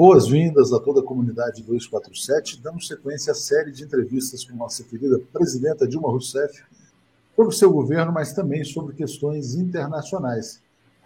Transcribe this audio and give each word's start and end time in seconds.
boas-vindas 0.00 0.72
a 0.72 0.80
toda 0.80 1.00
a 1.00 1.04
comunidade 1.04 1.62
247. 1.62 2.62
Damos 2.62 2.86
sequência 2.86 3.32
à 3.32 3.34
série 3.34 3.70
de 3.70 3.84
entrevistas 3.84 4.42
com 4.42 4.56
nossa 4.56 4.82
querida 4.82 5.20
presidenta 5.30 5.86
Dilma 5.86 6.08
Rousseff 6.08 6.64
sobre 7.36 7.54
o 7.54 7.54
seu 7.54 7.70
governo, 7.70 8.10
mas 8.10 8.32
também 8.32 8.64
sobre 8.64 8.96
questões 8.96 9.54
internacionais. 9.54 10.62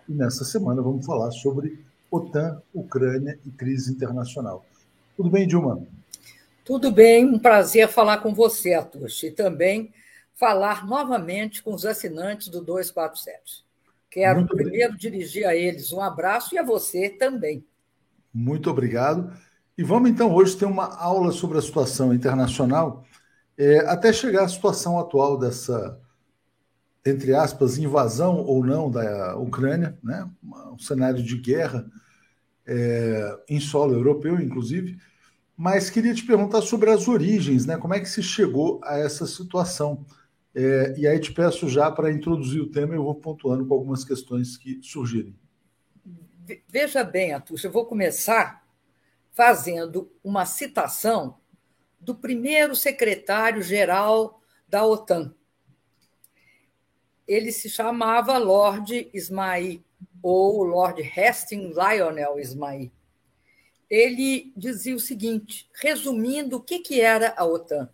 E 0.08 0.12
nessa 0.12 0.44
semana 0.44 0.80
vamos 0.80 1.04
falar 1.04 1.32
sobre 1.32 1.84
OTAN, 2.08 2.62
Ucrânia 2.72 3.36
e 3.44 3.50
crise 3.50 3.90
internacional. 3.90 4.64
Tudo 5.16 5.28
bem, 5.28 5.48
Dilma? 5.48 5.84
Tudo 6.64 6.92
bem, 6.92 7.24
um 7.24 7.36
prazer 7.40 7.88
falar 7.88 8.18
com 8.18 8.32
você, 8.32 8.74
Atush, 8.74 9.24
e 9.24 9.32
também 9.32 9.92
falar 10.36 10.86
novamente 10.86 11.64
com 11.64 11.74
os 11.74 11.84
assinantes 11.84 12.46
do 12.46 12.60
247. 12.60 13.64
Quero 14.08 14.38
Muito 14.38 14.54
primeiro 14.54 14.92
bem. 14.92 14.98
dirigir 15.00 15.48
a 15.48 15.56
eles 15.56 15.92
um 15.92 16.00
abraço 16.00 16.54
e 16.54 16.58
a 16.58 16.62
você 16.62 17.08
também. 17.10 17.66
Muito 18.34 18.68
obrigado. 18.68 19.32
E 19.78 19.82
vamos 19.82 20.10
então 20.10 20.34
hoje 20.34 20.56
ter 20.56 20.66
uma 20.66 20.94
aula 20.96 21.32
sobre 21.32 21.58
a 21.58 21.62
situação 21.62 22.12
internacional, 22.12 23.04
é, 23.56 23.78
até 23.86 24.12
chegar 24.12 24.44
à 24.44 24.48
situação 24.48 24.98
atual 24.98 25.38
dessa, 25.38 25.98
entre 27.06 27.34
aspas, 27.34 27.78
invasão 27.78 28.38
ou 28.38 28.64
não 28.64 28.90
da 28.90 29.36
Ucrânia, 29.36 29.98
né? 30.02 30.28
um 30.72 30.78
cenário 30.78 31.22
de 31.22 31.36
guerra 31.38 31.86
é, 32.66 33.38
em 33.48 33.60
solo 33.60 33.92
europeu, 33.94 34.40
inclusive 34.40 34.98
mas 35.56 35.88
queria 35.88 36.14
te 36.14 36.26
perguntar 36.26 36.62
sobre 36.62 36.90
as 36.90 37.06
origens, 37.06 37.64
né? 37.64 37.76
Como 37.76 37.94
é 37.94 38.00
que 38.00 38.08
se 38.08 38.22
chegou 38.22 38.80
a 38.82 38.98
essa 38.98 39.26
situação? 39.26 40.04
É, 40.54 40.94
e 40.98 41.06
aí 41.06 41.18
te 41.18 41.32
peço 41.32 41.68
já 41.68 41.90
para 41.90 42.12
introduzir 42.12 42.60
o 42.60 42.70
tema, 42.70 42.94
eu 42.94 43.04
vou 43.04 43.14
pontuando 43.14 43.66
com 43.66 43.74
algumas 43.74 44.04
questões 44.04 44.56
que 44.56 44.80
surgirem. 44.82 45.36
Veja 46.68 47.02
bem, 47.02 47.32
Atucha, 47.32 47.68
eu 47.68 47.72
vou 47.72 47.86
começar 47.86 48.66
fazendo 49.32 50.12
uma 50.22 50.44
citação 50.44 51.38
do 52.00 52.14
primeiro 52.14 52.76
secretário-geral 52.76 54.40
da 54.68 54.84
OTAN. 54.84 55.34
Ele 57.26 57.50
se 57.50 57.70
chamava 57.70 58.36
Lord 58.36 59.10
Ismail, 59.14 59.82
ou 60.22 60.62
Lord 60.62 61.02
Hastings 61.02 61.74
Lionel 61.76 62.38
Ismail 62.38 62.92
ele 63.94 64.52
dizia 64.56 64.96
o 64.96 65.00
seguinte, 65.00 65.68
resumindo 65.72 66.56
o 66.56 66.60
que, 66.60 66.80
que 66.80 67.00
era 67.00 67.34
a 67.36 67.44
OTAN. 67.44 67.88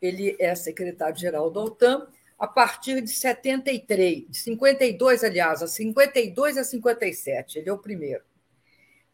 Ele 0.00 0.36
é 0.38 0.54
secretário-geral 0.54 1.50
da 1.50 1.60
OTAN 1.60 2.06
a 2.38 2.46
partir 2.46 3.00
de 3.00 3.10
73, 3.10 4.28
de 4.28 4.38
52, 4.38 5.24
aliás, 5.24 5.62
a 5.62 5.66
52 5.66 6.58
a 6.58 6.64
57, 6.64 7.58
ele 7.58 7.68
é 7.68 7.72
o 7.72 7.78
primeiro. 7.78 8.24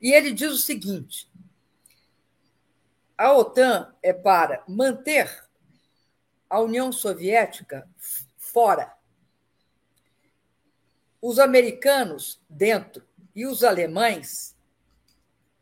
E 0.01 0.13
ele 0.13 0.33
diz 0.33 0.51
o 0.53 0.59
seguinte: 0.59 1.31
a 3.17 3.33
OTAN 3.33 3.95
é 4.03 4.13
para 4.13 4.65
manter 4.67 5.31
a 6.49 6.61
União 6.61 6.91
Soviética 6.91 7.89
fora, 8.37 8.93
os 11.21 11.39
americanos 11.39 12.43
dentro 12.49 13.07
e 13.35 13.47
os 13.47 13.63
alemães 13.63 14.57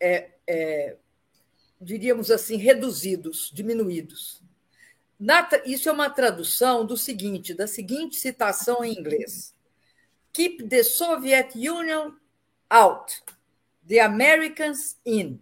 é, 0.00 0.30
é, 0.46 0.96
diríamos 1.80 2.30
assim, 2.30 2.56
reduzidos, 2.56 3.50
diminuídos. 3.52 4.42
Isso 5.64 5.88
é 5.88 5.92
uma 5.92 6.08
tradução 6.08 6.86
do 6.86 6.96
seguinte, 6.96 7.52
da 7.52 7.66
seguinte 7.66 8.16
citação 8.16 8.84
em 8.84 8.98
inglês: 8.98 9.54
Keep 10.32 10.68
the 10.68 10.82
Soviet 10.82 11.56
Union 11.56 12.12
out, 12.70 13.22
the 13.86 13.98
Americans 13.98 14.96
in, 15.04 15.40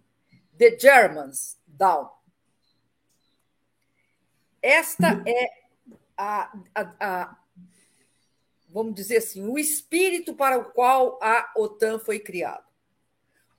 the 0.57 0.77
Germans 0.79 1.57
down. 1.67 2.09
Esta 4.61 5.23
é 5.25 5.67
a, 6.17 6.51
a, 6.73 6.95
a, 6.99 7.37
vamos 8.67 8.95
dizer 8.95 9.17
assim, 9.17 9.47
o 9.47 9.59
espírito 9.59 10.33
para 10.33 10.57
o 10.57 10.65
qual 10.71 11.19
a 11.21 11.51
OTAN 11.55 11.99
foi 11.99 12.19
criada. 12.19 12.65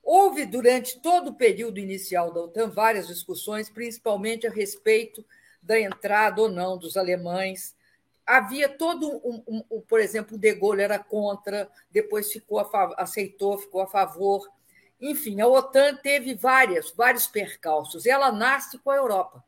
Houve, 0.02 0.44
durante 0.44 1.00
todo 1.00 1.28
o 1.28 1.34
período 1.34 1.78
inicial 1.78 2.32
da 2.32 2.40
OTAN, 2.40 2.70
várias 2.70 3.06
discussões, 3.06 3.70
principalmente 3.70 4.46
a 4.46 4.50
respeito 4.50 5.24
da 5.68 5.78
entrada 5.78 6.40
ou 6.40 6.48
não 6.48 6.78
dos 6.78 6.96
alemães. 6.96 7.76
Havia 8.26 8.70
todo 8.70 9.06
um, 9.06 9.44
um, 9.46 9.64
um 9.70 9.80
por 9.82 10.00
exemplo, 10.00 10.36
o 10.36 10.40
De 10.40 10.54
Gaulle 10.54 10.80
era 10.80 10.98
contra, 10.98 11.70
depois 11.90 12.32
ficou 12.32 12.58
aceitou, 12.96 13.58
ficou 13.58 13.82
a 13.82 13.86
favor. 13.86 14.50
Enfim, 14.98 15.42
a 15.42 15.46
OTAN 15.46 15.96
teve 15.96 16.34
várias, 16.34 16.90
vários 16.90 17.26
percalços. 17.26 18.06
Ela 18.06 18.32
nasce 18.32 18.78
com 18.78 18.90
a 18.90 18.96
Europa, 18.96 19.44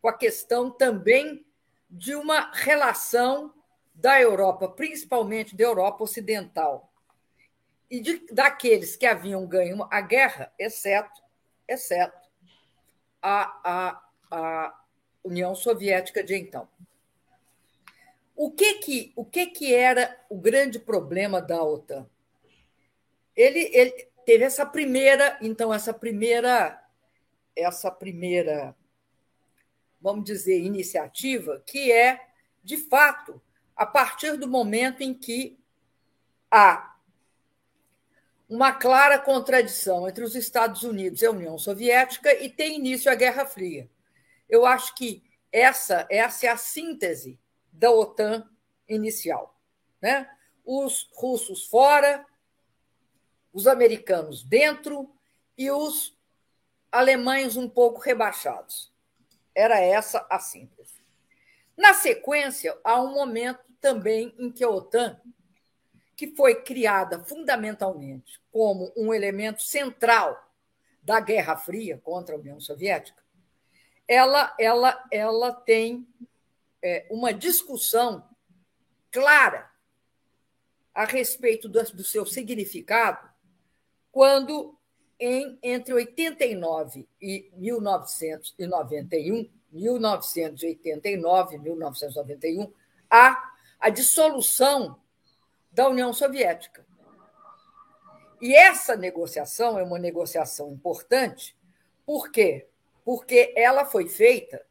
com 0.00 0.08
a 0.08 0.16
questão 0.16 0.70
também 0.70 1.44
de 1.90 2.14
uma 2.14 2.52
relação 2.52 3.52
da 3.92 4.20
Europa, 4.20 4.68
principalmente 4.68 5.56
da 5.56 5.64
Europa 5.64 6.04
Ocidental, 6.04 6.90
e 7.90 8.00
de, 8.00 8.24
daqueles 8.32 8.96
que 8.96 9.04
haviam 9.04 9.46
ganho 9.46 9.86
a 9.90 10.00
guerra, 10.00 10.52
exceto, 10.58 11.20
exceto 11.68 12.16
a, 13.20 13.60
a, 13.64 14.02
a 14.30 14.81
União 15.24 15.54
Soviética 15.54 16.22
de 16.22 16.36
então. 16.36 16.68
O 18.34 18.50
que 18.50 18.74
que, 18.74 19.12
o 19.14 19.24
que 19.24 19.46
que 19.46 19.74
era 19.74 20.18
o 20.28 20.36
grande 20.36 20.78
problema 20.78 21.40
da 21.40 21.62
OTAN? 21.62 22.08
Ele, 23.36 23.70
ele 23.72 24.08
teve 24.24 24.44
essa 24.44 24.66
primeira, 24.66 25.38
então 25.40 25.72
essa 25.72 25.92
primeira, 25.92 26.82
essa 27.54 27.90
primeira, 27.90 28.74
vamos 30.00 30.24
dizer, 30.24 30.60
iniciativa, 30.60 31.62
que 31.66 31.92
é, 31.92 32.20
de 32.64 32.76
fato, 32.76 33.40
a 33.76 33.86
partir 33.86 34.36
do 34.36 34.48
momento 34.48 35.02
em 35.02 35.14
que 35.14 35.58
a 36.50 36.90
uma 38.48 38.70
clara 38.70 39.18
contradição 39.18 40.06
entre 40.06 40.22
os 40.22 40.34
Estados 40.34 40.82
Unidos 40.82 41.22
e 41.22 41.26
a 41.26 41.30
União 41.30 41.56
Soviética 41.56 42.34
e 42.34 42.50
tem 42.50 42.76
início 42.76 43.10
a 43.10 43.14
Guerra 43.14 43.46
Fria. 43.46 43.88
Eu 44.48 44.66
acho 44.66 44.94
que 44.94 45.22
essa, 45.50 46.06
essa 46.10 46.46
é 46.46 46.48
a 46.48 46.56
síntese 46.56 47.38
da 47.72 47.90
OTAN 47.90 48.48
inicial. 48.88 49.58
Né? 50.00 50.28
Os 50.64 51.10
russos 51.14 51.66
fora, 51.66 52.24
os 53.52 53.66
americanos 53.66 54.42
dentro 54.42 55.14
e 55.56 55.70
os 55.70 56.16
alemães 56.90 57.56
um 57.56 57.68
pouco 57.68 58.00
rebaixados. 58.00 58.92
Era 59.54 59.78
essa 59.78 60.26
a 60.30 60.38
síntese. 60.38 61.02
Na 61.76 61.94
sequência, 61.94 62.76
há 62.84 63.00
um 63.00 63.12
momento 63.12 63.60
também 63.80 64.34
em 64.38 64.50
que 64.50 64.62
a 64.62 64.68
OTAN 64.68 65.20
que 66.16 66.36
foi 66.36 66.62
criada 66.62 67.22
fundamentalmente 67.24 68.40
como 68.50 68.92
um 68.96 69.12
elemento 69.12 69.62
central 69.62 70.40
da 71.02 71.18
Guerra 71.18 71.56
Fria 71.56 71.98
contra 71.98 72.36
a 72.36 72.38
União 72.38 72.60
Soviética, 72.60 73.21
ela, 74.06 74.54
ela, 74.58 75.04
ela 75.10 75.52
tem 75.52 76.06
é, 76.82 77.06
uma 77.10 77.32
discussão 77.32 78.28
clara 79.10 79.70
a 80.94 81.04
respeito 81.04 81.68
do, 81.68 81.82
do 81.92 82.04
seu 82.04 82.26
significado 82.26 83.30
quando, 84.10 84.76
em, 85.18 85.58
entre 85.62 85.94
89 85.94 87.08
e 87.20 87.50
1991, 87.54 89.50
1989 89.70 91.54
e 91.54 91.58
1991, 91.58 92.72
há 93.08 93.52
a 93.80 93.88
dissolução 93.88 95.00
da 95.70 95.88
União 95.88 96.12
Soviética. 96.12 96.86
E 98.40 98.54
essa 98.54 98.96
negociação 98.96 99.78
é 99.78 99.82
uma 99.82 99.98
negociação 99.98 100.72
importante, 100.72 101.56
por 102.04 102.30
quê? 102.30 102.68
Porque 103.04 103.52
ela 103.56 103.84
foi 103.84 104.08
feita 104.08 104.64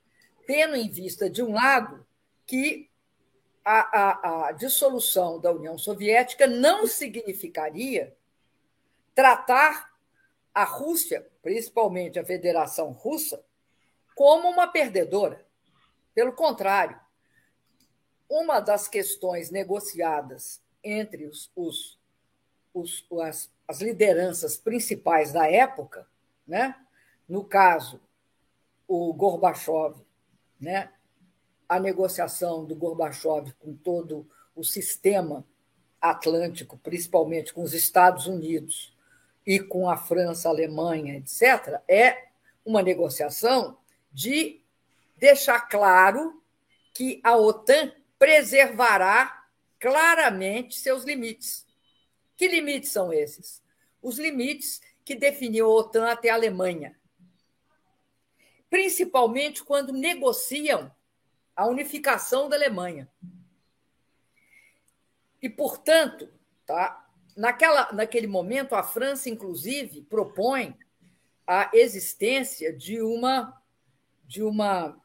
tendo 0.46 0.76
em 0.76 0.90
vista, 0.90 1.30
de 1.30 1.42
um 1.42 1.54
lado, 1.54 2.06
que 2.46 2.90
a, 3.64 4.00
a, 4.00 4.48
a 4.48 4.52
dissolução 4.52 5.40
da 5.40 5.52
União 5.52 5.78
Soviética 5.78 6.48
não 6.48 6.86
significaria 6.88 8.16
tratar 9.16 9.92
a 10.54 10.64
Rússia, 10.64 11.26
principalmente 11.42 12.20
a 12.20 12.26
Federação 12.26 12.92
Russa, 12.92 13.42
como 14.16 14.50
uma 14.50 14.68
perdedora. 14.68 15.46
Pelo 16.14 16.34
contrário, 16.34 17.00
uma 18.30 18.60
das 18.60 18.88
questões 18.88 19.50
negociadas 19.50 20.62
entre 20.84 21.26
os, 21.26 21.50
os, 21.56 21.98
os 22.74 23.06
as, 23.22 23.50
as, 23.68 23.82
lideranças 23.82 24.58
principais 24.58 25.32
da 25.32 25.50
época, 25.50 26.08
né? 26.46 26.76
no 27.28 27.46
caso, 27.46 28.02
o 28.94 29.14
Gorbachev, 29.14 29.96
né? 30.60 30.92
a 31.68 31.80
negociação 31.80 32.66
do 32.66 32.76
Gorbachev 32.76 33.54
com 33.58 33.74
todo 33.74 34.30
o 34.54 34.66
sistema 34.66 35.48
atlântico, 36.02 36.78
principalmente 36.78 37.54
com 37.54 37.64
os 37.64 37.74
Estados 37.74 38.28
Unidos 38.28 38.94
e 39.48 39.62
com 39.62 39.90
a 39.90 39.96
França, 39.96 40.50
a 40.50 40.52
Alemanha, 40.52 41.16
etc., 41.16 41.80
é 41.88 42.28
uma 42.66 42.82
negociação 42.82 43.78
de 44.12 44.62
deixar 45.16 45.62
claro 45.62 46.44
que 46.94 47.22
a 47.24 47.38
OTAN 47.38 47.94
preservará 48.20 49.46
claramente 49.80 50.78
seus 50.78 51.06
limites. 51.06 51.66
Que 52.36 52.50
limites 52.50 52.92
são 52.92 53.14
esses? 53.14 53.64
Os 54.02 54.20
limites 54.20 54.82
que 55.06 55.16
definiu 55.16 55.68
a 55.68 55.76
OTAN 55.76 56.12
até 56.12 56.30
a 56.30 56.36
Alemanha. 56.36 57.00
Principalmente 58.72 59.64
quando 59.64 59.92
negociam 59.92 60.90
a 61.54 61.68
unificação 61.68 62.48
da 62.48 62.56
Alemanha. 62.56 63.12
E, 65.42 65.50
portanto, 65.50 66.32
tá, 66.66 67.06
naquela, 67.36 67.92
naquele 67.92 68.28
momento, 68.28 68.74
a 68.74 68.82
França, 68.82 69.30
inclusive, 69.30 70.04
propõe 70.04 70.78
a 71.46 71.70
existência 71.74 72.72
de 72.72 73.02
uma 73.02 73.62
de 74.26 74.42
uma 74.42 74.98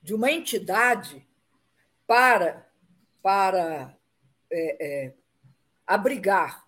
de 0.00 0.14
uma 0.14 0.30
entidade 0.30 1.26
para 2.06 2.70
para 3.20 3.98
é, 4.48 4.86
é, 4.86 5.14
abrigar 5.84 6.64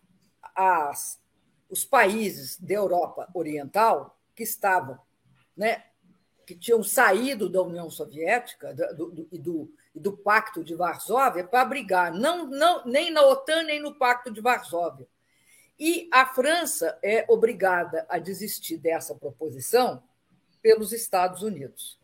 as, 0.56 1.20
os 1.68 1.84
países 1.84 2.58
da 2.58 2.74
Europa 2.74 3.28
Oriental 3.34 4.18
que 4.34 4.42
estavam, 4.42 4.98
né, 5.56 5.84
que 6.46 6.54
tinham 6.54 6.82
saído 6.82 7.48
da 7.48 7.62
União 7.62 7.90
Soviética 7.90 8.72
do, 8.72 9.10
do, 9.10 9.28
e, 9.30 9.38
do, 9.38 9.70
do 9.94 10.16
Pacto 10.16 10.64
de 10.64 10.74
Varsóvia 10.74 11.44
para 11.44 11.60
abrigar, 11.60 12.12
não, 12.12 12.46
não, 12.46 12.84
nem 12.86 13.10
na 13.10 13.22
OTAN 13.22 13.64
nem 13.64 13.80
no 13.80 13.94
Pacto 13.94 14.30
de 14.30 14.40
Varsóvia. 14.40 15.06
E 15.78 16.08
a 16.12 16.26
França 16.26 16.98
é 17.02 17.24
obrigada 17.28 18.06
a 18.08 18.18
desistir 18.18 18.78
dessa 18.78 19.14
proposição 19.14 20.02
pelos 20.60 20.92
Estados 20.92 21.42
Unidos. 21.42 21.98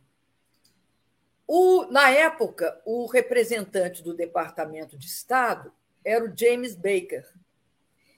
O, 1.47 1.87
na 1.91 2.11
época, 2.11 2.81
o 2.85 3.07
representante 3.07 4.03
do 4.03 4.15
Departamento 4.15 4.97
de 4.97 5.07
Estado 5.07 5.73
era 6.05 6.25
o 6.25 6.33
James 6.37 6.75
Baker. 6.75 7.27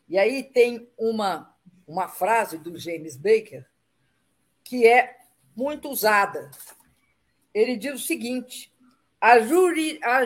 E 0.08 0.18
aí 0.18 0.42
tem 0.42 0.90
uma, 0.96 1.54
uma 1.86 2.08
frase 2.08 2.58
do 2.58 2.78
James 2.78 3.16
Baker 3.16 3.66
que 4.62 4.86
é 4.86 5.18
muito 5.54 5.88
usada. 5.88 6.50
Ele 7.54 7.76
diz 7.76 7.94
o 7.94 8.06
seguinte: 8.06 8.72
a 9.20 9.38
juri, 9.40 10.00
a, 10.02 10.20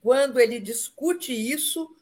quando 0.00 0.38
ele 0.38 0.60
discute 0.60 1.32
isso 1.32 1.96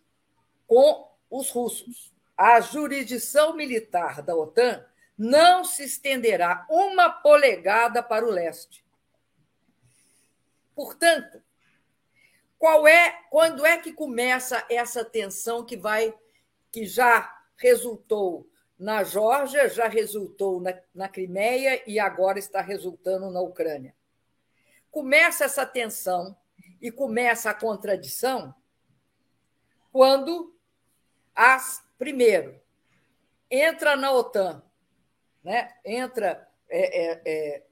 com 0.67 1.11
os 1.31 1.51
russos, 1.51 2.13
a 2.37 2.61
jurisdição 2.61 3.57
militar 3.57 4.23
da 4.23 4.37
OTAN 4.37 4.85
não 5.17 5.65
se 5.65 5.85
estenderá 5.85 6.67
uma 6.69 7.09
polegada 7.09 8.03
para 8.03 8.27
o 8.27 8.31
leste. 8.31 8.85
Portanto, 10.75 11.43
qual 12.59 12.87
é, 12.87 13.23
quando 13.31 13.65
é 13.65 13.79
que 13.79 13.93
começa 13.93 14.65
essa 14.69 15.05
tensão 15.05 15.65
que 15.65 15.77
vai, 15.77 16.15
que 16.77 16.85
já 16.85 17.35
resultou 17.57 18.47
na 18.79 19.03
Geórgia, 19.03 19.67
já 19.67 19.89
resultou 19.89 20.61
na, 20.61 20.79
na 20.95 21.09
Crimeia 21.09 21.83
e 21.87 21.99
agora 21.99 22.39
está 22.39 22.61
resultando 22.61 23.31
na 23.31 23.41
Ucrânia? 23.41 23.97
Começa 24.91 25.47
essa 25.47 25.65
tensão 25.65 26.37
e 26.79 26.91
começa 26.91 27.49
a 27.49 27.55
contradição 27.55 28.55
quando 29.91 30.55
as 31.35 31.83
primeiro, 31.97 32.61
entra 33.51 33.97
na 33.97 34.13
OTAN, 34.13 34.63
né? 35.43 35.73
entra, 35.83 36.47
é, 36.69 37.05
é, 37.05 37.23
é, 37.25 37.63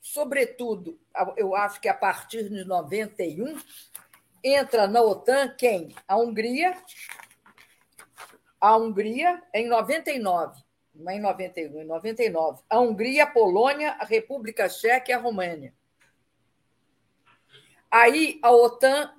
sobretudo, 0.00 0.98
eu 1.36 1.54
acho 1.54 1.78
que 1.78 1.90
a 1.90 1.94
partir 1.94 2.48
de 2.48 2.64
91, 2.64 3.60
entra 4.42 4.86
na 4.86 5.02
OTAN 5.02 5.54
quem? 5.58 5.94
A 6.08 6.16
Hungria, 6.16 6.74
a 8.60 8.76
Hungria 8.76 9.42
em 9.52 9.68
99, 9.68 10.62
não 10.94 11.12
é 11.12 11.16
em 11.16 11.20
91, 11.20 11.82
em 11.82 11.84
99. 11.84 12.62
A 12.68 12.80
Hungria, 12.80 13.24
a 13.24 13.26
Polônia, 13.26 13.92
a 13.92 14.04
República 14.04 14.68
Tcheca 14.68 15.10
e 15.10 15.14
a 15.14 15.18
Romênia. 15.18 15.74
Aí 17.90 18.38
a 18.42 18.50
OTAN, 18.50 19.14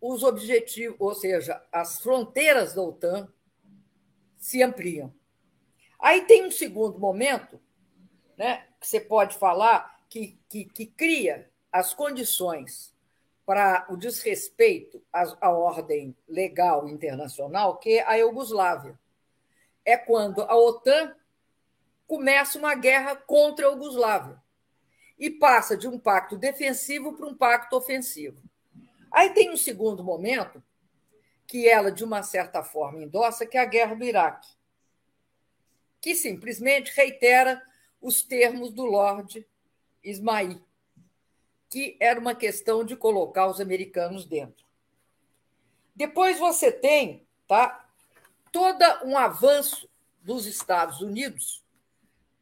os 0.00 0.22
objetivos, 0.22 0.96
ou 1.00 1.14
seja, 1.14 1.62
as 1.72 2.00
fronteiras 2.00 2.74
da 2.74 2.82
OTAN 2.82 3.28
se 4.38 4.62
ampliam. 4.62 5.12
Aí 5.98 6.22
tem 6.22 6.46
um 6.46 6.50
segundo 6.50 6.98
momento, 6.98 7.60
né, 8.36 8.66
que 8.80 8.86
você 8.86 9.00
pode 9.00 9.36
falar, 9.36 10.00
que, 10.08 10.38
que, 10.48 10.64
que 10.64 10.86
cria 10.86 11.50
as 11.72 11.92
condições 11.92 12.95
para 13.46 13.86
o 13.88 13.96
desrespeito 13.96 15.00
à, 15.12 15.50
ordem 15.50 16.16
legal 16.28 16.88
internacional, 16.88 17.78
que 17.78 17.98
é 17.98 18.04
a 18.04 18.14
Iugoslávia. 18.16 18.98
É 19.84 19.96
quando 19.96 20.42
a 20.42 20.56
OTAN 20.56 21.14
começa 22.08 22.58
uma 22.58 22.74
guerra 22.74 23.14
contra 23.14 23.68
a 23.68 23.70
Iugoslávia 23.70 24.42
e 25.16 25.30
passa 25.30 25.76
de 25.76 25.86
um 25.86 25.96
pacto 25.96 26.36
defensivo 26.36 27.12
para 27.12 27.26
um 27.26 27.36
pacto 27.36 27.76
ofensivo. 27.76 28.42
Aí 29.12 29.30
tem 29.30 29.50
um 29.50 29.56
segundo 29.56 30.02
momento, 30.02 30.60
que 31.46 31.68
ela, 31.68 31.92
de 31.92 32.02
uma 32.02 32.24
certa 32.24 32.64
forma, 32.64 33.00
endossa, 33.00 33.46
que 33.46 33.56
é 33.56 33.60
a 33.60 33.64
guerra 33.64 33.94
do 33.94 34.04
Iraque, 34.04 34.48
que 36.00 36.16
simplesmente 36.16 36.92
reitera 36.96 37.62
os 38.00 38.22
termos 38.22 38.72
do 38.72 38.84
Lord 38.84 39.46
Ismail, 40.02 40.60
que 41.68 41.96
era 42.00 42.18
uma 42.18 42.34
questão 42.34 42.84
de 42.84 42.96
colocar 42.96 43.46
os 43.46 43.60
americanos 43.60 44.24
dentro. 44.24 44.64
Depois 45.94 46.38
você 46.38 46.70
tem 46.70 47.26
tá, 47.46 47.88
todo 48.52 48.82
um 49.04 49.16
avanço 49.16 49.88
dos 50.22 50.46
Estados 50.46 51.00
Unidos 51.00 51.64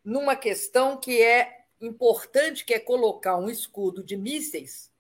numa 0.04 0.37
questão 0.37 0.99
que 0.99 1.23
é 1.23 1.64
importante, 1.81 2.64
que 2.64 2.75
é 2.75 2.78
colocar 2.78 3.37
um 3.37 3.49
escudo 3.49 4.02
de 4.02 4.16
mísseis 4.16 4.93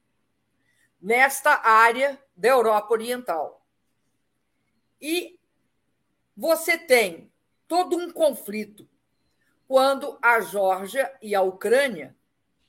nesta 1.00 1.60
área 1.68 2.18
da 2.36 2.48
Europa 2.48 2.92
Oriental. 2.92 3.64
E 5.00 5.38
você 6.36 6.78
tem 6.78 7.30
todo 7.68 7.96
um 7.96 8.10
conflito 8.10 8.88
quando 9.68 10.18
a 10.22 10.40
Geórgia 10.40 11.14
e 11.20 11.34
a 11.34 11.42
Ucrânia, 11.42 12.16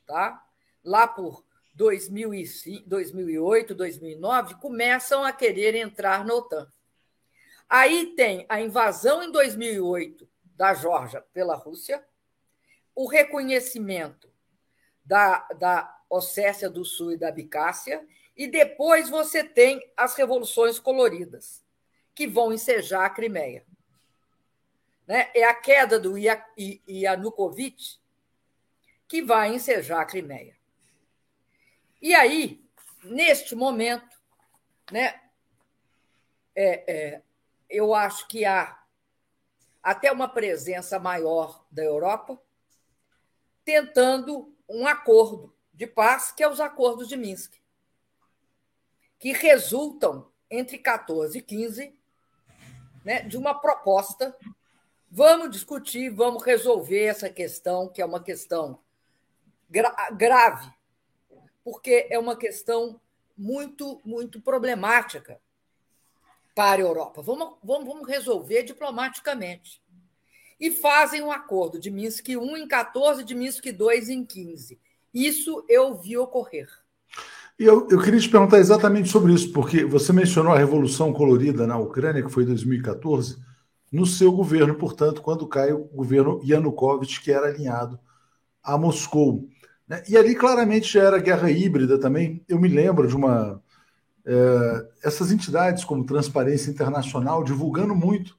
tá? 0.06 0.45
Lá 0.86 1.08
por 1.08 1.44
2005, 1.74 2.88
2008, 2.88 3.76
2009, 3.76 4.56
começam 4.56 5.24
a 5.24 5.34
querer 5.34 5.76
entrar 5.76 6.24
na 6.24 6.34
OTAN. 6.34 6.72
Aí 7.68 8.14
tem 8.16 8.46
a 8.48 8.62
invasão 8.62 9.24
em 9.24 9.32
2008 9.32 10.28
da 10.56 10.74
Geórgia 10.74 11.22
pela 11.34 11.56
Rússia, 11.56 12.06
o 12.94 13.08
reconhecimento 13.08 14.32
da, 15.04 15.40
da 15.58 16.02
Ossécia 16.10 16.70
do 16.70 16.86
Sul 16.86 17.14
e 17.14 17.18
da 17.18 17.28
Abcácia, 17.30 18.08
e 18.38 18.48
depois 18.48 19.10
você 19.10 19.44
tem 19.44 19.82
as 19.98 20.16
revoluções 20.16 20.80
coloridas 20.80 21.66
que 22.14 22.28
vão 22.28 22.54
ensejar 22.54 23.06
a 23.06 23.10
Crimeia. 23.10 23.66
Né? 25.08 25.30
É 25.34 25.44
a 25.44 25.54
queda 25.54 26.00
do 26.00 26.16
Yanukovych 26.88 28.00
que 29.08 29.22
vai 29.22 29.54
ensejar 29.54 30.02
a 30.02 30.06
Crimeia. 30.06 30.56
E 32.06 32.14
aí, 32.14 32.64
neste 33.04 33.56
momento, 33.56 34.16
né, 34.92 35.20
é, 36.56 36.94
é, 37.16 37.22
eu 37.68 37.96
acho 37.96 38.28
que 38.28 38.46
há 38.46 38.80
até 39.82 40.12
uma 40.12 40.30
presença 40.30 41.00
maior 41.00 41.66
da 41.72 41.84
Europa 41.84 42.40
tentando 43.64 44.56
um 44.70 44.86
acordo 44.86 45.52
de 45.74 45.88
paz, 45.88 46.32
que 46.32 46.44
é 46.44 46.48
os 46.48 46.60
acordos 46.60 47.08
de 47.08 47.18
Minsk, 47.18 47.56
que 49.18 49.32
resultam 49.32 50.32
entre 50.48 50.78
14 50.78 51.40
e 51.40 51.42
15 51.42 52.00
né, 53.04 53.24
de 53.24 53.36
uma 53.36 53.60
proposta. 53.60 54.38
Vamos 55.10 55.50
discutir, 55.50 56.12
vamos 56.12 56.44
resolver 56.44 57.06
essa 57.06 57.32
questão, 57.32 57.90
que 57.90 58.00
é 58.00 58.06
uma 58.06 58.22
questão 58.22 58.80
gra 59.68 59.92
grave, 60.12 60.72
porque 61.66 62.08
é 62.12 62.20
uma 62.20 62.36
questão 62.36 63.02
muito, 63.36 64.00
muito 64.06 64.40
problemática 64.40 65.40
para 66.56 66.84
a 66.84 66.86
Europa. 66.86 67.24
Vamos, 67.24 67.56
vamos, 67.64 67.88
vamos 67.88 68.08
resolver 68.08 68.62
diplomaticamente. 68.62 69.82
E 70.60 70.70
fazem 70.70 71.24
um 71.24 71.32
acordo 71.32 71.80
de 71.80 71.90
Minsk 71.90 72.30
I 72.30 72.36
em 72.36 72.68
14, 72.68 73.26
de 73.26 73.34
Minsk 73.34 73.66
II 73.66 74.14
em 74.14 74.24
15. 74.24 74.80
Isso 75.12 75.66
eu 75.68 75.96
vi 75.96 76.16
ocorrer. 76.16 76.70
E 77.60 77.64
eu, 77.64 77.88
eu 77.90 78.00
queria 78.02 78.20
te 78.20 78.30
perguntar 78.30 78.60
exatamente 78.60 79.10
sobre 79.10 79.34
isso, 79.34 79.52
porque 79.52 79.84
você 79.84 80.14
mencionou 80.14 80.54
a 80.54 80.58
Revolução 80.58 81.12
Colorida 81.12 81.66
na 81.66 81.78
Ucrânia, 81.78 82.22
que 82.22 82.32
foi 82.32 82.44
em 82.44 82.48
2014, 82.48 83.38
no 83.92 84.06
seu 84.06 84.32
governo, 84.32 84.76
portanto, 84.76 85.22
quando 85.22 85.48
cai 85.48 85.74
o 85.74 85.86
governo 85.86 86.40
Yanukovych, 86.44 87.22
que 87.22 87.32
era 87.32 87.48
alinhado 87.48 88.00
a 88.62 88.78
Moscou. 88.78 89.48
Né? 89.88 90.04
E 90.08 90.18
ali 90.18 90.36
claramente 90.36 90.92
já 90.94 91.04
era 91.04 91.20
guerra 91.20 91.50
híbrida 91.50 92.00
também. 92.00 92.44
Eu 92.48 92.60
me 92.60 92.68
lembro 92.68 93.08
de 93.08 93.16
uma. 93.16 93.62
É, 94.26 94.88
essas 95.04 95.32
entidades 95.32 95.84
como 95.84 96.06
Transparência 96.06 96.72
Internacional 96.72 97.44
divulgando 97.44 97.94
muito 97.94 98.36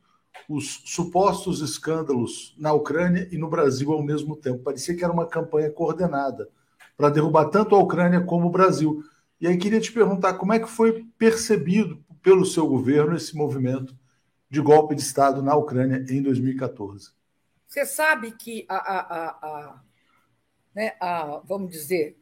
os 0.48 0.82
supostos 0.84 1.60
escândalos 1.60 2.54
na 2.58 2.72
Ucrânia 2.72 3.28
e 3.30 3.38
no 3.38 3.48
Brasil 3.48 3.92
ao 3.92 4.02
mesmo 4.02 4.36
tempo. 4.36 4.62
Parecia 4.62 4.96
que 4.96 5.04
era 5.04 5.12
uma 5.12 5.26
campanha 5.26 5.70
coordenada 5.70 6.48
para 6.96 7.10
derrubar 7.10 7.46
tanto 7.46 7.74
a 7.74 7.78
Ucrânia 7.78 8.20
como 8.20 8.46
o 8.46 8.50
Brasil. 8.50 9.02
E 9.40 9.46
aí 9.46 9.56
queria 9.56 9.80
te 9.80 9.92
perguntar 9.92 10.34
como 10.34 10.52
é 10.52 10.58
que 10.58 10.68
foi 10.68 11.04
percebido 11.18 12.02
pelo 12.22 12.44
seu 12.44 12.66
governo 12.66 13.16
esse 13.16 13.36
movimento 13.36 13.94
de 14.50 14.60
golpe 14.60 14.94
de 14.94 15.02
Estado 15.02 15.42
na 15.42 15.54
Ucrânia 15.54 16.04
em 16.08 16.22
2014. 16.22 17.10
Você 17.66 17.84
sabe 17.84 18.32
que 18.32 18.64
a, 18.68 18.76
a, 18.76 19.26
a, 19.30 19.80
né, 20.76 20.95
a 21.00 21.40
vamos 21.42 21.71
dizer, 21.71 22.21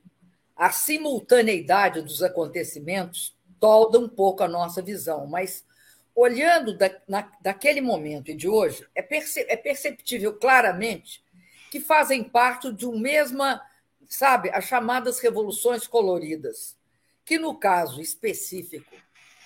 a 0.55 0.71
simultaneidade 0.71 2.01
dos 2.01 2.23
acontecimentos 2.23 3.37
tolda 3.59 3.99
um 3.99 4.09
pouco 4.09 4.45
a 4.45 4.49
nossa 4.49 4.81
visão, 4.81 5.27
mas 5.27 5.67
olhando 6.15 6.79
da, 6.79 6.89
na, 7.09 7.33
daquele 7.41 7.81
momento 7.81 8.31
e 8.31 8.35
de 8.37 8.49
hoje, 8.49 8.87
é, 8.95 9.03
perce, 9.03 9.41
é 9.49 9.57
perceptível 9.57 10.39
claramente 10.39 11.25
que 11.69 11.81
fazem 11.81 12.23
parte 12.23 12.73
de 12.73 12.87
uma 12.87 12.97
mesma, 12.97 13.61
sabe, 14.09 14.49
as 14.51 14.65
chamadas 14.67 15.19
revoluções 15.19 15.89
coloridas, 15.89 16.77
que 17.25 17.37
no 17.37 17.59
caso 17.59 18.01
específico, 18.01 18.95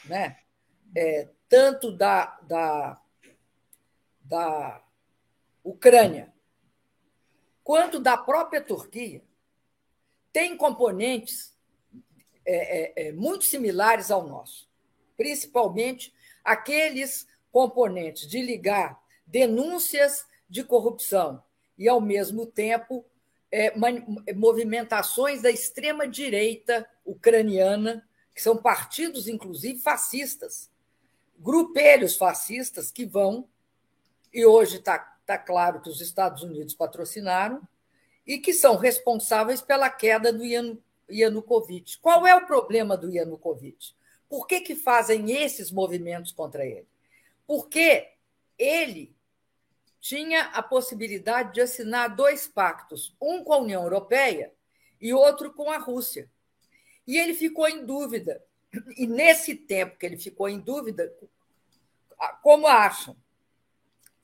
né, 0.05 0.37
é, 0.95 1.29
tanto 1.49 1.91
da, 1.91 2.39
da, 2.43 3.01
da 4.21 4.83
Ucrânia 5.65 6.31
quanto 7.69 8.01
da 8.01 8.17
própria 8.17 8.63
Turquia, 8.63 9.23
tem 10.33 10.57
componentes 10.57 11.55
é, 12.47 13.03
é, 13.03 13.09
é 13.09 13.13
muito 13.13 13.45
similares 13.45 14.11
ao 14.11 14.27
nosso, 14.27 14.67
principalmente 15.19 16.15
aqueles 16.43 17.27
componentes 17.53 18.27
de 18.27 18.41
ligar 18.41 18.99
denúncias 19.27 20.25
de 20.49 20.65
corrupção 20.65 21.43
e, 21.77 21.87
ao 21.87 22.01
mesmo 22.01 22.47
tempo, 22.47 23.05
é, 23.53 23.75
movimentações 24.35 25.43
da 25.43 25.51
extrema-direita 25.51 26.89
ucraniana, 27.05 28.03
que 28.35 28.41
são 28.41 28.57
partidos, 28.57 29.29
inclusive, 29.29 29.79
fascistas, 29.79 30.71
grupelhos 31.39 32.17
fascistas 32.17 32.91
que 32.91 33.05
vão, 33.05 33.47
e 34.33 34.47
hoje 34.47 34.79
está 34.79 35.18
tá 35.29 35.37
claro 35.37 35.83
que 35.83 35.91
os 35.91 36.01
Estados 36.01 36.43
Unidos 36.43 36.73
patrocinaram, 36.73 37.61
e 38.27 38.39
que 38.39 38.55
são 38.55 38.77
responsáveis 38.77 39.61
pela 39.61 39.91
queda 39.91 40.33
do 40.33 40.43
Yanukovych. 41.11 41.99
Qual 41.99 42.27
é 42.27 42.35
o 42.35 42.47
problema 42.47 42.97
do 42.97 43.11
Yanukovych? 43.11 43.95
Por 44.27 44.47
que, 44.47 44.63
que 44.63 44.75
fazem 44.75 45.31
esses 45.31 45.71
movimentos 45.71 46.33
contra 46.33 46.65
ele? 46.65 46.89
Porque 47.47 48.09
ele 48.59 49.15
tinha 50.01 50.45
a 50.47 50.63
possibilidade 50.63 51.53
de 51.53 51.61
assinar 51.61 52.17
dois 52.17 52.49
pactos, 52.49 53.15
um 53.21 53.45
com 53.45 53.53
a 53.53 53.59
União 53.59 53.83
Europeia 53.83 54.51
e 54.99 55.13
outro 55.13 55.53
com 55.53 55.71
a 55.71 55.77
Rússia. 55.77 56.31
E 57.07 57.19
ele 57.19 57.35
ficou 57.35 57.69
em 57.69 57.85
dúvida. 57.85 58.43
E 58.97 59.07
nesse 59.07 59.55
tempo 59.55 59.99
que 59.99 60.07
ele 60.07 60.17
ficou 60.17 60.49
em 60.49 60.59
dúvida, 60.59 61.15
como 62.43 62.67
acham 62.67 63.15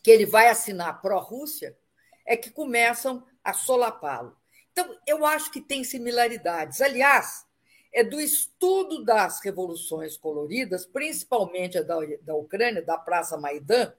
que 0.05 0.11
ele 0.11 0.27
vai 0.27 0.49
assinar 0.49 1.01
pró-Rússia, 1.01 1.75
é 2.27 2.37
que 2.37 2.51
começam 2.51 3.27
a 3.43 3.55
solapá-lo. 3.55 4.37
Então, 4.71 4.99
eu 5.07 5.25
acho 5.25 5.51
que 5.51 5.63
tem 5.63 5.83
similaridades. 5.83 6.83
Aliás, 6.83 7.47
é 7.91 8.05
do 8.05 8.21
estudo 8.21 9.03
das 9.03 9.43
revoluções 9.43 10.19
coloridas, 10.19 10.85
principalmente 10.85 11.79
a 11.79 11.83
da, 11.83 11.97
da 12.21 12.35
Ucrânia, 12.35 12.83
da 12.83 12.99
Praça 12.99 13.39
Maidan, 13.39 13.95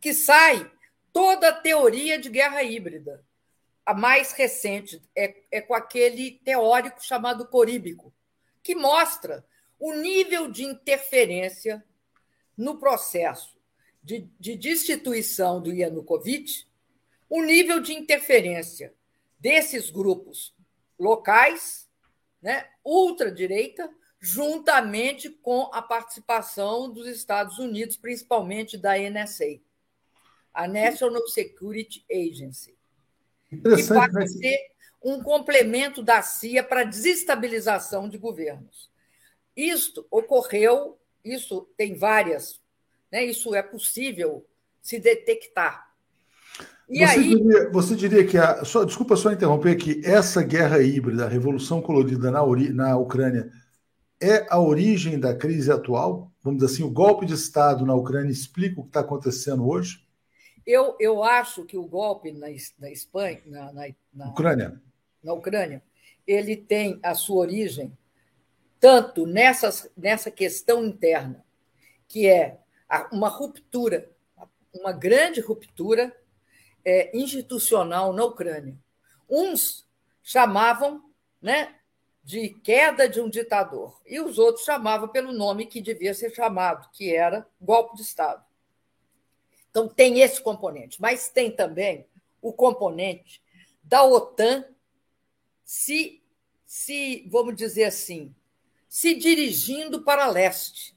que 0.00 0.14
sai 0.14 0.70
toda 1.12 1.50
a 1.50 1.60
teoria 1.60 2.18
de 2.18 2.30
guerra 2.30 2.62
híbrida. 2.62 3.22
A 3.84 3.92
mais 3.92 4.32
recente 4.32 5.02
é, 5.14 5.42
é 5.50 5.60
com 5.60 5.74
aquele 5.74 6.40
teórico 6.44 7.04
chamado 7.04 7.46
Coríbico, 7.46 8.10
que 8.62 8.74
mostra 8.74 9.44
o 9.78 9.92
nível 9.92 10.50
de 10.50 10.64
interferência 10.64 11.84
no 12.56 12.78
processo 12.78 13.55
de, 14.06 14.30
de 14.38 14.56
destituição 14.56 15.60
do 15.60 15.72
Yanukovych, 15.72 16.64
o 17.28 17.42
nível 17.42 17.80
de 17.80 17.92
interferência 17.92 18.94
desses 19.36 19.90
grupos 19.90 20.54
locais 20.96 21.90
né, 22.40 22.68
ultradireita, 22.84 23.90
juntamente 24.20 25.28
com 25.28 25.68
a 25.72 25.82
participação 25.82 26.88
dos 26.88 27.08
Estados 27.08 27.58
Unidos, 27.58 27.96
principalmente 27.96 28.78
da 28.78 28.96
NSA, 28.96 29.58
a 30.54 30.68
National 30.68 31.26
Security 31.26 32.04
Agency, 32.08 32.78
que 33.50 33.88
pode 33.88 34.14
né? 34.14 34.26
ser 34.28 34.56
um 35.02 35.20
complemento 35.20 36.00
da 36.00 36.22
CIA 36.22 36.62
para 36.62 36.84
desestabilização 36.84 38.08
de 38.08 38.18
governos. 38.18 38.88
Isto 39.56 40.06
ocorreu, 40.12 40.96
isso 41.24 41.68
tem 41.76 41.96
várias, 41.96 42.60
né, 43.10 43.24
isso 43.24 43.54
é 43.54 43.62
possível 43.62 44.46
se 44.80 44.98
detectar. 44.98 45.86
E 46.88 46.98
você, 46.98 47.18
aí... 47.18 47.28
diria, 47.28 47.70
você 47.70 47.96
diria 47.96 48.26
que 48.26 48.38
a. 48.38 48.64
Só, 48.64 48.84
desculpa 48.84 49.16
só 49.16 49.32
interromper 49.32 49.76
que 49.76 50.00
essa 50.04 50.42
guerra 50.42 50.80
híbrida, 50.80 51.24
a 51.24 51.28
revolução 51.28 51.82
colorida 51.82 52.30
na, 52.30 52.40
na 52.72 52.96
Ucrânia, 52.96 53.50
é 54.20 54.46
a 54.48 54.60
origem 54.60 55.18
da 55.18 55.34
crise 55.34 55.70
atual? 55.70 56.32
Vamos 56.42 56.60
dizer 56.60 56.72
assim, 56.72 56.82
o 56.84 56.90
golpe 56.90 57.26
de 57.26 57.34
Estado 57.34 57.84
na 57.84 57.94
Ucrânia 57.94 58.30
explica 58.30 58.80
o 58.80 58.84
que 58.84 58.90
está 58.90 59.00
acontecendo 59.00 59.68
hoje? 59.68 60.06
Eu, 60.64 60.96
eu 60.98 61.22
acho 61.22 61.64
que 61.64 61.76
o 61.76 61.86
golpe 61.86 62.32
na, 62.32 62.46
na 62.78 62.90
Espanha, 62.90 63.40
na, 63.46 63.72
na, 63.72 63.86
na, 64.12 64.28
Ucrânia. 64.30 64.80
na 65.22 65.32
Ucrânia, 65.32 65.82
ele 66.26 66.56
tem 66.56 66.98
a 67.02 67.14
sua 67.14 67.38
origem 67.38 67.96
tanto 68.78 69.26
nessas, 69.26 69.90
nessa 69.96 70.30
questão 70.30 70.84
interna, 70.84 71.44
que 72.06 72.26
é 72.26 72.60
uma 73.12 73.28
ruptura, 73.28 74.10
uma 74.72 74.92
grande 74.92 75.40
ruptura 75.40 76.16
é, 76.84 77.16
institucional 77.16 78.12
na 78.12 78.24
Ucrânia. 78.24 78.78
Uns 79.28 79.86
chamavam 80.22 81.02
né, 81.40 81.76
de 82.22 82.50
queda 82.50 83.08
de 83.08 83.20
um 83.20 83.28
ditador, 83.28 84.00
e 84.04 84.20
os 84.20 84.38
outros 84.38 84.64
chamavam 84.64 85.08
pelo 85.08 85.32
nome 85.32 85.66
que 85.66 85.80
devia 85.80 86.12
ser 86.12 86.34
chamado, 86.34 86.90
que 86.92 87.14
era 87.14 87.48
golpe 87.60 87.96
de 87.96 88.02
Estado. 88.02 88.44
Então, 89.70 89.86
tem 89.88 90.20
esse 90.20 90.40
componente, 90.40 91.00
mas 91.00 91.28
tem 91.28 91.50
também 91.50 92.08
o 92.40 92.52
componente 92.52 93.42
da 93.82 94.02
OTAN 94.04 94.64
se, 95.64 96.22
se 96.64 97.28
vamos 97.30 97.54
dizer 97.54 97.84
assim, 97.84 98.34
se 98.88 99.14
dirigindo 99.14 100.02
para 100.02 100.26
leste. 100.26 100.95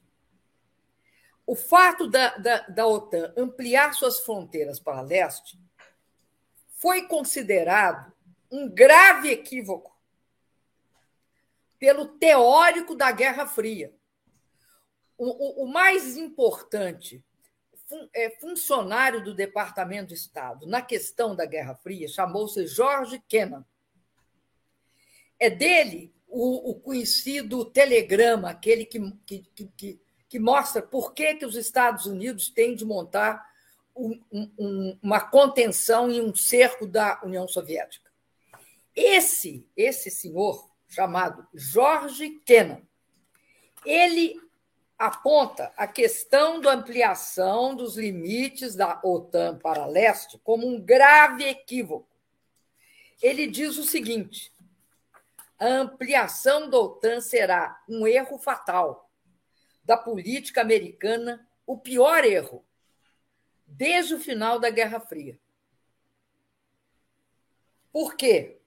O 1.50 1.56
fato 1.56 2.06
da, 2.06 2.36
da, 2.36 2.58
da 2.68 2.86
OTAN 2.86 3.34
ampliar 3.36 3.92
suas 3.92 4.20
fronteiras 4.20 4.78
para 4.78 5.00
leste 5.00 5.58
foi 6.76 7.08
considerado 7.08 8.12
um 8.48 8.68
grave 8.68 9.30
equívoco 9.30 9.92
pelo 11.76 12.06
teórico 12.06 12.94
da 12.94 13.10
Guerra 13.10 13.48
Fria. 13.48 13.92
O, 15.18 15.64
o, 15.64 15.64
o 15.64 15.66
mais 15.66 16.16
importante 16.16 17.20
fun, 17.88 18.08
é, 18.14 18.30
funcionário 18.30 19.20
do 19.20 19.34
Departamento 19.34 20.10
de 20.10 20.14
Estado 20.14 20.68
na 20.68 20.80
questão 20.80 21.34
da 21.34 21.46
Guerra 21.46 21.74
Fria 21.74 22.06
chamou-se 22.06 22.64
George 22.68 23.20
Kennan. 23.26 23.66
É 25.36 25.50
dele 25.50 26.14
o, 26.28 26.70
o, 26.70 26.74
conhecido 26.76 27.64
telegrama, 27.64 28.50
aquele 28.50 28.84
que, 28.84 29.00
que, 29.26 29.68
que, 29.76 30.00
que 30.30 30.38
mostra 30.38 30.80
por 30.80 31.12
que, 31.12 31.34
que 31.34 31.44
os 31.44 31.56
Estados 31.56 32.06
Unidos 32.06 32.48
têm 32.48 32.76
de 32.76 32.84
montar 32.84 33.44
um, 33.96 34.22
um, 34.32 34.98
uma 35.02 35.20
contenção 35.20 36.08
e 36.08 36.20
um 36.20 36.32
cerco 36.32 36.86
da 36.86 37.20
União 37.24 37.48
Soviética. 37.48 38.08
Esse, 38.94 39.68
esse 39.76 40.08
senhor, 40.08 40.70
chamado 40.88 41.44
George 41.52 42.30
Kennan, 42.46 42.80
ele 43.84 44.40
aponta 44.96 45.72
a 45.76 45.88
questão 45.88 46.60
da 46.60 46.74
ampliação 46.74 47.74
dos 47.74 47.96
limites 47.96 48.76
da 48.76 49.00
OTAN 49.02 49.58
para 49.58 49.84
leste 49.86 50.38
como 50.44 50.64
um 50.64 50.80
grave 50.80 51.42
equívoco. 51.42 52.08
Ele 53.20 53.48
diz 53.48 53.76
o 53.78 53.82
seguinte: 53.82 54.54
a 55.58 55.66
ampliação 55.66 56.70
da 56.70 56.78
OTAN 56.78 57.20
será 57.20 57.82
um 57.88 58.06
erro 58.06 58.38
fatal 58.38 59.09
da 59.90 59.96
política 59.96 60.60
americana, 60.60 61.44
o 61.66 61.76
pior 61.76 62.24
erro 62.24 62.64
desde 63.66 64.14
o 64.14 64.20
final 64.20 64.60
da 64.60 64.70
Guerra 64.70 65.00
Fria. 65.00 65.36
Por 67.90 68.14
quê? 68.14 68.60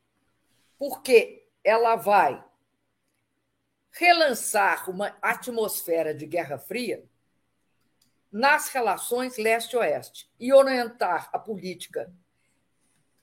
Porque 0.77 1.47
ela 1.63 1.95
vai 1.95 2.43
relançar 3.89 4.89
uma 4.89 5.17
atmosfera 5.21 6.13
de 6.13 6.25
Guerra 6.25 6.57
Fria 6.57 7.09
nas 8.29 8.67
relações 8.67 9.37
leste-oeste 9.37 10.29
e 10.37 10.51
orientar 10.51 11.29
a 11.31 11.39
política 11.39 12.13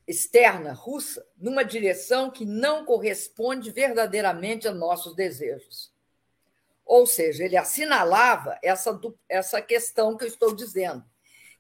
externa 0.07 0.73
russa 0.73 1.23
numa 1.37 1.67
direção 1.67 2.31
que 2.31 2.47
não 2.47 2.83
corresponde 2.87 3.71
verdadeiramente 3.71 4.67
a 4.67 4.73
nossos 4.73 5.15
desejos. 5.15 5.93
Ou 6.91 7.07
seja, 7.07 7.45
ele 7.45 7.57
assinalava 7.57 8.59
essa, 8.61 9.01
essa 9.29 9.63
questão 9.63 10.17
que 10.17 10.25
eu 10.25 10.29
estou 10.29 10.53
dizendo, 10.53 11.05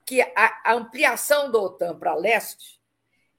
que 0.04 0.20
a, 0.20 0.72
ampliação 0.72 1.52
da 1.52 1.58
OTAN 1.60 1.96
para 1.96 2.16
leste 2.16 2.82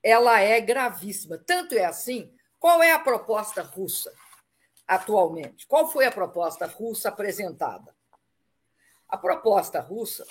ela 0.01 0.39
é 0.39 0.61
gravíssima. 0.61 1.37
Tanto 1.37 1.75
é 1.75 1.83
assim, 1.83 2.33
qual 2.57 2.81
é 2.81 2.93
a 2.93 2.99
proposta 2.99 3.61
russa 3.61 4.09
atualmente? 4.87 5.67
Qual 5.67 5.91
foi 5.91 6.05
a 6.05 6.11
proposta 6.13 6.65
russa 6.65 7.09
apresentada? 7.09 7.93
A 9.05 9.17
proposta 9.17 9.81
russa 9.81 10.25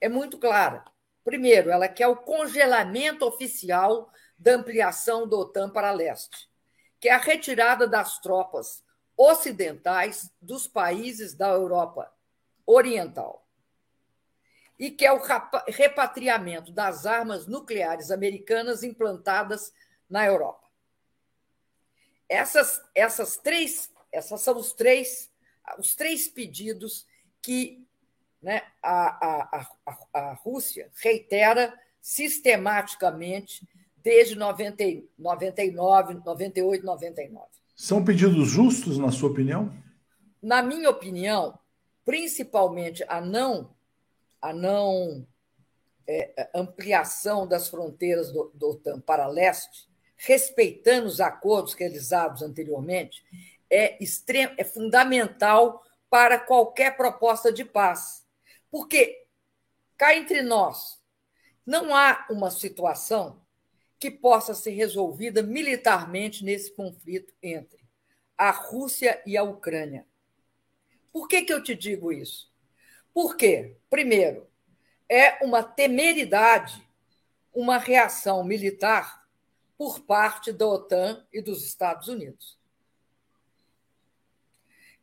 é 0.00 0.08
muito 0.08 0.36
clara. 0.36 0.84
Primeiro, 1.22 1.70
ela 1.70 1.86
quer 1.86 2.08
o 2.08 2.16
congelamento 2.16 3.24
oficial 3.24 4.10
da 4.36 4.56
ampliação 4.56 5.28
da 5.28 5.36
OTAN 5.36 5.70
para 5.70 5.92
leste, 5.92 6.50
que 6.98 7.08
é 7.08 7.12
a 7.12 7.18
retirada 7.18 7.86
das 7.86 8.18
tropas 8.18 8.84
ocidentais 9.16 10.30
dos 10.40 10.66
países 10.68 11.34
da 11.34 11.48
Europa 11.48 12.12
Oriental. 12.66 13.46
E 14.78 14.90
que 14.90 15.06
é 15.06 15.12
o 15.12 15.20
repatriamento 15.68 16.70
das 16.70 17.06
armas 17.06 17.46
nucleares 17.46 18.10
americanas 18.10 18.82
implantadas 18.82 19.72
na 20.08 20.26
Europa. 20.26 20.66
Essas, 22.28 22.82
essas 22.94 23.36
três, 23.36 23.90
essas 24.12 24.40
são 24.42 24.58
os 24.58 24.72
três, 24.72 25.30
os 25.78 25.94
três 25.94 26.28
pedidos 26.28 27.06
que 27.40 27.86
né, 28.42 28.62
a, 28.82 29.26
a, 29.26 29.68
a, 29.86 29.98
a 30.12 30.32
Rússia 30.34 30.90
reitera 30.96 31.72
sistematicamente 32.00 33.66
desde 33.96 34.36
90, 34.36 34.84
99, 35.18 36.14
98, 36.24 36.84
99. 36.84 37.46
São 37.76 38.02
pedidos 38.02 38.48
justos, 38.48 38.96
na 38.96 39.12
sua 39.12 39.28
opinião? 39.28 39.70
Na 40.42 40.62
minha 40.62 40.88
opinião, 40.88 41.58
principalmente 42.06 43.04
a 43.06 43.20
não, 43.20 43.76
a 44.40 44.50
não 44.50 45.26
é, 46.08 46.50
ampliação 46.54 47.46
das 47.46 47.68
fronteiras 47.68 48.32
do, 48.32 48.50
do 48.54 48.70
OTAN 48.70 48.98
para 49.00 49.26
leste, 49.26 49.86
respeitando 50.16 51.06
os 51.06 51.20
acordos 51.20 51.74
realizados 51.74 52.40
anteriormente, 52.40 53.22
é, 53.68 54.02
extremo, 54.02 54.54
é 54.56 54.64
fundamental 54.64 55.84
para 56.08 56.38
qualquer 56.38 56.96
proposta 56.96 57.52
de 57.52 57.62
paz. 57.62 58.24
Porque, 58.70 59.26
cá 59.98 60.16
entre 60.16 60.40
nós, 60.40 60.98
não 61.66 61.94
há 61.94 62.26
uma 62.30 62.50
situação 62.50 63.44
que 64.06 64.10
possa 64.10 64.54
ser 64.54 64.70
resolvida 64.70 65.42
militarmente 65.42 66.44
nesse 66.44 66.70
conflito 66.70 67.34
entre 67.42 67.84
a 68.38 68.50
Rússia 68.50 69.20
e 69.26 69.36
a 69.36 69.42
Ucrânia. 69.42 70.06
Por 71.12 71.26
que, 71.26 71.42
que 71.42 71.52
eu 71.52 71.62
te 71.62 71.74
digo 71.74 72.12
isso? 72.12 72.52
Porque, 73.12 73.76
primeiro, 73.90 74.46
é 75.08 75.42
uma 75.44 75.62
temeridade, 75.62 76.86
uma 77.52 77.78
reação 77.78 78.44
militar 78.44 79.26
por 79.76 80.00
parte 80.00 80.52
da 80.52 80.66
OTAN 80.66 81.26
e 81.32 81.40
dos 81.40 81.64
Estados 81.64 82.08
Unidos 82.08 82.56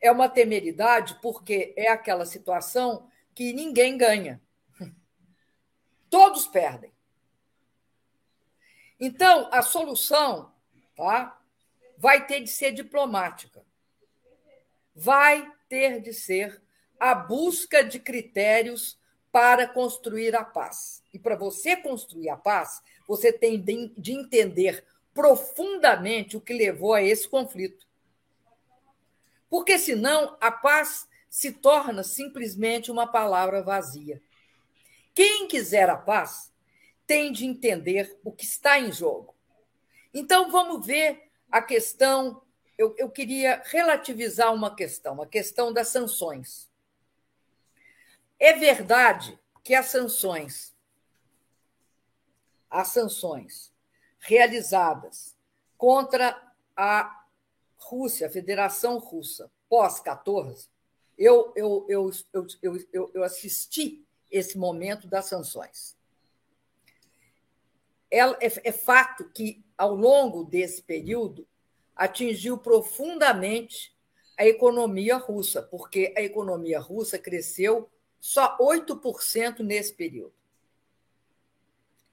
é 0.04 0.12
uma 0.12 0.28
temeridade 0.28 1.18
porque 1.22 1.74
é 1.78 1.90
aquela 1.90 2.26
situação 2.26 3.10
que 3.34 3.54
ninguém 3.54 3.98
ganha. 3.98 4.42
Todos 6.10 6.46
perdem. 6.46 6.93
Então, 9.06 9.50
a 9.52 9.62
solução 9.62 10.50
tá, 10.96 11.38
vai 11.98 12.26
ter 12.26 12.40
de 12.40 12.50
ser 12.50 12.72
diplomática. 12.72 13.62
Vai 14.96 15.46
ter 15.68 16.00
de 16.00 16.14
ser 16.14 16.62
a 16.98 17.14
busca 17.14 17.84
de 17.84 18.00
critérios 18.00 18.98
para 19.30 19.68
construir 19.68 20.34
a 20.38 20.46
paz. 20.46 21.04
E 21.14 21.20
para 21.20 21.36
você 21.36 21.76
construir 21.76 22.30
a 22.30 22.38
paz, 22.38 22.82
você 23.06 23.34
tem 23.34 23.62
de 23.62 24.14
entender 24.14 24.86
profundamente 25.14 26.38
o 26.38 26.42
que 26.42 26.54
levou 26.54 26.94
a 26.94 27.04
esse 27.04 27.28
conflito. 27.28 27.86
Porque 29.50 29.78
senão 29.78 30.38
a 30.40 30.50
paz 30.50 31.10
se 31.30 31.52
torna 31.52 32.04
simplesmente 32.04 32.90
uma 32.90 33.06
palavra 33.06 33.62
vazia. 33.62 34.22
Quem 35.14 35.46
quiser 35.46 35.90
a 35.90 35.98
paz 35.98 36.53
tem 37.06 37.32
de 37.32 37.46
entender 37.46 38.20
o 38.24 38.32
que 38.32 38.46
está 38.46 38.80
em 38.80 38.92
jogo. 38.92 39.36
Então 40.14 40.52
vamos 40.52 40.86
ver 40.86 41.32
a 41.52 41.62
questão. 41.62 42.42
Eu, 42.78 42.96
eu 42.98 43.10
queria 43.10 43.62
relativizar 43.66 44.54
uma 44.54 44.76
questão, 44.76 45.22
a 45.22 45.28
questão 45.28 45.72
das 45.72 45.90
sanções. 45.90 46.70
É 48.40 48.54
verdade 48.54 49.40
que 49.64 49.74
as 49.74 49.88
sanções, 49.88 50.76
as 52.70 52.90
sanções 52.90 53.72
realizadas 54.20 55.36
contra 55.78 56.54
a 56.76 57.26
Rússia, 57.78 58.28
a 58.28 58.30
Federação 58.32 58.98
Russa, 58.98 59.52
pós-14, 59.70 60.68
eu, 61.18 61.54
eu, 61.56 61.86
eu, 61.88 62.12
eu, 62.62 62.88
eu, 62.92 63.12
eu 63.14 63.24
assisti 63.24 64.06
esse 64.32 64.58
momento 64.58 65.08
das 65.08 65.26
sanções. 65.26 65.96
É, 68.14 68.20
é, 68.20 68.62
é 68.66 68.72
fato 68.72 69.28
que, 69.30 69.66
ao 69.76 69.96
longo 69.96 70.44
desse 70.44 70.84
período, 70.84 71.48
atingiu 71.96 72.60
profundamente 72.60 73.92
a 74.38 74.46
economia 74.46 75.18
russa, 75.18 75.64
porque 75.64 76.14
a 76.16 76.22
economia 76.22 76.80
russa 76.80 77.18
cresceu 77.18 77.90
só 78.20 78.56
8% 78.60 79.62
nesse 79.62 79.94
período. 79.94 80.34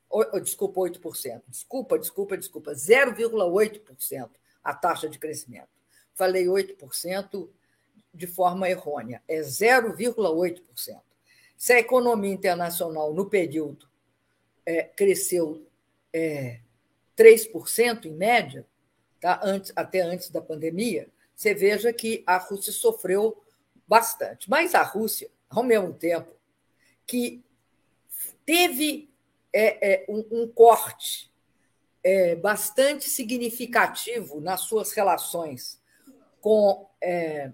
O, 0.08 0.40
desculpa, 0.40 0.80
8%. 0.80 1.42
Desculpa, 1.46 1.98
desculpa, 1.98 2.36
desculpa. 2.38 2.72
0,8% 2.72 4.30
a 4.64 4.74
taxa 4.74 5.06
de 5.06 5.18
crescimento. 5.18 5.68
Falei 6.14 6.46
8% 6.46 7.46
de 8.12 8.26
forma 8.26 8.70
errônea, 8.70 9.22
é 9.28 9.40
0,8%. 9.40 11.00
Se 11.58 11.74
a 11.74 11.78
economia 11.78 12.32
internacional 12.32 13.12
no 13.12 13.28
período 13.28 13.86
é, 14.64 14.82
cresceu 14.82 15.69
é, 16.12 16.60
3% 17.16 18.06
em 18.06 18.12
média, 18.12 18.66
tá? 19.20 19.40
antes, 19.42 19.72
até 19.76 20.00
antes 20.00 20.30
da 20.30 20.40
pandemia, 20.40 21.08
você 21.34 21.54
veja 21.54 21.92
que 21.92 22.22
a 22.26 22.36
Rússia 22.36 22.72
sofreu 22.72 23.42
bastante. 23.86 24.48
Mas 24.48 24.74
a 24.74 24.82
Rússia, 24.82 25.30
ao 25.48 25.62
mesmo 25.62 25.92
tempo, 25.92 26.34
que 27.06 27.42
teve 28.44 29.10
é, 29.52 29.92
é, 29.92 30.06
um, 30.08 30.24
um 30.30 30.48
corte 30.48 31.30
é, 32.02 32.34
bastante 32.36 33.08
significativo 33.08 34.40
nas 34.40 34.62
suas 34.62 34.92
relações 34.92 35.80
com 36.40 36.88
é, 37.00 37.52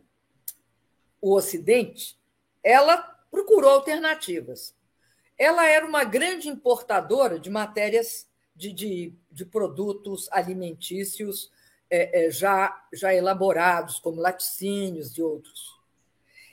o 1.20 1.34
Ocidente, 1.34 2.18
ela 2.62 2.98
procurou 3.30 3.70
alternativas. 3.70 4.74
Ela 5.38 5.66
era 5.66 5.84
uma 5.84 6.04
grande 6.04 6.48
importadora 6.48 7.38
de 7.38 7.50
matérias, 7.50 8.28
de, 8.56 8.72
de, 8.72 9.14
de 9.30 9.44
produtos 9.44 10.28
alimentícios 10.32 11.52
é, 11.90 12.26
é 12.26 12.30
já, 12.30 12.84
já 12.92 13.14
elaborados, 13.14 13.98
como 13.98 14.20
laticínios 14.20 15.16
e 15.16 15.22
outros. 15.22 15.76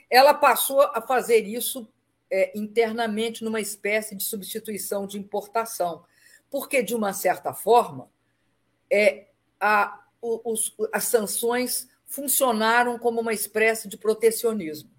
Ela 0.10 0.34
passou 0.34 0.82
a 0.82 1.02
fazer 1.02 1.48
isso 1.48 1.88
é, 2.30 2.52
internamente 2.56 3.44
numa 3.44 3.62
espécie 3.62 4.16
de 4.16 4.24
substituição 4.24 5.08
de 5.08 5.18
importação 5.18 6.04
porque, 6.54 6.84
de 6.84 6.94
uma 6.94 7.13
certa 7.13 7.52
forma, 7.52 8.12
é, 8.88 9.26
a, 9.60 10.06
os, 10.22 10.76
as 10.94 11.06
sanções 11.06 11.89
funcionaram 12.06 13.00
como 13.00 13.22
uma 13.22 13.34
espécie 13.34 13.88
de 13.88 13.98
protecionismo. 13.98 14.92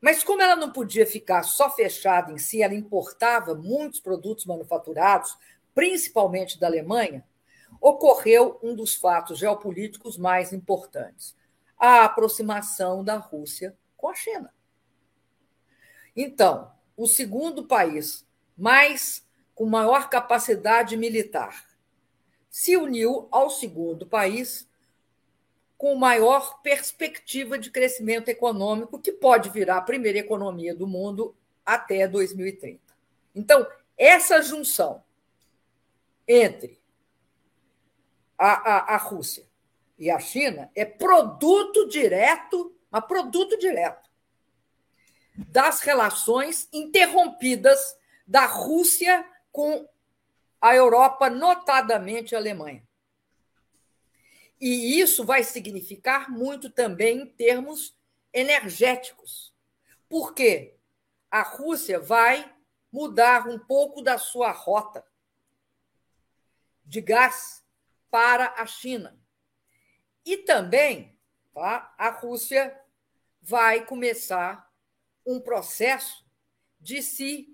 Mas, 0.00 0.24
como 0.24 0.42
ela 0.42 0.56
não 0.56 0.72
podia 0.72 1.06
ficar 1.06 1.44
só 1.44 1.70
fechada 1.70 2.32
em 2.32 2.36
si, 2.36 2.64
ela 2.64 2.74
importava 2.74 3.54
muitos 3.54 4.00
produtos 4.00 4.44
manufaturados, 4.44 5.38
principalmente 5.74 6.58
da 6.58 6.66
Alemanha, 6.66 7.24
ocorreu 7.80 8.58
um 8.62 8.74
dos 8.74 8.94
fatos 8.94 9.38
geopolíticos 9.38 10.16
mais 10.16 10.52
importantes: 10.52 11.36
a 11.78 12.04
aproximação 12.04 13.04
da 13.04 13.16
Rússia 13.16 13.76
com 13.96 14.08
a 14.08 14.14
China. 14.14 14.52
Então, 16.16 16.72
o 16.96 17.06
segundo 17.06 17.64
país 17.66 18.26
mas 18.58 19.24
com 19.54 19.64
maior 19.66 20.10
capacidade 20.10 20.96
militar. 20.96 21.64
Se 22.50 22.76
uniu 22.76 23.28
ao 23.30 23.48
segundo 23.48 24.04
país 24.04 24.68
com 25.76 25.94
maior 25.94 26.60
perspectiva 26.60 27.56
de 27.56 27.70
crescimento 27.70 28.28
econômico, 28.28 28.98
que 28.98 29.12
pode 29.12 29.48
virar 29.50 29.76
a 29.76 29.82
primeira 29.82 30.18
economia 30.18 30.74
do 30.74 30.88
mundo 30.88 31.36
até 31.64 32.08
2030. 32.08 32.80
Então, 33.32 33.64
essa 33.96 34.42
junção 34.42 35.04
entre 36.28 36.78
a, 38.36 38.52
a, 38.52 38.94
a 38.94 38.96
Rússia 38.98 39.48
e 39.98 40.10
a 40.10 40.20
China 40.20 40.70
é 40.74 40.84
produto 40.84 41.88
direto, 41.88 42.76
mas 42.90 43.04
produto 43.06 43.58
direto 43.58 44.08
das 45.34 45.80
relações 45.80 46.68
interrompidas 46.72 47.96
da 48.26 48.44
Rússia 48.44 49.24
com 49.50 49.88
a 50.60 50.74
Europa, 50.74 51.30
notadamente 51.30 52.34
a 52.34 52.38
Alemanha. 52.38 52.86
E 54.60 55.00
isso 55.00 55.24
vai 55.24 55.44
significar 55.44 56.28
muito 56.28 56.68
também 56.68 57.20
em 57.20 57.26
termos 57.26 57.96
energéticos. 58.32 59.54
Porque 60.08 60.74
a 61.30 61.42
Rússia 61.42 62.00
vai 62.00 62.52
mudar 62.90 63.46
um 63.46 63.58
pouco 63.58 64.02
da 64.02 64.18
sua 64.18 64.50
rota 64.50 65.04
de 66.88 67.02
gás 67.02 67.62
para 68.10 68.54
a 68.56 68.66
China. 68.66 69.16
E 70.24 70.38
também 70.38 71.16
tá, 71.54 71.94
a 71.98 72.08
Rússia 72.08 72.74
vai 73.42 73.84
começar 73.84 74.68
um 75.24 75.38
processo 75.38 76.24
de 76.80 77.02
se 77.02 77.48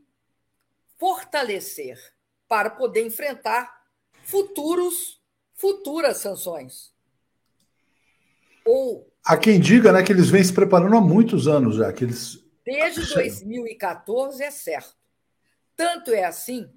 fortalecer 0.97 1.99
para 2.47 2.71
poder 2.71 3.05
enfrentar 3.05 3.85
futuros 4.23 5.21
futuras 5.55 6.19
sanções. 6.19 6.93
Ou 8.65 9.13
há 9.25 9.37
quem 9.37 9.61
diga, 9.61 9.93
né, 9.93 10.03
que 10.03 10.13
eles 10.13 10.31
vêm 10.31 10.43
se 10.43 10.53
preparando 10.53 10.97
há 10.97 11.01
muitos 11.01 11.47
anos 11.47 11.77
já, 11.77 11.93
que 11.93 12.05
eles 12.05 12.43
desde 12.65 13.13
2014 13.15 14.43
é 14.43 14.51
certo. 14.51 14.97
Tanto 15.77 16.13
é 16.13 16.25
assim 16.25 16.71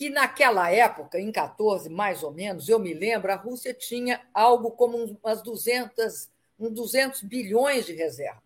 que 0.00 0.08
naquela 0.08 0.70
época, 0.70 1.20
em 1.20 1.30
14 1.30 1.90
mais 1.90 2.22
ou 2.22 2.32
menos, 2.32 2.70
eu 2.70 2.78
me 2.78 2.94
lembro, 2.94 3.30
a 3.30 3.34
Rússia 3.34 3.74
tinha 3.74 4.26
algo 4.32 4.70
como 4.70 4.96
umas 4.96 5.42
200, 5.42 6.30
uns 6.58 6.70
200 6.70 7.20
bilhões 7.20 7.84
de 7.84 7.92
reserva. 7.92 8.42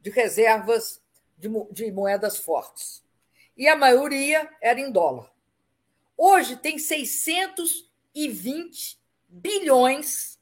De 0.00 0.08
reservas 0.08 1.02
de, 1.36 1.50
de 1.70 1.92
moedas 1.92 2.38
fortes. 2.38 3.04
E 3.54 3.68
a 3.68 3.76
maioria 3.76 4.50
era 4.58 4.80
em 4.80 4.90
dólar. 4.90 5.30
Hoje 6.16 6.56
tem 6.56 6.78
620 6.78 8.98
bilhões 9.28 10.40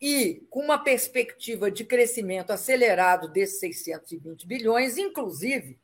e 0.00 0.44
com 0.50 0.64
uma 0.64 0.82
perspectiva 0.82 1.70
de 1.70 1.84
crescimento 1.84 2.50
acelerado 2.50 3.28
desses 3.28 3.60
620 3.60 4.48
bilhões, 4.48 4.98
inclusive 4.98 5.78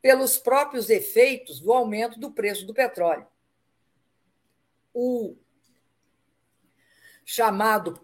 pelos 0.00 0.38
próprios 0.38 0.90
efeitos 0.90 1.60
do 1.60 1.72
aumento 1.72 2.18
do 2.18 2.30
preço 2.30 2.66
do 2.66 2.74
petróleo. 2.74 3.26
O 4.94 5.36
chamado 7.24 8.00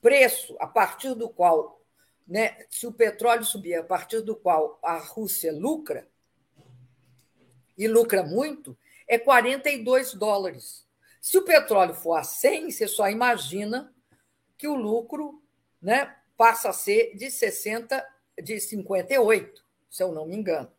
preço 0.00 0.56
a 0.58 0.66
partir 0.66 1.14
do 1.14 1.28
qual, 1.28 1.80
né, 2.26 2.66
se 2.68 2.86
o 2.86 2.92
petróleo 2.92 3.44
subir, 3.44 3.74
a 3.74 3.84
partir 3.84 4.20
do 4.20 4.34
qual 4.34 4.78
a 4.82 4.98
Rússia 4.98 5.52
lucra, 5.52 6.08
e 7.76 7.88
lucra 7.88 8.22
muito, 8.22 8.76
é 9.06 9.18
42 9.18 10.14
dólares. 10.14 10.86
Se 11.20 11.38
o 11.38 11.44
petróleo 11.44 11.94
for 11.94 12.14
a 12.14 12.22
100, 12.22 12.70
você 12.70 12.86
só 12.86 13.08
imagina 13.08 13.92
que 14.56 14.68
o 14.68 14.74
lucro 14.74 15.42
né, 15.80 16.16
passa 16.36 16.70
a 16.70 16.72
ser 16.72 17.16
de 17.16 17.30
60, 17.30 18.06
de 18.42 18.60
58, 18.60 19.64
se 19.90 20.02
eu 20.02 20.12
não 20.12 20.26
me 20.26 20.36
engano. 20.36 20.70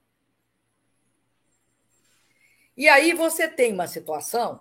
E 2.78 2.88
aí 2.90 3.14
você 3.14 3.48
tem 3.48 3.74
uma 3.74 3.88
situação 3.88 4.60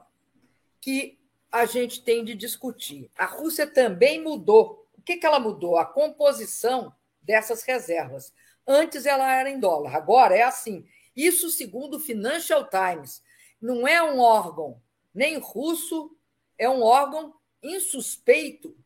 que 0.81 1.19
a 1.51 1.67
gente 1.67 2.03
tem 2.03 2.25
de 2.25 2.35
discutir. 2.35 3.11
A 3.17 3.25
Rússia 3.27 3.67
também 3.67 4.23
mudou. 4.23 4.87
O 4.97 5.03
que, 5.03 5.17
que 5.17 5.27
ela 5.27 5.41
mudou? 5.41 5.77
A 5.77 5.85
composição 5.85 6.93
dessas 7.23 7.63
reservas. 7.63 8.33
Antes 8.67 9.07
ela 9.07 9.33
era 9.33 9.51
em 9.51 9.59
dólar, 9.59 9.95
agora 9.95 10.37
é 10.37 10.43
assim. 10.43 10.87
Isso 11.15 11.51
segundo 11.51 11.97
o 11.97 12.01
Financial 12.01 12.69
Times. 12.69 13.23
Não 13.61 13.87
é 13.87 14.03
um 14.03 14.19
órgão 14.19 14.81
nem 15.15 15.39
russo, 15.39 16.17
é 16.59 16.69
um 16.69 16.83
órgão 16.83 17.35
insuspeito 17.63 18.77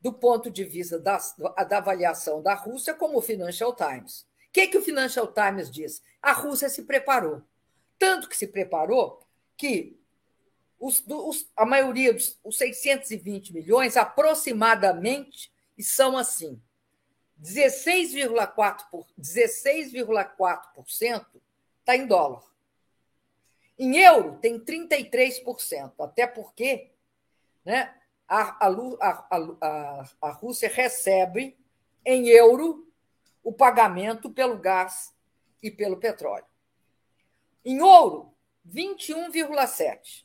do 0.00 0.12
ponto 0.12 0.50
de 0.50 0.64
vista 0.64 0.98
da, 0.98 1.18
da 1.68 1.78
avaliação 1.78 2.42
da 2.42 2.54
Rússia, 2.54 2.94
como 2.94 3.18
o 3.18 3.22
Financial 3.22 3.74
Times. 3.74 4.20
O 4.20 4.52
que, 4.52 4.66
que 4.68 4.78
o 4.78 4.82
Financial 4.82 5.26
Times 5.26 5.70
diz? 5.70 6.02
A 6.22 6.32
Rússia 6.32 6.68
se 6.68 6.82
preparou. 6.82 7.42
Tanto 7.98 8.28
que 8.28 8.36
se 8.36 8.46
preparou 8.46 9.26
que 9.56 9.98
os, 10.78 11.02
os, 11.06 11.50
a 11.56 11.66
maioria 11.66 12.12
dos 12.12 12.38
os 12.44 12.56
620 12.56 13.52
milhões, 13.52 13.96
aproximadamente, 13.96 15.52
são 15.80 16.16
assim: 16.16 16.60
16,4% 17.42 19.06
16 19.16 19.92
está 21.80 21.96
em 21.96 22.06
dólar. 22.06 22.42
Em 23.78 23.96
euro, 23.98 24.38
tem 24.40 24.58
33%, 24.58 25.92
até 26.00 26.26
porque 26.26 26.90
né, 27.64 27.94
a, 28.26 28.66
a, 28.66 29.26
a, 29.60 30.10
a 30.20 30.30
Rússia 30.30 30.68
recebe 30.68 31.56
em 32.04 32.28
euro 32.28 32.88
o 33.42 33.52
pagamento 33.52 34.30
pelo 34.30 34.58
gás 34.58 35.14
e 35.62 35.70
pelo 35.70 35.96
petróleo. 35.96 36.44
Em 37.64 37.80
ouro, 37.80 38.34
21,7. 38.66 40.24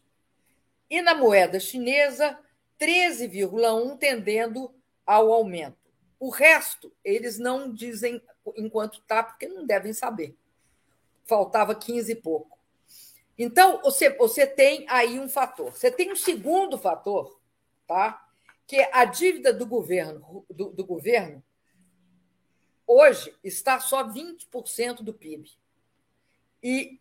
E 0.90 1.02
na 1.02 1.16
moeda 1.16 1.60
chinesa, 1.60 2.40
13,1, 2.80 3.98
tendendo 3.98 4.74
ao 5.06 5.32
aumento. 5.32 5.78
O 6.20 6.30
resto, 6.30 6.92
eles 7.04 7.38
não 7.38 7.74
dizem 7.74 8.22
enquanto 8.56 9.00
está, 9.00 9.24
porque 9.24 9.48
não 9.48 9.66
devem 9.66 9.94
saber. 9.94 10.38
Faltava 11.26 11.76
15 11.76 12.12
e 12.12 12.16
pouco. 12.16 12.58
Então, 13.38 13.82
você, 13.82 14.10
você 14.12 14.46
tem 14.46 14.86
aí 14.88 15.20
um 15.20 15.28
fator. 15.28 15.72
Você 15.72 15.90
tem 15.90 16.12
um 16.12 16.16
segundo 16.16 16.78
fator, 16.78 17.40
tá? 17.88 18.24
que 18.68 18.90
a 18.92 19.06
dívida 19.06 19.54
do 19.54 19.66
governo, 19.66 20.46
do, 20.50 20.70
do 20.70 20.86
governo 20.86 21.44
hoje 22.88 23.36
está 23.44 23.80
só 23.80 24.08
20% 24.08 25.02
do 25.02 25.14
PIB. 25.14 25.50
E, 26.62 27.00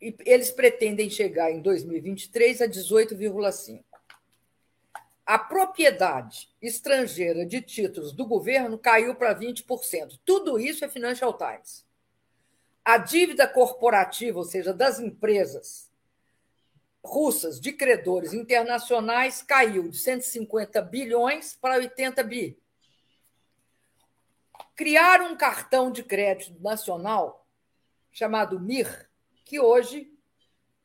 e 0.00 0.16
eles 0.24 0.50
pretendem 0.50 1.10
chegar 1.10 1.50
em 1.50 1.60
2023 1.60 2.62
a 2.62 2.66
18,5%. 2.66 3.84
A 5.26 5.38
propriedade 5.38 6.48
estrangeira 6.60 7.46
de 7.46 7.60
títulos 7.60 8.12
do 8.12 8.26
governo 8.26 8.78
caiu 8.78 9.14
para 9.14 9.38
20%. 9.38 10.18
Tudo 10.24 10.58
isso 10.58 10.84
é 10.84 10.88
Financial 10.88 11.32
Times. 11.36 11.86
A 12.84 12.98
dívida 12.98 13.46
corporativa, 13.46 14.38
ou 14.38 14.44
seja, 14.44 14.72
das 14.74 14.98
empresas 14.98 15.90
russas 17.04 17.60
de 17.60 17.72
credores 17.72 18.32
internacionais 18.32 19.42
caiu 19.42 19.88
de 19.88 19.98
150 19.98 20.82
bilhões 20.82 21.54
para 21.54 21.76
80 21.76 22.22
bi. 22.24 22.58
Criaram 24.74 25.32
um 25.32 25.36
cartão 25.36 25.90
de 25.92 26.02
crédito 26.02 26.60
nacional 26.60 27.46
chamado 28.10 28.58
MIR, 28.58 29.09
que 29.44 29.60
hoje 29.60 30.12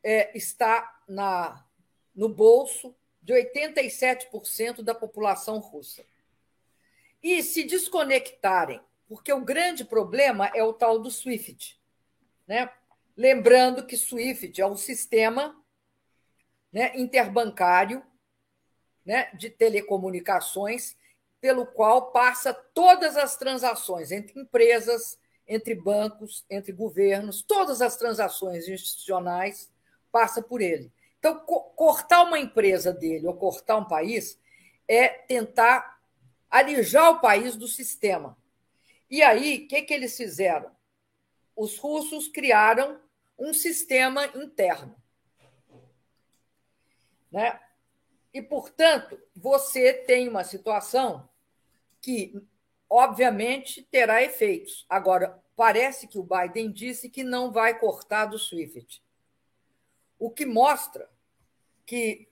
é, 0.04 0.36
está 0.38 1.02
na, 1.08 1.65
no 2.13 2.30
bolso 2.30 2.96
de 3.22 3.34
87% 3.34 4.84
da 4.84 4.94
população 4.94 5.60
russa. 5.60 6.06
E 7.22 7.41
se 7.41 7.63
desconectarem, 7.63 8.80
porque 9.08 9.34
o 9.34 9.44
grande 9.44 9.84
problema 9.84 10.48
é 10.54 10.63
o 10.63 10.74
tal 10.74 11.00
do 11.00 11.10
SWIFT. 11.10 11.80
Né? 12.48 12.72
Lembrando 13.18 13.86
que 13.86 13.98
SWIFT 13.98 14.62
é 14.62 14.68
um 14.68 14.78
sistema 14.78 15.60
né, 16.72 16.91
interbancário 16.96 18.04
né, 19.04 19.32
de 19.34 19.50
telecomunicações, 19.50 20.96
pelo 21.39 21.65
qual 21.65 22.12
passa 22.12 22.54
todas 22.54 23.15
as 23.18 23.38
transações 23.38 24.12
entre 24.12 24.39
empresas, 24.39 25.18
entre 25.48 25.76
bancos, 25.76 26.46
entre 26.50 26.72
governos, 26.72 27.42
todas 27.42 27.82
as 27.82 27.98
transações 27.98 28.68
institucionais 28.68 29.72
passa 30.12 30.42
por 30.42 30.62
ele. 30.62 30.92
Então, 31.20 31.40
co 31.40 31.62
cortar 31.76 32.24
uma 32.24 32.40
empresa 32.40 32.94
dele 32.94 33.28
ou 33.28 33.36
cortar 33.36 33.78
um 33.78 33.88
país 33.88 34.40
é 34.88 35.08
tentar 35.10 36.00
alijar 36.50 37.12
o 37.12 37.20
país 37.20 37.56
do 37.56 37.68
sistema. 37.68 38.38
E 39.10 39.22
aí, 39.22 39.64
o 39.64 39.68
que, 39.68 39.82
que 39.82 39.94
eles 39.94 40.16
fizeram? 40.16 40.72
Os 41.56 41.78
russos 41.78 42.28
criaram 42.28 43.00
um 43.38 43.54
sistema 43.54 44.26
interno. 44.36 44.96
Né? 47.32 47.60
E, 48.34 48.42
portanto, 48.42 49.20
você 49.36 49.94
tem 49.94 50.28
uma 50.28 50.44
situação 50.44 51.28
que, 52.02 52.42
obviamente, 52.96 53.84
terá 53.92 54.24
efeitos. 54.24 54.86
Agora, 54.90 55.42
parece 55.56 56.08
que 56.08 56.18
o 56.18 56.24
Biden 56.24 56.72
disse 56.72 57.10
que 57.10 57.24
não 57.24 57.52
vai 57.52 57.78
cortar 57.78 58.26
do 58.26 58.40
SWIFT, 58.40 59.04
o 60.18 60.30
que 60.30 60.46
mostra 60.46 61.10
que 61.86 62.28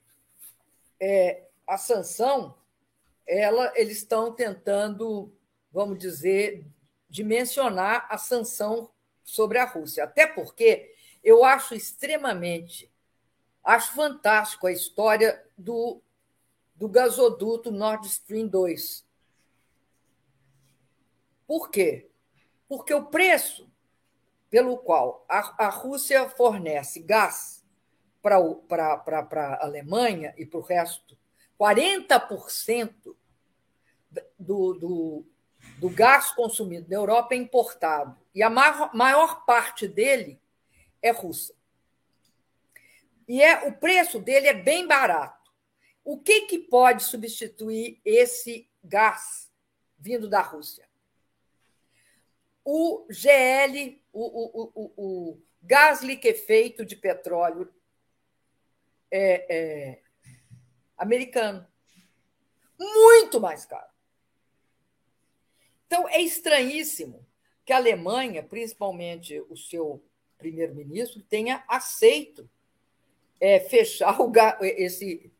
é, 0.98 1.44
a 1.66 1.76
sanção, 1.76 2.56
ela, 3.26 3.72
eles 3.76 3.98
estão 3.98 4.32
tentando, 4.32 5.30
vamos 5.70 5.98
dizer, 5.98 6.66
dimensionar 7.08 8.06
a 8.10 8.16
sanção 8.16 8.90
sobre 9.22 9.58
a 9.58 9.64
Rússia. 9.64 10.04
Até 10.04 10.26
porque 10.26 10.94
eu 11.22 11.44
acho 11.44 11.74
extremamente, 11.74 12.90
acho 13.62 13.94
fantástico 13.94 14.66
a 14.66 14.72
história 14.72 15.44
do, 15.56 16.00
do 16.74 16.88
gasoduto 16.88 17.70
Nord 17.70 18.06
Stream 18.06 18.46
2. 18.46 19.04
Por 21.46 21.70
quê? 21.70 22.10
Porque 22.68 22.94
o 22.94 23.06
preço 23.06 23.70
pelo 24.50 24.78
qual 24.78 25.24
a, 25.28 25.66
a 25.66 25.68
Rússia 25.68 26.28
fornece 26.28 27.00
gás 27.00 27.64
para 28.22 28.36
a 28.38 29.64
Alemanha 29.64 30.32
e 30.38 30.46
para 30.46 30.60
o 30.60 30.62
resto, 30.62 31.18
40% 31.58 33.14
do, 34.38 34.74
do, 34.74 35.26
do 35.78 35.90
gás 35.90 36.30
consumido 36.30 36.88
na 36.88 36.96
Europa 36.96 37.34
é 37.34 37.38
importado. 37.38 38.16
E 38.34 38.42
a 38.42 38.48
maior, 38.48 38.94
maior 38.94 39.44
parte 39.44 39.86
dele 39.86 40.40
é 41.02 41.10
russa. 41.10 41.54
E 43.26 43.42
é, 43.42 43.66
o 43.66 43.72
preço 43.72 44.18
dele 44.18 44.46
é 44.46 44.54
bem 44.54 44.86
barato. 44.86 45.50
O 46.04 46.18
que, 46.18 46.42
que 46.42 46.58
pode 46.58 47.02
substituir 47.02 48.00
esse 48.04 48.68
gás 48.82 49.50
vindo 49.98 50.28
da 50.28 50.40
Rússia? 50.40 50.86
O 52.64 53.06
GL, 53.10 54.00
o, 54.12 54.22
o, 54.22 54.72
o, 54.74 54.92
o 54.96 55.42
gás 55.62 56.02
liquefeito 56.02 56.84
de 56.84 56.96
petróleo 56.96 57.72
é, 59.10 59.54
é, 59.54 60.00
americano. 60.96 61.66
Muito 62.78 63.40
mais 63.40 63.64
caro. 63.64 63.92
Então, 65.86 66.08
é 66.08 66.20
estranhíssimo 66.20 67.24
que 67.64 67.72
a 67.72 67.76
Alemanha, 67.76 68.42
principalmente 68.42 69.40
o 69.48 69.56
seu 69.56 70.02
primeiro-ministro, 70.38 71.22
tenha 71.22 71.64
aceito 71.68 72.48
é, 73.40 73.60
fechar 73.60 74.20
o, 74.20 74.32
esse, 74.60 75.30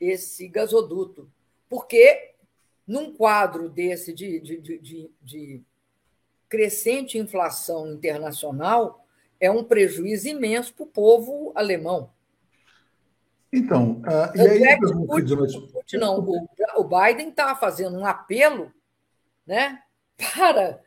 esse 0.00 0.48
gasoduto. 0.48 1.30
Porque, 1.68 2.34
num 2.86 3.14
quadro 3.14 3.68
desse 3.68 4.12
de, 4.12 4.40
de, 4.40 4.78
de, 4.78 5.10
de 5.20 5.62
crescente 6.48 7.18
inflação 7.18 7.92
internacional, 7.92 9.04
é 9.40 9.50
um 9.50 9.62
prejuízo 9.62 10.28
imenso 10.28 10.74
para 10.74 10.84
o 10.84 10.88
povo 10.88 11.52
alemão. 11.54 12.10
Então, 13.52 14.02
uh, 14.02 14.36
e 14.36 14.40
aí, 14.40 14.62
é 14.62 14.76
o, 14.76 15.06
Putin, 15.06 15.36
Putin, 15.72 15.96
não, 15.96 16.20
o, 16.20 16.48
o 16.76 16.84
Biden 16.84 17.30
está 17.30 17.54
fazendo 17.56 17.96
um 17.96 18.04
apelo 18.04 18.72
né, 19.46 19.82
para, 20.16 20.82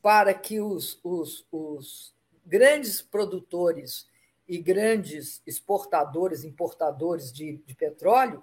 para 0.00 0.32
que 0.32 0.60
os, 0.60 1.00
os, 1.02 1.44
os 1.50 2.14
grandes 2.44 3.02
produtores 3.02 4.08
e 4.48 4.58
grandes 4.58 5.42
exportadores, 5.44 6.44
importadores 6.44 7.32
de, 7.32 7.56
de 7.66 7.74
petróleo 7.74 8.42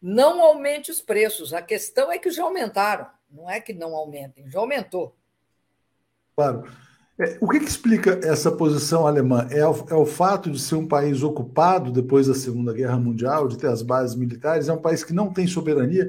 não 0.00 0.40
aumente 0.40 0.90
os 0.90 1.00
preços. 1.00 1.52
A 1.52 1.60
questão 1.60 2.10
é 2.10 2.18
que 2.18 2.30
já 2.30 2.44
aumentaram, 2.44 3.10
não 3.30 3.50
é 3.50 3.60
que 3.60 3.74
não 3.74 3.94
aumentem, 3.94 4.48
já 4.48 4.58
aumentou. 4.58 5.14
Claro. 6.38 6.62
É, 7.18 7.36
o 7.40 7.48
que, 7.48 7.58
que, 7.58 7.66
explica 7.66 8.20
essa 8.22 8.52
posição 8.52 9.08
alemã? 9.08 9.48
É 9.50 9.66
o, 9.66 9.74
é 9.90 9.94
o, 9.94 10.06
fato 10.06 10.48
de 10.48 10.60
ser 10.60 10.76
um 10.76 10.86
país 10.86 11.24
ocupado 11.24 11.90
depois 11.90 12.28
da 12.28 12.34
Segunda 12.34 12.72
Guerra 12.72 12.96
Mundial, 12.96 13.48
de 13.48 13.58
ter 13.58 13.66
as 13.66 13.82
bases 13.82 14.14
militares? 14.14 14.68
É 14.68 14.72
um 14.72 14.80
país 14.80 15.02
que 15.02 15.12
não 15.12 15.32
tem 15.32 15.48
soberania? 15.48 16.08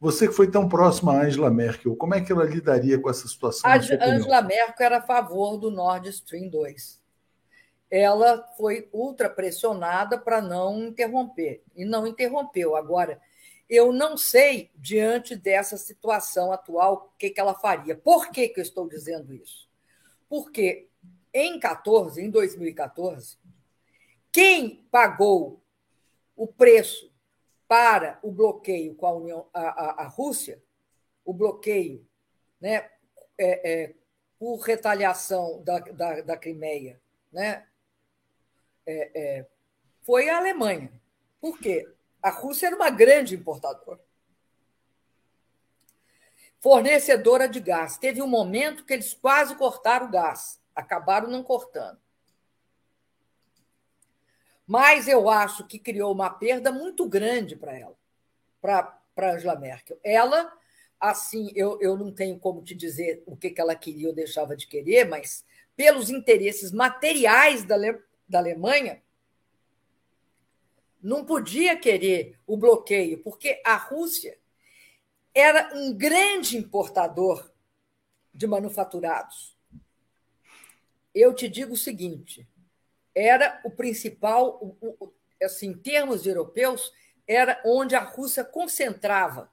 Você 0.00 0.26
que 0.26 0.34
foi 0.34 0.50
tão 0.50 0.68
próxima 0.68 1.12
a 1.12 1.22
Angela 1.22 1.48
Merkel, 1.48 1.94
como 1.94 2.12
é 2.12 2.20
que 2.20 2.32
ela 2.32 2.42
lidaria 2.42 2.98
com 2.98 3.08
essa 3.08 3.28
situação? 3.28 3.70
A 3.70 3.76
Angela 3.76 4.42
Merkel 4.42 4.84
era 4.84 4.98
a 4.98 5.02
favor 5.02 5.58
do 5.58 5.70
Nord 5.70 6.08
Stream 6.08 6.48
2. 6.48 7.00
Ela 7.88 8.44
foi 8.56 8.88
ultra 8.92 9.30
pressionada 9.30 10.18
para 10.18 10.42
não 10.42 10.86
interromper, 10.86 11.62
e 11.76 11.84
não 11.84 12.04
interrompeu. 12.04 12.74
Agora, 12.74 13.20
eu 13.70 13.92
não 13.92 14.16
sei, 14.16 14.72
diante 14.74 15.36
dessa 15.36 15.76
situação 15.76 16.50
atual, 16.50 17.12
o 17.14 17.16
que, 17.16 17.30
que 17.30 17.38
ela 17.38 17.54
faria. 17.54 17.94
Por 17.94 18.28
que, 18.32 18.48
que 18.48 18.58
eu 18.58 18.62
estou 18.62 18.88
dizendo 18.88 19.32
isso? 19.32 19.67
Porque 20.28 20.88
em 21.32 21.58
14, 21.58 22.22
em 22.22 22.30
2014, 22.30 23.38
quem 24.32 24.86
pagou 24.90 25.62
o 26.36 26.46
preço 26.46 27.12
para 27.66 28.18
o 28.22 28.30
bloqueio 28.30 28.94
com 28.94 29.06
a, 29.06 29.12
União, 29.12 29.48
a, 29.52 29.60
a, 29.60 30.04
a 30.04 30.06
Rússia, 30.06 30.62
o 31.24 31.32
bloqueio 31.32 32.06
né, 32.60 32.90
é, 33.36 33.72
é, 33.72 33.94
por 34.38 34.58
retaliação 34.60 35.62
da, 35.62 35.78
da, 35.78 36.20
da 36.22 36.36
Crimeia, 36.36 37.00
né, 37.32 37.66
é, 38.86 39.10
é 39.14 39.46
foi 40.08 40.30
a 40.30 40.38
Alemanha. 40.38 40.90
Por 41.38 41.58
quê? 41.58 41.86
A 42.22 42.30
Rússia 42.30 42.68
era 42.68 42.76
uma 42.76 42.88
grande 42.88 43.34
importadora. 43.34 44.00
Fornecedora 46.60 47.48
de 47.48 47.60
gás. 47.60 47.96
Teve 47.96 48.20
um 48.20 48.26
momento 48.26 48.84
que 48.84 48.92
eles 48.92 49.14
quase 49.14 49.54
cortaram 49.54 50.06
o 50.06 50.10
gás, 50.10 50.60
acabaram 50.74 51.28
não 51.28 51.42
cortando. 51.42 51.98
Mas 54.66 55.08
eu 55.08 55.30
acho 55.30 55.66
que 55.66 55.78
criou 55.78 56.12
uma 56.12 56.28
perda 56.28 56.70
muito 56.70 57.08
grande 57.08 57.56
para 57.56 57.78
ela, 57.78 57.96
para 58.60 59.32
Angela 59.32 59.56
Merkel. 59.56 59.98
Ela, 60.04 60.52
assim, 61.00 61.50
eu, 61.54 61.80
eu 61.80 61.96
não 61.96 62.12
tenho 62.12 62.38
como 62.38 62.62
te 62.62 62.74
dizer 62.74 63.22
o 63.24 63.34
que, 63.34 63.50
que 63.50 63.60
ela 63.60 63.74
queria 63.74 64.08
ou 64.08 64.14
deixava 64.14 64.54
de 64.54 64.66
querer, 64.66 65.08
mas 65.08 65.42
pelos 65.74 66.10
interesses 66.10 66.70
materiais 66.70 67.64
da, 67.64 67.76
da 68.28 68.40
Alemanha, 68.40 69.02
não 71.00 71.24
podia 71.24 71.78
querer 71.78 72.38
o 72.46 72.56
bloqueio, 72.56 73.22
porque 73.22 73.62
a 73.64 73.76
Rússia 73.76 74.36
era 75.34 75.70
um 75.74 75.92
grande 75.92 76.56
importador 76.56 77.50
de 78.32 78.46
manufaturados. 78.46 79.56
Eu 81.14 81.34
te 81.34 81.48
digo 81.48 81.74
o 81.74 81.76
seguinte: 81.76 82.48
era 83.14 83.60
o 83.64 83.70
principal, 83.70 84.76
assim, 85.42 85.68
em 85.68 85.74
termos 85.76 86.26
europeus, 86.26 86.92
era 87.26 87.60
onde 87.64 87.94
a 87.94 88.02
Rússia 88.02 88.44
concentrava 88.44 89.50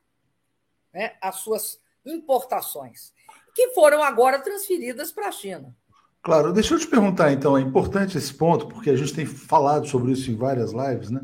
né, 0.94 1.14
as 1.22 1.38
suas 1.38 1.80
importações, 2.06 3.14
que 3.54 3.74
foram 3.74 4.04
agora 4.04 4.40
transferidas 4.40 5.12
para 5.12 5.28
a 5.28 5.32
China. 5.32 5.76
Claro, 6.22 6.54
deixa 6.54 6.74
eu 6.74 6.80
te 6.80 6.88
perguntar 6.88 7.32
então, 7.32 7.58
é 7.58 7.62
importante 7.62 8.18
esse 8.18 8.34
ponto, 8.34 8.68
porque 8.68 8.90
a 8.90 8.96
gente 8.96 9.14
tem 9.14 9.26
falado 9.26 9.88
sobre 9.88 10.12
isso 10.12 10.32
em 10.32 10.36
várias 10.36 10.72
lives, 10.72 11.12
né? 11.12 11.22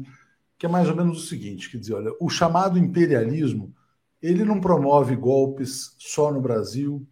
Que 0.57 0.65
é 0.65 0.69
mais 0.69 0.87
ou 0.89 0.95
menos 0.95 1.23
o 1.23 1.27
seguinte: 1.27 1.69
quer 1.69 1.77
dizer, 1.77 1.93
olha, 1.93 2.11
o 2.19 2.29
chamado 2.29 2.77
imperialismo 2.77 3.75
ele 4.21 4.43
não 4.43 4.61
promove 4.61 5.15
golpes 5.15 5.95
só 5.97 6.31
no 6.31 6.41
Brasil 6.41 7.07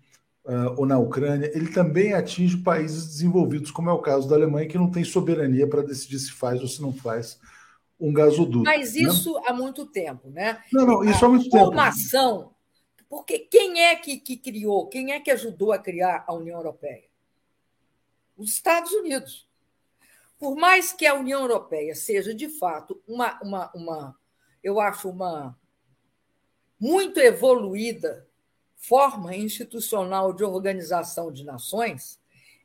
uh, 0.46 0.76
ou 0.78 0.86
na 0.86 0.98
Ucrânia, 0.98 1.52
ele 1.54 1.72
também 1.72 2.14
atinge 2.14 2.58
países 2.58 3.08
desenvolvidos, 3.08 3.72
como 3.72 3.90
é 3.90 3.94
o 3.94 4.02
caso 4.02 4.28
da 4.28 4.36
Alemanha, 4.36 4.68
que 4.68 4.78
não 4.78 4.92
tem 4.92 5.04
soberania 5.04 5.68
para 5.68 5.82
decidir 5.82 6.20
se 6.20 6.32
faz 6.32 6.62
ou 6.62 6.68
se 6.68 6.82
não 6.82 6.94
faz 6.94 7.40
um 8.00 8.14
gasoduto. 8.14 8.64
Mas 8.64 8.94
né? 8.94 9.02
isso 9.02 9.34
né? 9.34 9.42
há 9.48 9.54
muito 9.54 9.86
tempo, 9.86 10.30
né? 10.30 10.62
Não, 10.72 10.86
não, 10.86 11.04
isso 11.04 11.24
a 11.24 11.28
há 11.28 11.32
muito 11.32 11.50
tempo. 11.50 11.66
Formação, 11.66 12.52
porque 13.10 13.40
quem 13.40 13.82
é 13.84 13.96
que, 13.96 14.18
que 14.18 14.38
criou, 14.38 14.88
quem 14.88 15.12
é 15.12 15.20
que 15.20 15.32
ajudou 15.32 15.72
a 15.72 15.80
criar 15.80 16.24
a 16.28 16.34
União 16.34 16.58
Europeia? 16.58 17.10
os 18.40 18.52
Estados 18.52 18.92
Unidos. 18.94 19.48
Por 20.40 20.56
mais 20.56 20.94
que 20.94 21.06
a 21.06 21.14
União 21.14 21.42
Europeia 21.42 21.94
seja, 21.94 22.34
de 22.34 22.48
fato, 22.48 23.04
uma, 23.06 23.38
uma, 23.44 23.70
uma 23.76 24.16
eu 24.64 24.80
acho, 24.80 25.10
uma 25.10 25.58
muito 26.80 27.20
evoluída 27.20 28.28
forma 28.76 29.36
institucional 29.36 30.32
de 30.32 30.44
organização 30.44 31.32
de 31.32 31.44
nações, 31.44 32.20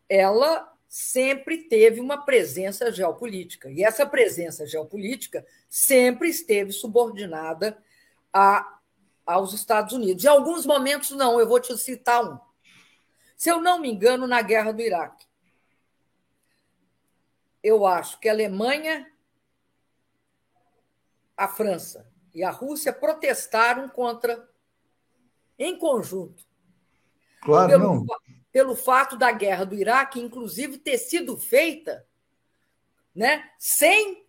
ela 0.08 0.72
sempre 0.88 1.64
teve 1.64 2.00
uma 2.00 2.24
presença 2.24 2.92
geopolítica. 2.92 3.68
E 3.70 3.82
essa 3.82 4.06
presença 4.06 4.64
geopolítica 4.66 5.44
sempre 5.68 6.28
esteve 6.28 6.70
subordinada 6.70 7.76
a, 8.32 8.78
aos 9.26 9.52
Estados 9.52 9.92
Unidos. 9.92 10.24
Em 10.24 10.28
alguns 10.28 10.64
momentos, 10.64 11.10
não, 11.10 11.40
eu 11.40 11.48
vou 11.48 11.58
te 11.58 11.76
citar 11.76 12.24
um. 12.24 12.38
Se 13.36 13.50
eu 13.50 13.60
não 13.60 13.80
me 13.80 13.90
engano, 13.90 14.26
na 14.26 14.40
guerra 14.40 14.72
do 14.72 14.80
Iraque 14.80 15.26
eu 17.64 17.86
acho 17.86 18.20
que 18.20 18.28
a 18.28 18.32
Alemanha, 18.32 19.10
a 21.34 21.48
França 21.48 22.06
e 22.34 22.42
a 22.42 22.50
Rússia 22.50 22.92
protestaram 22.92 23.88
contra, 23.88 24.48
em 25.58 25.78
conjunto. 25.78 26.44
Claro, 27.40 27.68
pelo, 27.68 27.94
não. 27.94 28.06
Pelo 28.50 28.74
fato 28.74 29.16
da 29.16 29.30
guerra 29.30 29.64
do 29.64 29.74
Iraque, 29.74 30.20
inclusive, 30.20 30.78
ter 30.78 30.98
sido 30.98 31.36
feita 31.36 32.06
né, 33.14 33.50
sem 33.58 34.26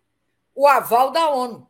o 0.54 0.66
aval 0.66 1.10
da 1.10 1.28
ONU. 1.30 1.68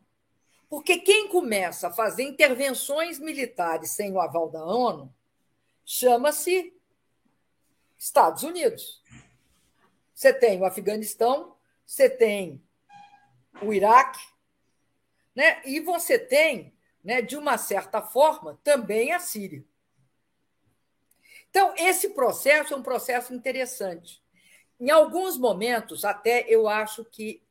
Porque 0.69 0.99
quem 0.99 1.29
começa 1.29 1.87
a 1.87 1.93
fazer 1.93 2.23
intervenções 2.23 3.19
militares 3.19 3.91
sem 3.91 4.11
o 4.11 4.19
aval 4.19 4.49
da 4.49 4.63
ONU 4.63 5.13
chama-se 5.85 6.73
Estados 7.97 8.43
Unidos. 8.43 9.01
Você 10.13 10.33
tem 10.33 10.59
o 10.59 10.65
Afeganistão, 10.65 11.55
você 11.85 12.09
tem 12.09 12.61
o 13.61 13.73
Iraque, 13.73 14.19
né? 15.37 15.61
e 15.63 15.79
você 15.79 16.17
tem, 16.17 16.73
né, 17.03 17.21
de 17.21 17.37
uma 17.37 17.59
certa 17.59 18.01
forma, 18.01 18.59
também 18.63 19.13
a 19.13 19.19
Síria. 19.19 19.63
Então, 21.47 21.75
esse 21.77 22.09
processo 22.09 22.73
é 22.73 22.77
um 22.77 22.81
processo 22.81 23.35
interessante. 23.35 24.19
Em 24.79 24.89
alguns 24.89 25.37
momentos, 25.37 26.03
até 26.03 26.43
eu 26.49 26.67
acho 26.67 27.05
que 27.05 27.43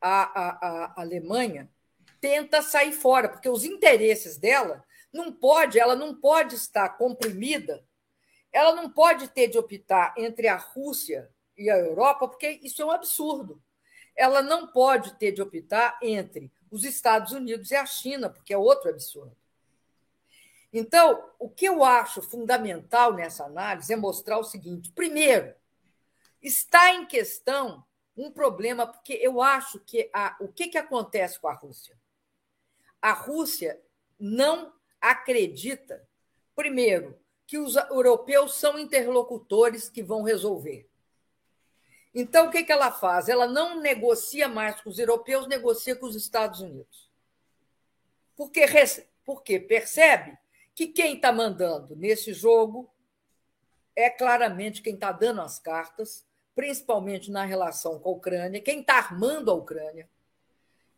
a, 0.00 0.22
a, 0.22 0.94
a 0.94 1.00
Alemanha 1.00 1.68
tenta 2.20 2.62
sair 2.62 2.92
fora, 2.92 3.28
porque 3.28 3.48
os 3.48 3.64
interesses 3.64 4.36
dela 4.36 4.84
não 5.12 5.32
pode, 5.32 5.76
ela 5.76 5.96
não 5.96 6.14
pode 6.14 6.54
estar 6.54 6.88
comprimida, 6.90 7.84
ela 8.52 8.72
não 8.76 8.88
pode 8.88 9.26
ter 9.30 9.48
de 9.48 9.58
optar 9.58 10.14
entre 10.16 10.46
a 10.46 10.56
Rússia 10.56 11.28
e 11.56 11.68
a 11.68 11.76
Europa, 11.76 12.28
porque 12.28 12.60
isso 12.62 12.80
é 12.80 12.84
um 12.84 12.92
absurdo. 12.92 13.60
Ela 14.14 14.40
não 14.40 14.68
pode 14.68 15.18
ter 15.18 15.32
de 15.32 15.42
optar 15.42 15.98
entre 16.00 16.52
os 16.70 16.84
Estados 16.84 17.32
Unidos 17.32 17.70
e 17.70 17.76
a 17.76 17.86
China, 17.86 18.30
porque 18.30 18.52
é 18.52 18.58
outro 18.58 18.90
absurdo. 18.90 19.36
Então, 20.72 21.30
o 21.38 21.48
que 21.48 21.66
eu 21.66 21.82
acho 21.82 22.20
fundamental 22.20 23.14
nessa 23.14 23.44
análise 23.44 23.92
é 23.92 23.96
mostrar 23.96 24.38
o 24.38 24.44
seguinte: 24.44 24.92
primeiro, 24.92 25.54
está 26.42 26.92
em 26.92 27.06
questão 27.06 27.84
um 28.16 28.30
problema, 28.30 28.86
porque 28.86 29.14
eu 29.14 29.40
acho 29.40 29.78
que 29.80 30.10
a, 30.12 30.36
o 30.40 30.48
que, 30.48 30.68
que 30.68 30.78
acontece 30.78 31.38
com 31.38 31.48
a 31.48 31.54
Rússia? 31.54 31.96
A 33.00 33.12
Rússia 33.12 33.80
não 34.18 34.72
acredita, 35.00 36.06
primeiro, 36.54 37.18
que 37.46 37.58
os 37.58 37.76
europeus 37.76 38.56
são 38.56 38.78
interlocutores 38.78 39.88
que 39.88 40.02
vão 40.02 40.22
resolver. 40.22 40.87
Então, 42.14 42.48
o 42.48 42.50
que, 42.50 42.64
que 42.64 42.72
ela 42.72 42.90
faz? 42.90 43.28
Ela 43.28 43.46
não 43.46 43.80
negocia 43.80 44.48
mais 44.48 44.80
com 44.80 44.90
os 44.90 44.98
europeus, 44.98 45.46
negocia 45.46 45.94
com 45.94 46.06
os 46.06 46.16
Estados 46.16 46.60
Unidos. 46.60 47.08
Porque, 48.36 48.64
porque 49.24 49.60
percebe 49.60 50.36
que 50.74 50.86
quem 50.86 51.16
está 51.16 51.32
mandando 51.32 51.94
nesse 51.96 52.32
jogo 52.32 52.88
é 53.94 54.08
claramente 54.08 54.80
quem 54.80 54.94
está 54.94 55.10
dando 55.10 55.40
as 55.40 55.58
cartas, 55.58 56.24
principalmente 56.54 57.30
na 57.30 57.44
relação 57.44 57.98
com 57.98 58.10
a 58.10 58.12
Ucrânia, 58.12 58.60
quem 58.60 58.80
está 58.80 58.98
armando 58.98 59.50
a 59.50 59.54
Ucrânia, 59.54 60.08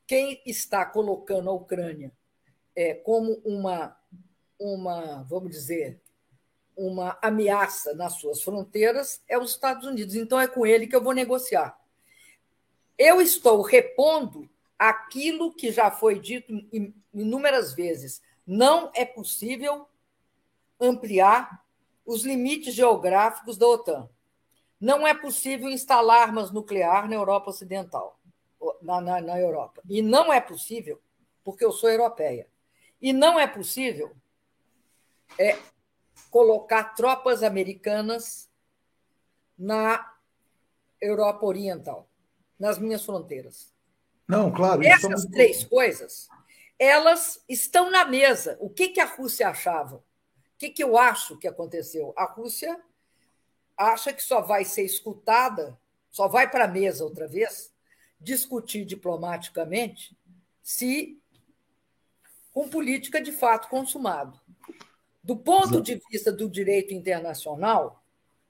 quem 0.07 0.42
está 0.44 0.85
colocando 0.85 1.49
a 1.49 1.53
Ucrânia 1.53 2.12
é, 2.75 2.94
como 2.94 3.40
uma, 3.44 3.96
uma, 4.59 5.23
vamos 5.25 5.51
dizer, 5.51 6.01
uma 6.87 7.19
ameaça 7.21 7.93
nas 7.95 8.14
suas 8.14 8.43
fronteiras 8.43 9.23
é 9.29 9.38
os 9.38 9.51
Estados 9.51 9.87
Unidos. 9.87 10.14
Então 10.14 10.40
é 10.40 10.49
com 10.49 10.64
ele 10.64 10.87
que 10.87 10.97
eu 10.97 11.03
vou 11.03 11.12
negociar. 11.12 11.79
Eu 12.97 13.21
estou 13.21 13.61
repondo 13.61 14.49
aquilo 14.79 15.53
que 15.53 15.71
já 15.71 15.90
foi 15.90 16.19
dito 16.19 16.53
inúmeras 17.12 17.75
vezes. 17.75 18.23
Não 18.47 18.90
é 18.95 19.05
possível 19.05 19.87
ampliar 20.81 21.62
os 22.07 22.23
limites 22.25 22.75
geográficos 22.75 23.59
da 23.59 23.66
OTAN. 23.66 24.09
Não 24.81 25.07
é 25.07 25.12
possível 25.12 25.69
instalar 25.69 26.23
armas 26.23 26.51
nucleares 26.51 27.11
na 27.11 27.16
Europa 27.16 27.51
Ocidental 27.51 28.19
na, 28.81 29.03
na, 29.03 29.21
na 29.21 29.38
Europa. 29.38 29.83
E 29.87 30.01
não 30.01 30.33
é 30.33 30.40
possível, 30.40 30.99
porque 31.45 31.64
eu 31.64 31.73
sou 31.73 31.90
europeia. 31.90 32.49
E 33.03 33.12
não 33.12 33.38
é 33.38 33.47
possível 33.47 34.16
é, 35.38 35.59
colocar 36.31 36.95
tropas 36.95 37.43
americanas 37.43 38.49
na 39.59 40.14
Europa 41.01 41.45
Oriental, 41.45 42.09
nas 42.59 42.79
minhas 42.79 43.05
fronteiras. 43.05 43.73
Não, 44.27 44.53
claro. 44.53 44.83
Essas 44.83 45.25
três 45.27 45.64
coisas, 45.64 46.29
elas 46.79 47.43
estão 47.49 47.90
na 47.90 48.05
mesa. 48.05 48.57
O 48.61 48.71
que, 48.71 48.88
que 48.88 49.01
a 49.01 49.07
Rússia 49.07 49.49
achava? 49.49 49.97
O 49.97 50.03
que, 50.57 50.71
que 50.71 50.83
eu 50.83 50.97
acho 50.97 51.37
que 51.37 51.49
aconteceu? 51.49 52.12
A 52.16 52.25
Rússia 52.25 52.81
acha 53.77 54.12
que 54.12 54.23
só 54.23 54.40
vai 54.40 54.64
ser 54.64 54.85
escutada, 54.85 55.79
só 56.11 56.29
vai 56.29 56.51
para 56.51 56.66
a 56.66 56.69
mesa 56.69 57.03
outra 57.05 57.27
vez, 57.27 57.73
discutir 58.21 58.85
diplomaticamente 58.85 60.16
se 60.62 61.19
com 62.53 62.69
política 62.69 63.21
de 63.21 63.33
fato 63.33 63.69
consumado. 63.69 64.38
Do 65.22 65.37
ponto 65.37 65.83
de 65.83 66.00
vista 66.11 66.33
do 66.33 66.48
direito 66.48 66.94
internacional, 66.94 68.02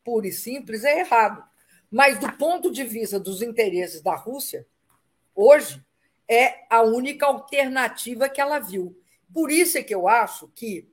puro 0.04 0.26
e 0.26 0.32
simples, 0.32 0.84
é 0.84 1.00
errado. 1.00 1.44
Mas 1.90 2.18
do 2.18 2.32
ponto 2.32 2.70
de 2.70 2.84
vista 2.84 3.18
dos 3.18 3.42
interesses 3.42 4.00
da 4.00 4.14
Rússia, 4.14 4.66
hoje 5.34 5.84
é 6.28 6.64
a 6.70 6.82
única 6.82 7.26
alternativa 7.26 8.28
que 8.28 8.40
ela 8.40 8.60
viu. 8.60 8.96
Por 9.34 9.50
isso 9.50 9.78
é 9.78 9.82
que 9.82 9.94
eu 9.94 10.06
acho 10.06 10.46
que, 10.48 10.88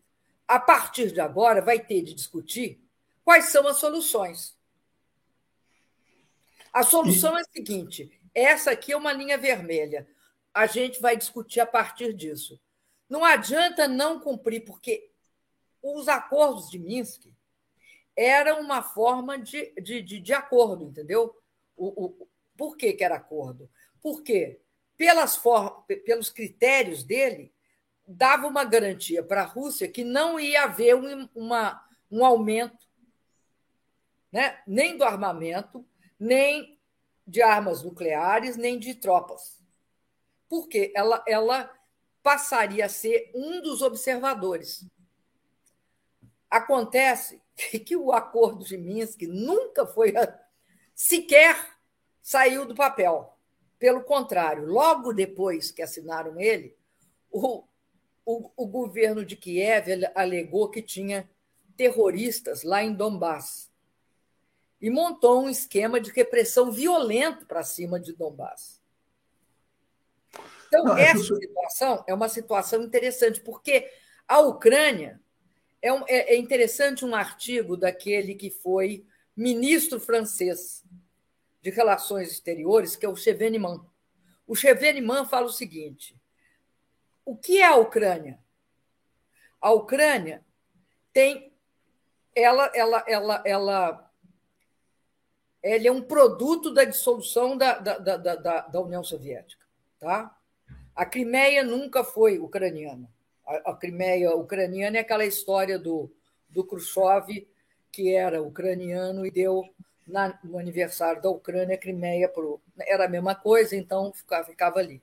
a 0.48 0.60
partir 0.60 1.12
de 1.12 1.20
agora, 1.20 1.62
vai 1.62 1.80
ter 1.80 2.02
de 2.02 2.14
discutir 2.16 2.82
quais 3.24 3.46
são 3.46 3.68
as 3.68 3.78
soluções. 3.78 4.58
A 6.74 6.82
solução 6.82 7.38
é 7.38 7.42
a 7.42 7.46
seguinte: 7.46 8.12
essa 8.34 8.72
aqui 8.72 8.92
é 8.92 8.98
uma 8.98 9.14
linha 9.14 9.38
vermelha. 9.38 10.08
A 10.54 10.66
gente 10.66 11.00
vai 11.00 11.16
discutir 11.16 11.60
a 11.60 11.66
partir 11.66 12.14
disso. 12.14 12.60
Não 13.08 13.24
adianta 13.24 13.88
não 13.88 14.20
cumprir, 14.20 14.66
porque 14.66 15.12
os 15.82 16.08
acordos 16.08 16.70
de 16.70 16.80
Minsk 16.80 17.28
eram 18.16 18.62
uma 18.62 18.82
forma 18.82 19.38
de, 19.38 19.74
de, 19.82 20.02
de, 20.02 20.20
de 20.20 20.34
acordo, 20.34 20.86
entendeu? 20.86 21.36
O, 21.76 22.06
o, 22.06 22.28
por 22.58 22.76
que, 22.76 22.94
que 22.94 23.04
era 23.04 23.16
acordo? 23.16 23.70
Porque, 24.02 24.60
pelas 24.98 25.36
for, 25.36 25.84
pelos 26.06 26.30
critérios 26.30 27.04
dele, 27.04 27.54
dava 28.08 28.48
uma 28.48 28.64
garantia 28.64 29.22
para 29.22 29.42
a 29.42 29.46
Rússia 29.46 29.88
que 29.88 30.04
não 30.04 30.40
ia 30.40 30.64
haver 30.64 30.96
um, 30.96 31.30
uma, 31.36 31.84
um 32.10 32.26
aumento 32.26 32.88
né? 34.32 34.62
nem 34.68 34.98
do 34.98 35.04
armamento, 35.04 35.86
nem 36.20 36.80
de 37.26 37.42
armas 37.42 37.84
nucleares 37.84 38.56
nem 38.56 38.80
de 38.80 38.96
tropas. 38.96 39.62
Porque 40.48 40.94
ela, 40.96 41.24
ela 41.28 41.72
passaria 42.24 42.86
a 42.86 42.90
ser 42.90 43.32
um 43.34 43.62
dos 43.62 43.82
observadores. 43.82 44.86
Acontece 46.50 47.42
que 47.86 47.96
o 47.96 48.12
acordo 48.12 48.64
de 48.64 48.78
Minsk 48.78 49.22
nunca 49.24 49.86
foi 49.86 50.14
sequer 50.96 51.78
saiu 52.22 52.66
do 52.66 52.76
papel. 52.76 53.38
Pelo 53.80 54.04
contrário, 54.04 54.66
logo 54.66 55.14
depois 55.14 55.72
que 55.72 55.82
assinaram 55.82 56.40
ele, 56.40 56.76
o, 57.32 57.64
o, 58.26 58.52
o 58.58 58.68
governo 58.68 59.24
de 59.24 59.36
Kiev 59.36 59.88
alegou 60.16 60.70
que 60.70 60.82
tinha 60.82 61.30
terroristas 61.78 62.64
lá 62.64 62.84
em 62.84 62.94
Donbass 62.94 63.72
e 64.82 64.90
montou 64.90 65.44
um 65.44 65.50
esquema 65.50 66.00
de 66.00 66.12
repressão 66.12 66.72
violento 66.72 67.46
para 67.46 67.64
cima 67.64 68.00
de 68.00 68.14
Donbass. 68.14 68.82
Então, 70.68 70.84
Não, 70.84 70.98
essa 70.98 71.22
é 71.22 71.38
situação 71.38 72.04
é 72.08 72.14
uma 72.14 72.30
situação 72.30 72.84
interessante, 72.84 73.40
porque 73.42 73.90
a 74.28 74.40
Ucrânia. 74.40 75.22
É, 75.82 75.94
um, 75.94 76.04
é, 76.08 76.34
é 76.34 76.38
interessante 76.38 77.06
um 77.06 77.16
artigo 77.16 77.78
daquele 77.78 78.36
que 78.36 78.50
foi 78.50 79.06
ministro 79.36 80.00
francês 80.00 80.84
de 81.62 81.70
Relações 81.70 82.32
Exteriores, 82.32 82.96
que 82.96 83.06
é 83.06 83.10
o 83.10 83.16
Cheveniman. 83.16 83.86
O 84.46 84.56
Cheveniman 84.56 85.26
fala 85.26 85.48
o 85.48 85.52
seguinte: 85.52 86.20
o 87.26 87.36
que 87.36 87.60
é 87.60 87.66
a 87.66 87.76
Ucrânia? 87.76 88.40
A 89.60 89.72
Ucrânia 89.72 90.44
tem. 91.14 91.54
Ela, 92.34 92.72
ela, 92.76 93.04
ela, 93.08 93.44
ela 93.46 94.08
ele 95.64 95.88
é 95.88 95.92
um 95.92 96.02
produto 96.02 96.74
da 96.74 96.84
dissolução 96.84 97.58
da, 97.58 97.78
da, 97.80 97.98
da, 97.98 98.36
da, 98.36 98.62
da 98.62 98.82
União 98.82 99.04
Soviética. 99.04 99.66
Tá? 100.00 100.36
A 100.96 101.06
Crimeia 101.06 101.64
nunca 101.64 102.04
foi 102.04 102.40
ucraniana. 102.40 103.10
A, 103.48 103.74
Crimeia 103.74 104.36
ucraniana 104.36 104.98
é 104.98 105.02
aquela 105.02 105.26
história 105.26 105.80
do, 105.80 106.12
do 106.50 106.66
Khrushchev, 106.66 107.48
que 107.92 108.14
era 108.14 108.42
ucraniano 108.42 109.26
e 109.26 109.32
deu 109.32 109.64
na, 110.08 110.38
no 110.44 110.58
aniversário 110.58 111.22
da 111.22 111.30
Ucrânia, 111.30 111.76
a 111.76 111.80
Crimeia 111.80 112.30
pro, 112.30 112.62
era 112.80 113.06
a 113.06 113.10
mesma 113.10 113.36
coisa, 113.36 113.76
então 113.76 114.14
ficava, 114.14 114.46
ficava 114.46 114.80
ali. 114.80 115.02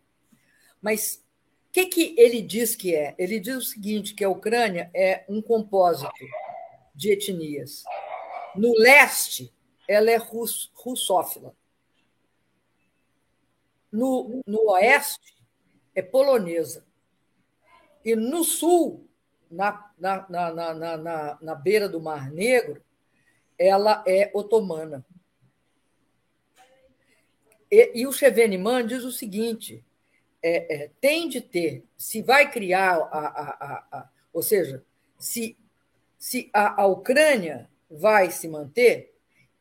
Mas 0.81 1.23
o 1.69 1.73
que, 1.73 1.87
que 1.87 2.15
ele 2.19 2.41
diz 2.41 2.75
que 2.75 2.95
é? 2.95 3.15
Ele 3.19 3.41
diz 3.41 3.57
o 3.57 3.63
seguinte, 3.63 4.15
que 4.15 4.25
a 4.25 4.29
Ucrânia 4.29 4.91
é 4.95 5.25
um 5.29 5.43
compósito 5.43 6.13
de 6.95 7.13
etnias. 7.13 7.85
No 8.55 8.73
leste, 8.79 9.53
ela 9.89 10.11
é 10.11 10.17
russ, 10.17 10.71
russófila. 10.75 11.55
No, 13.91 14.43
no 14.47 14.71
oeste, 14.71 15.35
é 15.95 16.03
polonesa. 16.03 16.85
E 18.05 18.15
no 18.15 18.45
sul, 18.45 19.09
na, 19.51 19.91
na, 19.99 20.27
na, 20.29 20.75
na, 20.75 20.97
na, 20.97 21.39
na 21.41 21.55
beira 21.55 21.89
do 21.89 22.01
Mar 22.01 22.31
Negro, 22.31 22.83
ela 23.59 24.05
é 24.07 24.31
otomana. 24.35 25.05
E, 27.71 27.93
e 27.95 28.07
o 28.07 28.13
Cheveniman 28.13 28.87
diz 28.87 29.05
o 29.05 29.13
seguinte: 29.13 29.85
é, 30.43 30.75
é, 30.75 30.91
tem 31.01 31.29
de 31.29 31.41
ter, 31.41 31.85
se 31.97 32.21
vai 32.21 32.51
criar, 32.51 32.97
a, 32.97 33.19
a, 33.19 33.99
a, 33.99 34.11
ou 34.33 34.43
seja, 34.43 34.85
se, 35.19 35.57
se 36.19 36.51
a 36.53 36.87
Ucrânia 36.87 37.71
vai 37.91 38.31
se 38.31 38.49
manter, 38.49 39.15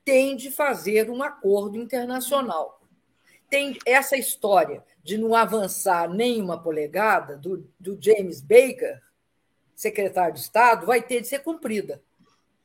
tem 0.03 0.35
de 0.35 0.51
fazer 0.51 1.09
um 1.09 1.23
acordo 1.23 1.77
internacional. 1.77 2.81
Tem 3.49 3.77
essa 3.85 4.17
história 4.17 4.83
de 5.03 5.17
não 5.17 5.35
avançar 5.35 6.09
nenhuma 6.09 6.57
polegada 6.57 7.37
do, 7.37 7.67
do 7.79 7.97
James 7.99 8.41
Baker, 8.41 9.01
secretário 9.75 10.35
de 10.35 10.39
Estado, 10.39 10.85
vai 10.85 11.01
ter 11.01 11.21
de 11.21 11.27
ser 11.27 11.39
cumprida. 11.39 12.01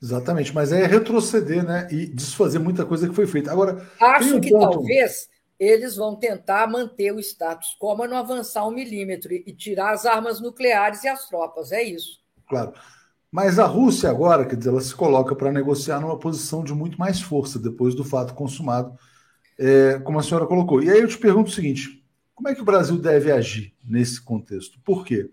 Exatamente, 0.01 0.55
mas 0.55 0.70
é 0.70 0.86
retroceder 0.86 1.64
né, 1.64 1.89
e 1.91 2.07
desfazer 2.07 2.61
muita 2.61 2.86
coisa 2.86 3.09
que 3.09 3.14
foi 3.14 3.26
feita. 3.26 3.51
Agora, 3.51 3.84
acho 4.01 4.36
um 4.36 4.41
que 4.41 4.51
ponto... 4.51 4.70
talvez 4.70 5.28
eles 5.59 5.97
vão 5.97 6.14
tentar 6.14 6.68
manter 6.68 7.12
o 7.12 7.18
status 7.18 7.76
quo, 7.80 7.97
mas 7.97 8.09
não 8.09 8.16
avançar 8.16 8.66
um 8.66 8.70
milímetro 8.70 9.32
e 9.34 9.53
tirar 9.53 9.93
as 9.93 10.07
armas 10.07 10.41
nucleares 10.41 11.03
e 11.03 11.09
as 11.09 11.28
tropas. 11.28 11.72
É 11.72 11.82
isso. 11.82 12.20
Claro. 12.49 12.72
Mas 13.30 13.59
a 13.59 13.66
Rússia 13.66 14.09
agora, 14.09 14.47
quer 14.47 14.57
dizer, 14.57 14.70
ela 14.70 14.80
se 14.80 14.95
coloca 14.95 15.34
para 15.34 15.53
negociar 15.53 16.01
numa 16.01 16.18
posição 16.18 16.62
de 16.62 16.72
muito 16.72 16.99
mais 16.99 17.20
força 17.20 17.59
depois 17.59 17.95
do 17.95 18.05
fato 18.05 18.34
consumado, 18.34 18.97
é, 19.59 19.99
como 19.99 20.18
a 20.18 20.22
senhora 20.22 20.47
colocou. 20.47 20.80
E 20.80 20.89
aí 20.89 21.01
eu 21.01 21.09
te 21.09 21.18
pergunto 21.18 21.51
o 21.51 21.55
seguinte: 21.55 21.97
como 22.39 22.49
é 22.49 22.55
que 22.55 22.62
o 22.62 22.64
Brasil 22.64 22.97
deve 22.97 23.32
agir 23.32 23.74
nesse 23.84 24.22
contexto? 24.22 24.78
Por 24.84 25.05
quê? 25.05 25.28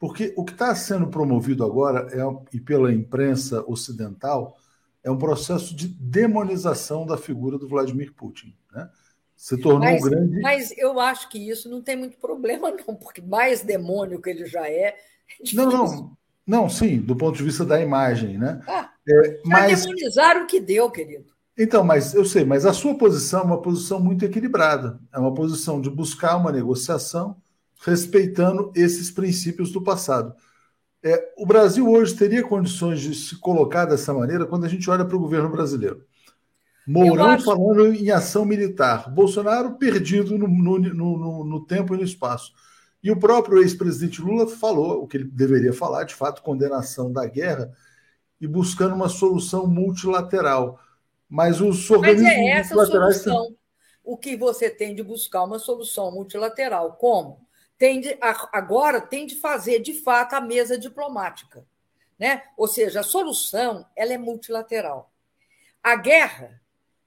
Porque 0.00 0.34
o 0.36 0.44
que 0.44 0.50
está 0.50 0.74
sendo 0.74 1.06
promovido 1.06 1.64
agora, 1.64 2.08
é, 2.12 2.56
e 2.56 2.58
pela 2.58 2.92
imprensa 2.92 3.64
ocidental, 3.68 4.56
é 5.04 5.08
um 5.08 5.16
processo 5.16 5.76
de 5.76 5.86
demonização 5.86 7.06
da 7.06 7.16
figura 7.16 7.56
do 7.56 7.68
Vladimir 7.68 8.12
Putin. 8.12 8.52
Né? 8.72 8.90
Se 9.36 9.56
tornou 9.58 9.78
mas, 9.78 10.02
um 10.02 10.10
grande. 10.10 10.40
Mas 10.40 10.76
eu 10.76 10.98
acho 10.98 11.28
que 11.28 11.38
isso 11.38 11.70
não 11.70 11.80
tem 11.80 11.94
muito 11.94 12.18
problema, 12.18 12.68
não, 12.84 12.96
porque 12.96 13.22
mais 13.22 13.62
demônio 13.62 14.20
que 14.20 14.30
ele 14.30 14.44
já 14.44 14.68
é. 14.68 14.88
é 14.88 15.54
não, 15.54 15.70
não. 15.70 16.16
Não, 16.44 16.68
sim, 16.68 16.98
do 16.98 17.14
ponto 17.14 17.38
de 17.38 17.44
vista 17.44 17.64
da 17.64 17.80
imagem, 17.80 18.36
né? 18.36 18.60
Ah, 18.66 18.90
é, 19.08 19.40
mas 19.44 19.82
demonizar 19.82 20.36
o 20.42 20.48
que 20.48 20.58
deu, 20.58 20.90
querido. 20.90 21.32
Então, 21.62 21.84
mas 21.84 22.14
eu 22.14 22.24
sei, 22.24 22.42
mas 22.42 22.64
a 22.64 22.72
sua 22.72 22.94
posição 22.96 23.40
é 23.40 23.44
uma 23.44 23.60
posição 23.60 24.00
muito 24.00 24.24
equilibrada. 24.24 24.98
É 25.12 25.18
uma 25.18 25.34
posição 25.34 25.78
de 25.78 25.90
buscar 25.90 26.36
uma 26.38 26.50
negociação 26.50 27.36
respeitando 27.84 28.72
esses 28.74 29.10
princípios 29.10 29.70
do 29.70 29.82
passado. 29.82 30.34
É, 31.02 31.32
o 31.36 31.44
Brasil 31.44 31.86
hoje 31.86 32.14
teria 32.14 32.42
condições 32.42 32.98
de 33.00 33.14
se 33.14 33.36
colocar 33.36 33.84
dessa 33.84 34.14
maneira 34.14 34.46
quando 34.46 34.64
a 34.64 34.68
gente 34.68 34.88
olha 34.88 35.04
para 35.04 35.14
o 35.14 35.20
governo 35.20 35.50
brasileiro. 35.50 36.02
Mourão 36.86 37.32
acho... 37.32 37.44
falando 37.44 37.92
em 37.92 38.10
ação 38.10 38.46
militar, 38.46 39.10
Bolsonaro 39.10 39.76
perdido 39.76 40.38
no, 40.38 40.48
no, 40.48 40.78
no, 40.78 41.44
no 41.44 41.66
tempo 41.66 41.94
e 41.94 41.98
no 41.98 42.04
espaço. 42.04 42.54
E 43.02 43.10
o 43.10 43.18
próprio 43.18 43.58
ex-presidente 43.58 44.22
Lula 44.22 44.46
falou 44.46 45.02
o 45.02 45.06
que 45.06 45.18
ele 45.18 45.24
deveria 45.24 45.74
falar, 45.74 46.04
de 46.04 46.14
fato, 46.14 46.40
condenação 46.40 47.12
da 47.12 47.26
guerra 47.26 47.70
e 48.40 48.46
buscando 48.46 48.94
uma 48.94 49.10
solução 49.10 49.66
multilateral. 49.66 50.80
Mas 51.30 51.60
os 51.60 51.88
organismos 51.90 52.28
Mas 52.28 52.38
é 52.38 52.50
essa 52.50 52.74
multilaterais. 52.74 53.22
Solução. 53.22 53.56
O 54.02 54.16
que 54.16 54.36
você 54.36 54.68
tem 54.68 54.94
de 54.94 55.02
buscar 55.02 55.44
uma 55.44 55.58
solução 55.58 56.10
multilateral? 56.10 56.94
Como? 56.94 57.48
tem 57.80 57.98
de, 57.98 58.18
agora 58.52 59.00
tem 59.00 59.24
de 59.24 59.36
fazer, 59.36 59.80
de 59.80 59.94
fato, 59.94 60.34
a 60.34 60.40
mesa 60.40 60.76
diplomática. 60.78 61.66
Né? 62.18 62.44
Ou 62.54 62.68
seja, 62.68 63.00
a 63.00 63.02
solução 63.02 63.86
ela 63.96 64.12
é 64.12 64.18
multilateral. 64.18 65.10
A 65.82 65.96
guerra, 65.96 66.60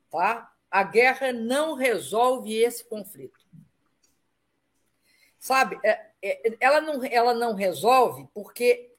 tá? 0.10 0.52
a 0.72 0.82
guerra 0.82 1.32
não 1.32 1.76
resolve 1.76 2.56
esse 2.56 2.84
conflito. 2.84 3.40
Sabe, 5.38 5.80
é, 5.84 6.08
é, 6.24 6.58
ela 6.60 6.82
não, 6.82 7.06
ela 7.06 7.36
não 7.36 7.54
resolve 7.54 8.28
porque 8.34 8.92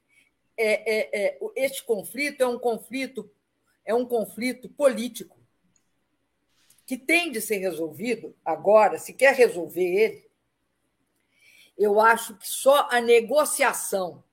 é, 0.55 0.95
é, 0.95 1.25
é, 1.25 1.39
este 1.57 1.83
conflito 1.83 2.39
é 2.39 2.47
um 2.47 2.57
conflito 2.57 3.29
é 3.85 3.93
um 3.93 4.05
conflito 4.05 4.67
político 4.69 5.37
que 6.85 6.97
tem 6.97 7.31
de 7.31 7.41
ser 7.41 7.57
resolvido 7.57 8.35
agora, 8.43 8.99
se 8.99 9.13
quer 9.13 9.33
resolver 9.33 9.83
ele, 9.83 10.29
eu 11.77 11.99
acho 11.99 12.35
que 12.35 12.47
só 12.47 12.87
a 12.91 13.01
negociação 13.01 14.23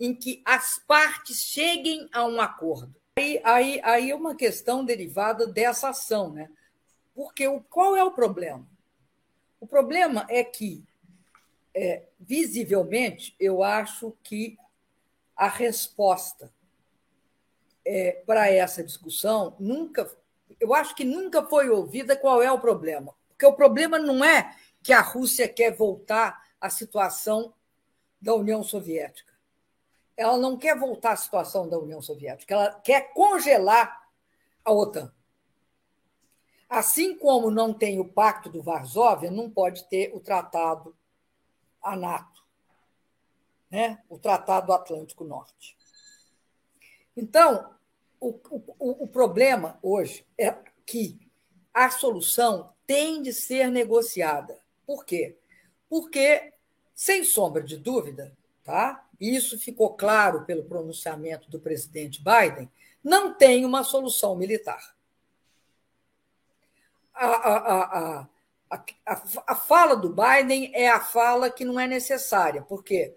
em 0.00 0.14
que 0.14 0.42
as 0.44 0.78
partes 0.78 1.44
cheguem 1.44 2.08
a 2.12 2.24
um 2.24 2.40
acordo. 2.40 2.94
Aí, 3.16 3.40
aí, 3.44 3.80
aí 3.84 4.10
é 4.10 4.14
uma 4.14 4.34
questão 4.34 4.84
derivada 4.84 5.46
dessa 5.46 5.90
ação, 5.90 6.32
né? 6.32 6.50
Porque 7.14 7.46
o, 7.46 7.60
qual 7.60 7.96
é 7.96 8.02
o 8.02 8.10
problema? 8.10 8.66
O 9.60 9.66
problema 9.66 10.26
é 10.28 10.42
que, 10.42 10.82
é, 11.72 12.02
visivelmente, 12.18 13.36
eu 13.38 13.62
acho 13.62 14.16
que 14.22 14.58
a 15.36 15.48
resposta 15.48 16.52
é, 17.84 18.22
para 18.26 18.50
essa 18.50 18.82
discussão 18.82 19.54
nunca, 19.58 20.10
eu 20.58 20.74
acho 20.74 20.94
que 20.94 21.04
nunca 21.04 21.44
foi 21.44 21.68
ouvida 21.68 22.16
qual 22.16 22.42
é 22.42 22.50
o 22.50 22.60
problema. 22.60 23.14
Porque 23.28 23.46
o 23.46 23.52
problema 23.52 23.98
não 23.98 24.24
é 24.24 24.56
que 24.82 24.92
a 24.92 25.00
Rússia 25.00 25.48
quer 25.48 25.74
voltar 25.74 26.42
a 26.60 26.70
situação 26.70 27.52
da 28.20 28.34
União 28.34 28.62
Soviética. 28.62 29.32
Ela 30.16 30.38
não 30.38 30.56
quer 30.56 30.78
voltar 30.78 31.12
à 31.12 31.16
situação 31.16 31.68
da 31.68 31.78
União 31.78 32.00
Soviética, 32.00 32.54
ela 32.54 32.80
quer 32.80 33.12
congelar 33.12 34.08
a 34.64 34.72
OTAN. 34.72 35.12
Assim 36.68 37.16
como 37.18 37.50
não 37.50 37.74
tem 37.74 38.00
o 38.00 38.08
Pacto 38.08 38.48
do 38.48 38.62
Varsóvia, 38.62 39.30
não 39.30 39.50
pode 39.50 39.84
ter 39.88 40.14
o 40.14 40.20
Tratado 40.20 40.96
a 41.82 41.94
NATO, 41.94 42.42
né? 43.70 44.02
o 44.08 44.18
Tratado 44.18 44.68
do 44.68 44.72
Atlântico 44.72 45.24
Norte. 45.24 45.76
Então, 47.16 47.73
o, 48.28 48.40
o, 48.78 49.04
o 49.04 49.08
problema 49.08 49.78
hoje 49.82 50.26
é 50.38 50.54
que 50.86 51.18
a 51.72 51.90
solução 51.90 52.72
tem 52.86 53.20
de 53.20 53.32
ser 53.32 53.70
negociada. 53.70 54.58
Por 54.86 55.04
quê? 55.04 55.36
Porque 55.88 56.52
sem 56.94 57.24
sombra 57.24 57.62
de 57.62 57.76
dúvida, 57.76 58.36
tá? 58.62 59.04
isso 59.20 59.58
ficou 59.58 59.94
claro 59.94 60.44
pelo 60.44 60.64
pronunciamento 60.64 61.50
do 61.50 61.60
presidente 61.60 62.22
Biden, 62.22 62.70
não 63.02 63.34
tem 63.34 63.64
uma 63.64 63.84
solução 63.84 64.36
militar. 64.36 64.94
A, 67.12 67.26
a, 67.26 67.56
a, 68.20 68.28
a, 69.06 69.22
a 69.46 69.54
fala 69.54 69.96
do 69.96 70.08
Biden 70.08 70.70
é 70.74 70.88
a 70.88 71.00
fala 71.00 71.50
que 71.50 71.64
não 71.64 71.78
é 71.78 71.86
necessária, 71.86 72.62
porque 72.62 73.16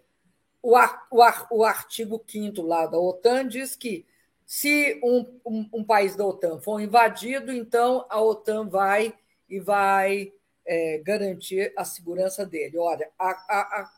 o, 0.62 0.78
o, 0.78 1.24
o 1.52 1.64
artigo 1.64 2.24
5 2.28 2.62
lá 2.62 2.86
da 2.86 3.00
OTAN 3.00 3.48
diz 3.48 3.76
que 3.76 4.06
se 4.48 4.98
um, 5.04 5.42
um, 5.46 5.70
um, 5.74 5.84
país 5.84 6.16
da 6.16 6.26
OTAN 6.26 6.62
for 6.62 6.80
invadido, 6.80 7.52
então 7.52 8.06
a 8.10 8.22
OTAN 8.22 8.70
vai 8.70 9.14
e 9.50 9.60
vai 9.60 10.32
é, 10.66 11.00
garantir 11.00 11.74
a 11.76 11.84
segurança 11.84 12.46
dele. 12.46 12.78
Olha, 12.78 13.12
a, 13.20 13.30
a, 13.30 13.92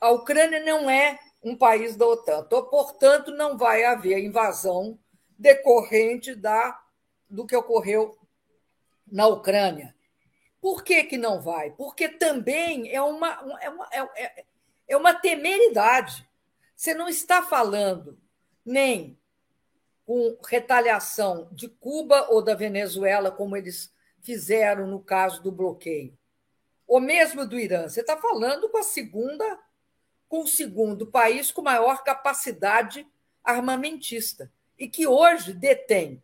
a 0.00 0.10
Ucrânia 0.10 0.64
não 0.64 0.88
é 0.88 1.18
um 1.42 1.54
país 1.54 1.96
da 1.96 2.06
OTAN, 2.06 2.44
então, 2.46 2.64
portanto, 2.64 3.30
não 3.30 3.58
vai 3.58 3.84
haver 3.84 4.24
invasão 4.24 4.98
decorrente 5.38 6.34
da, 6.34 6.82
do 7.28 7.46
que 7.46 7.54
ocorreu 7.54 8.16
na 9.06 9.26
Ucrânia. 9.26 9.94
Por 10.62 10.82
que, 10.82 11.04
que 11.04 11.18
não 11.18 11.42
vai? 11.42 11.72
Porque 11.72 12.08
também 12.08 12.90
é 12.90 13.02
uma, 13.02 13.58
é 13.60 13.68
uma, 13.68 13.88
é, 13.92 14.44
é 14.88 14.96
uma 14.96 15.12
temeridade. 15.12 16.26
Você 16.74 16.94
não 16.94 17.06
está 17.06 17.42
falando 17.42 18.18
nem 18.64 19.18
com 20.06 20.38
retaliação 20.48 21.48
de 21.52 21.68
Cuba 21.68 22.28
ou 22.30 22.40
da 22.40 22.54
Venezuela, 22.54 23.30
como 23.30 23.56
eles 23.56 23.92
fizeram 24.22 24.86
no 24.86 25.00
caso 25.00 25.42
do 25.42 25.52
bloqueio, 25.52 26.16
ou 26.86 27.00
mesmo 27.00 27.46
do 27.46 27.58
Irã. 27.58 27.88
Você 27.88 28.00
está 28.00 28.16
falando 28.16 28.68
com 28.68 28.78
a 28.78 28.82
segunda, 28.84 29.58
com 30.28 30.44
o 30.44 30.48
segundo 30.48 31.06
país 31.06 31.50
com 31.50 31.60
maior 31.60 32.04
capacidade 32.04 33.06
armamentista 33.42 34.50
e 34.78 34.88
que 34.88 35.06
hoje 35.06 35.52
detém 35.52 36.22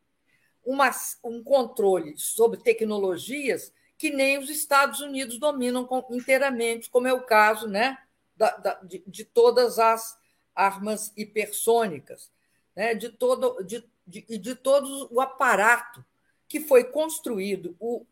uma, 0.64 0.90
um 1.24 1.42
controle 1.42 2.16
sobre 2.16 2.60
tecnologias 2.60 3.72
que 3.98 4.10
nem 4.10 4.38
os 4.38 4.50
Estados 4.50 5.00
Unidos 5.00 5.38
dominam 5.38 5.88
inteiramente, 6.10 6.90
como 6.90 7.06
é 7.06 7.12
o 7.12 7.22
caso 7.22 7.68
né, 7.68 7.98
da, 8.36 8.50
da, 8.56 8.74
de, 8.82 9.02
de, 9.06 9.24
todas 9.24 9.78
as 9.78 10.18
armas 10.54 11.12
hipersônicas, 11.16 12.30
né, 12.74 12.94
de, 12.94 13.08
todo, 13.10 13.62
de, 13.62 13.84
de, 14.06 14.38
de 14.38 14.54
todo 14.54 15.08
o 15.10 15.20
aparato 15.20 16.04
que 16.48 16.60
foi 16.60 16.84
construído. 16.84 17.76
O, 17.78 18.04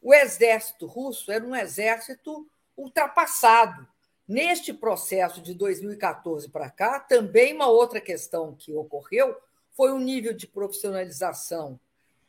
o 0.00 0.14
exército 0.14 0.86
russo 0.86 1.30
era 1.30 1.44
um 1.44 1.54
exército 1.54 2.48
ultrapassado. 2.76 3.86
Neste 4.26 4.72
processo 4.72 5.42
de 5.42 5.54
2014 5.54 6.48
para 6.48 6.70
cá, 6.70 7.00
também 7.00 7.54
uma 7.54 7.66
outra 7.66 8.00
questão 8.00 8.54
que 8.54 8.72
ocorreu 8.72 9.36
foi 9.72 9.92
o 9.92 9.98
nível 9.98 10.32
de 10.32 10.46
profissionalização, 10.46 11.80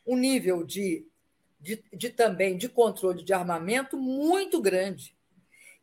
um 0.04 0.16
nível 0.16 0.64
de, 0.64 1.06
de, 1.60 1.82
de 1.92 2.10
também 2.10 2.56
de 2.56 2.68
controle 2.68 3.22
de 3.22 3.32
armamento 3.32 3.96
muito 3.96 4.60
grande. 4.60 5.16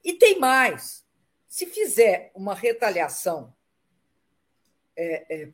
E 0.03 0.13
tem 0.13 0.37
mais: 0.37 1.05
se 1.47 1.65
fizer 1.65 2.31
uma 2.35 2.53
retaliação 2.53 3.53
é, 4.95 5.43
é, 5.43 5.49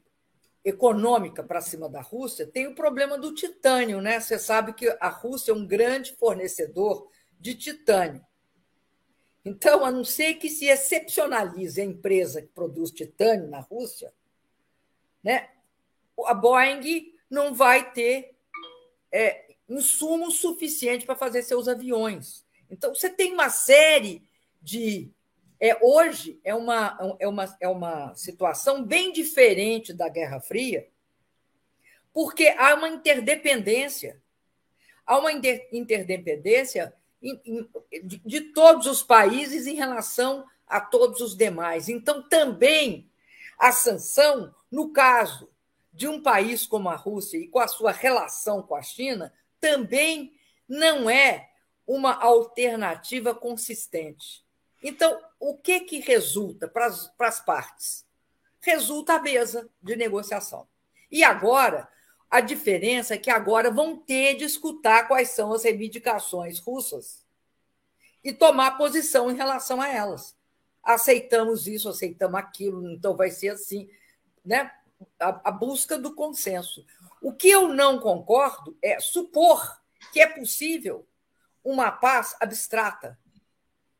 econômica 0.66 1.44
para 1.44 1.62
cima 1.62 1.88
da 1.88 2.02
Rússia, 2.02 2.48
tem 2.48 2.66
o 2.66 2.74
problema 2.74 3.18
do 3.18 3.34
titânio, 3.34 4.02
né? 4.02 4.20
Você 4.20 4.40
sabe 4.40 4.74
que 4.74 4.88
a 5.00 5.10
Rússia 5.10 5.52
é 5.52 5.56
um 5.56 5.66
grande 5.66 6.16
fornecedor 6.16 7.08
de 7.40 7.54
titânio. 7.54 8.26
Então, 9.46 9.86
a 9.86 9.92
não 9.92 10.04
ser 10.04 10.34
que 10.36 10.50
se 10.50 10.66
excepcionalize 10.66 11.80
a 11.80 11.86
empresa 11.86 12.42
que 12.42 12.48
produz 12.48 12.90
titânio 12.90 13.48
na 13.48 13.60
Rússia, 13.60 14.12
né, 15.24 15.50
a 16.26 16.34
Boeing 16.34 17.14
não 17.30 17.54
vai 17.54 17.92
ter 17.92 18.36
é, 19.12 19.56
insumo 19.70 20.32
suficiente 20.32 21.06
para 21.06 21.16
fazer 21.16 21.44
seus 21.44 21.68
aviões. 21.68 22.44
Então, 22.72 22.96
você 22.96 23.08
tem 23.08 23.34
uma 23.34 23.50
série 23.52 24.28
de. 24.60 25.12
É, 25.60 25.78
hoje 25.82 26.40
é 26.44 26.54
uma, 26.54 27.16
é, 27.20 27.28
uma, 27.28 27.58
é 27.60 27.68
uma 27.68 28.16
situação 28.16 28.84
bem 28.84 29.12
diferente 29.12 29.94
da 29.94 30.10
Guerra 30.10 30.40
Fria, 30.40 30.88
porque 32.14 32.48
há 32.58 32.76
uma 32.76 32.90
interdependência. 32.90 34.22
Há 35.06 35.18
uma 35.18 35.32
interdependência 35.32 36.94
de, 37.22 38.18
de 38.26 38.42
todos 38.54 38.88
os 38.88 39.04
países 39.04 39.68
em 39.68 39.76
relação 39.76 40.46
a 40.68 40.82
todos 40.82 41.22
os 41.22 41.36
demais. 41.36 41.90
Então, 41.90 42.28
também 42.28 43.10
a 43.58 43.72
sanção, 43.72 44.54
no 44.72 44.92
caso 44.92 45.50
de 45.94 46.08
um 46.08 46.22
país 46.22 46.66
como 46.66 46.90
a 46.90 46.96
Rússia 46.96 47.38
e 47.38 47.48
com 47.48 47.60
a 47.60 47.68
sua 47.68 47.92
relação 47.92 48.62
com 48.62 48.76
a 48.76 48.82
China, 48.82 49.32
também 49.60 50.34
não 50.68 51.10
é 51.10 51.50
uma 51.88 52.14
alternativa 52.14 53.34
consistente. 53.34 54.45
Então, 54.88 55.20
o 55.40 55.58
que, 55.58 55.80
que 55.80 56.00
resulta 56.00 56.68
para 56.68 56.86
as, 56.86 57.40
partes? 57.40 58.06
Resulta 58.62 59.16
a 59.16 59.20
mesa 59.20 59.68
de 59.82 59.96
negociação. 59.96 60.68
E 61.12 61.24
agora, 61.24 61.90
a 62.30 62.40
diferença 62.40 63.16
é 63.16 63.18
que 63.18 63.32
agora 63.32 63.72
vão 63.72 63.98
ter 63.98 64.36
de 64.36 64.44
escutar 64.44 65.08
quais 65.08 65.30
são 65.30 65.52
as 65.52 65.64
reivindicações 65.64 66.60
russas 66.60 67.26
e 68.24 68.32
tomar 68.32 68.78
posição 68.78 69.32
em 69.32 69.36
relação 69.36 69.82
a 69.82 69.88
elas. 69.88 70.38
Aceitamos 70.84 71.66
isso, 71.66 71.90
aceitamos 71.90 72.40
aquilo, 72.40 72.88
então 72.92 73.16
vai 73.16 73.32
ser 73.32 73.50
assim, 73.50 73.90
né? 74.46 74.72
A, 75.20 75.50
a 75.50 75.52
busca 75.52 75.98
do 75.98 76.14
consenso. 76.14 76.86
O 77.24 77.34
que 77.34 77.50
eu 77.50 77.70
não 77.70 78.00
concordo 78.00 78.78
é 78.84 79.00
supor 79.00 79.82
que 80.14 80.22
é 80.22 80.28
possível 80.28 81.08
uma 81.64 81.92
paz 81.92 82.36
abstrata. 82.40 83.18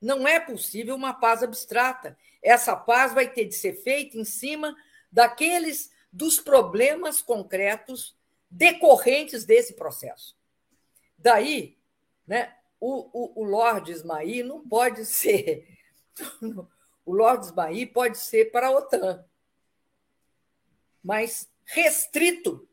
Não 0.02 0.28
é 0.28 0.40
possível 0.40 0.96
uma 0.96 1.14
paz 1.14 1.42
abstrata. 1.42 2.18
Essa 2.42 2.76
paz 2.76 3.14
vai 3.14 3.30
ter 3.32 3.46
de 3.46 3.56
ser 3.56 3.74
feita 3.82 4.18
em 4.18 4.26
cima 4.26 4.76
daqueles 5.12 5.92
dos 6.12 6.40
problemas 6.40 7.22
concretos 7.22 8.16
decorrentes 8.50 9.46
desse 9.46 9.74
processo. 9.74 10.38
Daí, 11.18 11.78
né, 12.28 12.56
o, 12.80 13.10
o, 13.12 13.42
o 13.42 13.44
Lord 13.44 13.92
Ismail 13.92 14.46
não 14.46 14.68
pode 14.68 15.06
ser. 15.08 15.68
O 17.06 17.14
Lord 17.14 17.46
Ismail 17.46 17.92
pode 17.92 18.18
ser 18.18 18.52
para 18.52 18.68
a 18.68 18.72
OTAN, 18.72 19.26
mas 21.04 21.50
restrito 21.66 22.68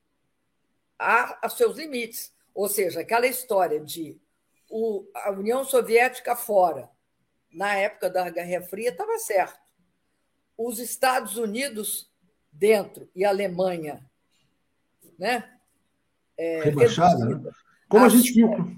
a, 0.98 1.46
a 1.46 1.48
seus 1.48 1.76
limites. 1.76 2.32
Ou 2.54 2.68
seja, 2.68 3.00
aquela 3.00 3.26
história 3.26 3.80
de 3.80 4.20
o, 4.70 5.06
a 5.14 5.30
União 5.30 5.64
Soviética 5.64 6.36
fora, 6.36 6.90
na 7.52 7.74
época 7.74 8.10
da 8.10 8.28
Guerra 8.30 8.62
Fria, 8.62 8.90
estava 8.90 9.18
certo. 9.18 9.60
Os 10.56 10.78
Estados 10.78 11.36
Unidos 11.36 12.10
dentro 12.52 13.08
e 13.14 13.24
a 13.24 13.30
Alemanha 13.30 14.04
né? 15.18 15.44
É, 16.36 16.64
rebaixada, 16.64 17.24
né? 17.24 17.40
Como 17.88 18.04
a, 18.04 18.06
a 18.06 18.10
gente 18.10 18.32
viu. 18.32 18.76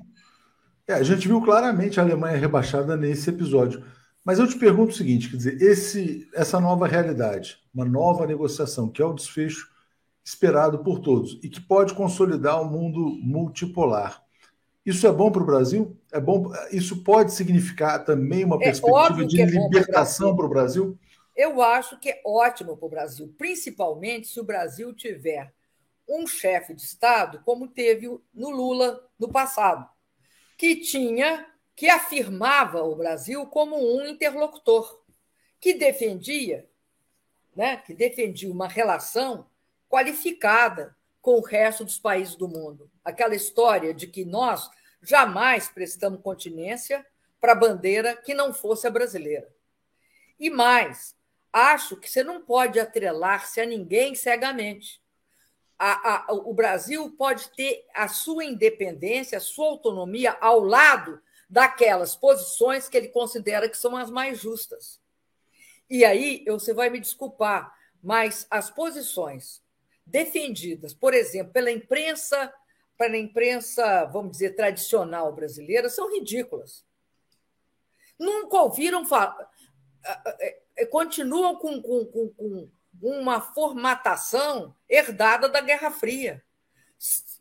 É, 0.87 0.95
a 0.95 1.03
gente 1.03 1.27
viu 1.27 1.41
claramente 1.41 1.99
a 1.99 2.03
Alemanha 2.03 2.37
rebaixada 2.37 2.97
nesse 2.97 3.31
episódio. 3.31 3.83
Mas 4.23 4.39
eu 4.39 4.47
te 4.47 4.59
pergunto 4.59 4.93
o 4.93 4.97
seguinte: 4.97 5.31
quer 5.31 5.37
dizer, 5.37 5.63
esse, 5.63 6.29
essa 6.35 6.61
nova 6.61 6.87
realidade, 6.87 7.59
uma 7.75 7.85
nova 7.85 8.27
negociação, 8.27 8.91
que 8.91 9.01
é 9.01 9.05
o 9.05 9.15
desfecho 9.15 9.73
esperado 10.25 10.79
por 10.81 11.01
todos 11.01 11.39
e 11.43 11.49
que 11.49 11.61
pode 11.61 11.95
consolidar 11.95 12.61
o 12.61 12.67
um 12.67 12.71
mundo 12.71 13.19
multipolar. 13.23 14.23
Isso 14.85 15.07
é 15.07 15.13
bom 15.13 15.31
para 15.33 15.43
o 15.43 15.47
Brasil? 15.47 15.97
É 16.13 16.21
bom? 16.21 16.53
Isso 16.71 17.03
pode 17.03 17.33
significar 17.33 18.05
também 18.05 18.45
uma 18.45 18.57
é 18.57 18.65
perspectiva 18.67 19.25
de 19.25 19.41
é 19.41 19.47
libertação 19.47 20.37
para 20.37 20.45
o 20.45 20.49
Brasil? 20.49 20.99
Eu 21.35 21.63
acho 21.63 21.99
que 21.99 22.11
é 22.11 22.21
ótimo 22.25 22.77
para 22.77 22.87
o 22.87 22.91
Brasil, 22.91 23.35
principalmente 23.39 24.29
se 24.29 24.39
o 24.39 24.45
Brasil 24.45 24.95
tiver 24.95 25.53
um 26.09 26.27
chefe 26.27 26.75
de 26.75 26.83
Estado, 26.83 27.41
como 27.45 27.67
teve 27.67 28.09
no 28.33 28.51
Lula 28.51 29.09
no 29.19 29.31
passado, 29.31 29.89
que 30.57 30.77
tinha, 30.77 31.47
que 31.75 31.89
afirmava 31.89 32.83
o 32.83 32.95
Brasil 32.95 33.47
como 33.47 33.77
um 33.77 34.07
interlocutor, 34.07 35.03
que 35.59 35.75
defendia, 35.75 36.69
né, 37.57 37.79
que 37.79 37.95
defendia 37.95 38.53
uma 38.53 38.69
relação 38.69 39.47
qualificada 39.89 40.95
com 41.25 41.39
o 41.39 41.43
resto 41.43 41.85
dos 41.85 41.99
países 41.99 42.37
do 42.37 42.47
mundo. 42.47 42.89
Aquela 43.03 43.35
história 43.35 43.95
de 43.95 44.07
que 44.07 44.25
nós 44.25 44.71
jamais 45.03 45.69
prestamos 45.69 46.21
continência 46.21 47.05
para 47.41 47.53
a 47.53 47.57
bandeira 47.57 48.15
que 48.15 48.35
não 48.35 48.53
fosse 48.53 48.87
a 48.87 48.91
brasileira. 48.91 49.49
E 50.39 50.51
mais, 50.51 51.17
acho 51.53 51.97
que 51.97 52.11
você 52.11 52.23
não 52.23 52.41
pode 52.43 52.79
atrelar-se 52.79 53.61
a 53.61 53.67
ninguém 53.67 54.15
cegamente 54.15 55.03
a, 55.79 56.31
a, 56.31 56.33
o 56.33 56.55
Brasil 56.55 57.11
pode 57.17 57.49
ter 57.51 57.85
a 57.95 58.09
sua 58.09 58.45
independência, 58.45 59.39
a 59.39 59.41
sua 59.41 59.67
autonomia 59.67 60.37
ao 60.41 60.61
lado 60.61 61.21
daquelas 61.49 62.15
posições 62.15 62.89
que 62.89 62.97
ele 62.97 63.09
considera 63.09 63.69
que 63.69 63.77
são 63.77 63.97
as 63.97 64.11
mais 64.11 64.39
justas. 64.39 65.01
E 65.89 66.05
aí, 66.05 66.45
você 66.47 66.73
vai 66.73 66.91
me 66.91 67.01
desculpar, 67.01 67.75
mas 68.03 68.47
as 68.51 68.71
posições 68.71 69.63
defendidas, 70.07 70.93
por 70.93 71.15
exemplo, 71.15 71.53
pela 71.53 71.71
imprensa, 71.71 72.53
pela 72.97 73.17
imprensa, 73.17 74.05
vamos 74.07 74.33
dizer, 74.33 74.55
tradicional 74.55 75.33
brasileira, 75.33 75.89
são 75.89 76.13
ridículas. 76.13 76.85
Nunca 78.19 78.59
ouviram 78.59 79.05
falar. 79.05 79.51
Continuam 80.91 81.57
com, 81.57 81.83
com, 81.83 82.05
com, 82.07 82.29
com 82.31 82.71
uma 83.03 83.41
formatação 83.41 84.75
herdada 84.89 85.49
da 85.49 85.61
Guerra 85.61 85.91
Fria. 85.91 86.43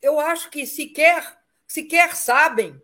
Eu 0.02 0.20
acho 0.20 0.50
que 0.50 0.66
sequer, 0.66 1.38
sequer 1.68 2.16
sabem 2.16 2.82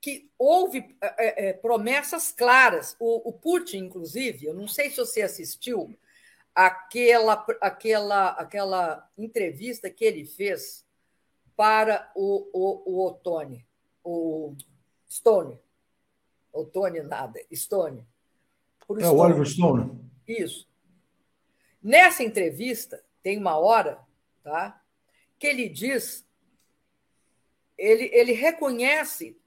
que 0.00 0.30
houve 0.38 0.96
é, 1.00 1.48
é, 1.48 1.52
promessas 1.52 2.30
claras. 2.30 2.96
O, 2.98 3.28
o, 3.28 3.32
Putin, 3.32 3.78
inclusive, 3.78 4.46
eu 4.46 4.54
não 4.54 4.68
sei 4.68 4.90
se 4.90 4.96
você 4.96 5.22
assistiu 5.22 5.98
aquela, 6.58 7.46
aquela, 7.60 8.30
aquela 8.30 9.08
entrevista 9.16 9.88
que 9.88 10.04
ele 10.04 10.26
fez 10.26 10.84
para 11.54 12.10
o, 12.16 12.48
o, 12.52 12.82
o 12.84 13.06
Otone, 13.06 13.64
o 14.02 14.56
Stone. 15.08 15.56
Otone 16.52 17.00
nada, 17.02 17.40
Stone. 17.54 18.04
Por 18.84 19.00
é 19.00 19.06
o 19.08 19.18
Oliver 19.18 19.46
Stone. 19.46 20.00
Isso. 20.26 20.68
Nessa 21.80 22.24
entrevista, 22.24 23.04
tem 23.22 23.38
uma 23.38 23.56
hora, 23.56 24.00
tá? 24.42 24.82
Que 25.38 25.46
ele 25.46 25.68
diz, 25.68 26.26
ele, 27.76 28.10
ele 28.12 28.32
reconhece, 28.32 29.40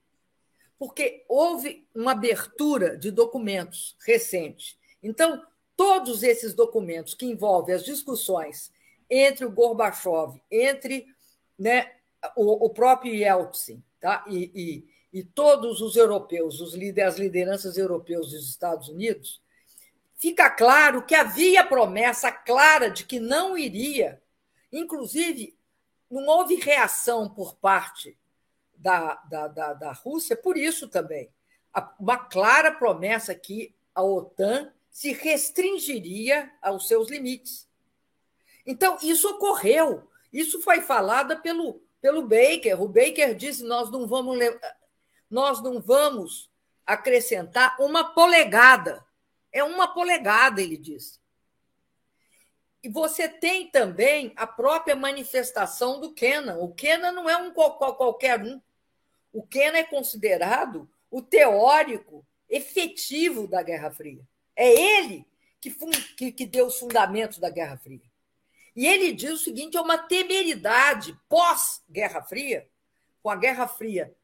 porque 0.80 1.26
houve 1.28 1.86
uma 1.93 2.14
abertura 2.14 2.97
de 2.97 3.12
documentos 3.12 3.97
recente. 4.05 4.80
Então, 5.03 5.45
todos 5.82 6.22
esses 6.22 6.54
documentos 6.54 7.16
que 7.16 7.26
envolvem 7.26 7.74
as 7.74 7.84
discussões 7.84 8.72
entre 9.10 9.46
o 9.46 9.50
Gorbachev, 9.50 10.40
entre 10.52 11.08
né, 11.58 11.92
o, 12.36 12.68
o 12.68 12.70
próprio 12.70 13.12
Yeltsin 13.12 13.84
tá? 14.00 14.24
e, 14.28 14.52
e, 15.12 15.20
e 15.20 15.24
todos 15.24 15.82
os 15.82 15.96
europeus, 15.96 16.62
os 16.62 16.76
as 16.76 17.18
lideranças 17.18 17.80
europeus 17.80 18.30
dos 18.30 18.48
Estados 18.48 18.90
Unidos, 18.90 19.42
fica 20.18 20.52
claro 20.52 21.04
que 21.04 21.16
havia 21.16 21.66
promessa 21.66 22.32
clara 22.32 22.92
de 22.92 23.04
que 23.04 23.20
não 23.20 23.58
iria, 23.58 24.22
inclusive, 24.72 25.58
não 26.12 26.28
houve 26.28 26.58
reação 26.58 27.28
por 27.28 27.56
parte 27.56 28.16
da, 28.76 29.16
da, 29.28 29.48
da, 29.48 29.74
da 29.74 29.92
Rússia 29.94 30.38
por 30.38 30.56
isso 30.58 30.88
também. 30.88 31.32
Uma 32.00 32.20
clara 32.20 32.72
promessa 32.72 33.34
que 33.34 33.74
a 33.96 34.04
OTAN 34.04 34.72
se 34.92 35.14
restringiria 35.14 36.52
aos 36.62 36.88
seus 36.88 37.10
limites. 37.10 37.68
Então, 38.66 38.98
isso 39.02 39.30
ocorreu. 39.30 40.08
Isso 40.32 40.62
foi 40.62 40.82
falado 40.82 41.42
pelo, 41.42 41.82
pelo 42.02 42.22
Baker. 42.22 42.80
O 42.82 42.88
Baker 42.88 43.34
disse: 43.34 43.64
nós 43.64 43.89
não 43.89 44.06
vamos 44.06 44.38
nós 45.30 45.62
não 45.64 45.82
vamos 45.82 46.52
acrescentar 46.86 47.76
uma 47.80 48.14
polegada. 48.14 49.04
É 49.52 49.64
uma 49.64 49.88
polegada, 49.88 50.62
ele 50.62 50.78
disse. 50.78 51.20
E 52.84 52.89
você 52.89 53.30
tem 53.30 53.70
também 53.70 54.34
a 54.36 54.48
própria 54.48 54.96
manifestação 54.96 56.00
do 56.00 56.14
Kenan. 56.14 56.58
O 56.58 56.74
Kenan 56.74 57.12
não 57.12 57.30
é 57.30 57.38
um 57.38 57.52
qualquer 57.52 58.42
um. 58.42 58.62
O 59.32 59.46
Kenan 59.46 59.78
é 59.78 59.84
considerado 59.84 60.89
o 61.10 61.22
teórico 61.22 62.26
efetivo 62.50 63.48
da 63.48 63.62
Guerra 63.62 63.92
Fria. 63.92 64.26
É 64.62 64.72
ele 64.72 65.26
que, 65.59 65.72
que, 66.16 66.32
que 66.32 66.45
deu 66.45 66.68
os 66.68 66.78
fundamentos 66.78 67.39
da 67.39 67.49
Guerra 67.49 67.78
Fria. 67.78 68.12
E 68.76 68.86
ele 68.86 69.12
diz 69.12 69.32
o 69.32 69.43
seguinte: 69.43 69.76
é 69.76 69.82
uma 69.82 69.97
temeridade 69.97 71.20
pós-Guerra 71.28 72.22
Fria, 72.22 72.70
com 73.24 73.32
a 73.32 73.36
Guerra 73.36 73.68
Fria 73.68 74.16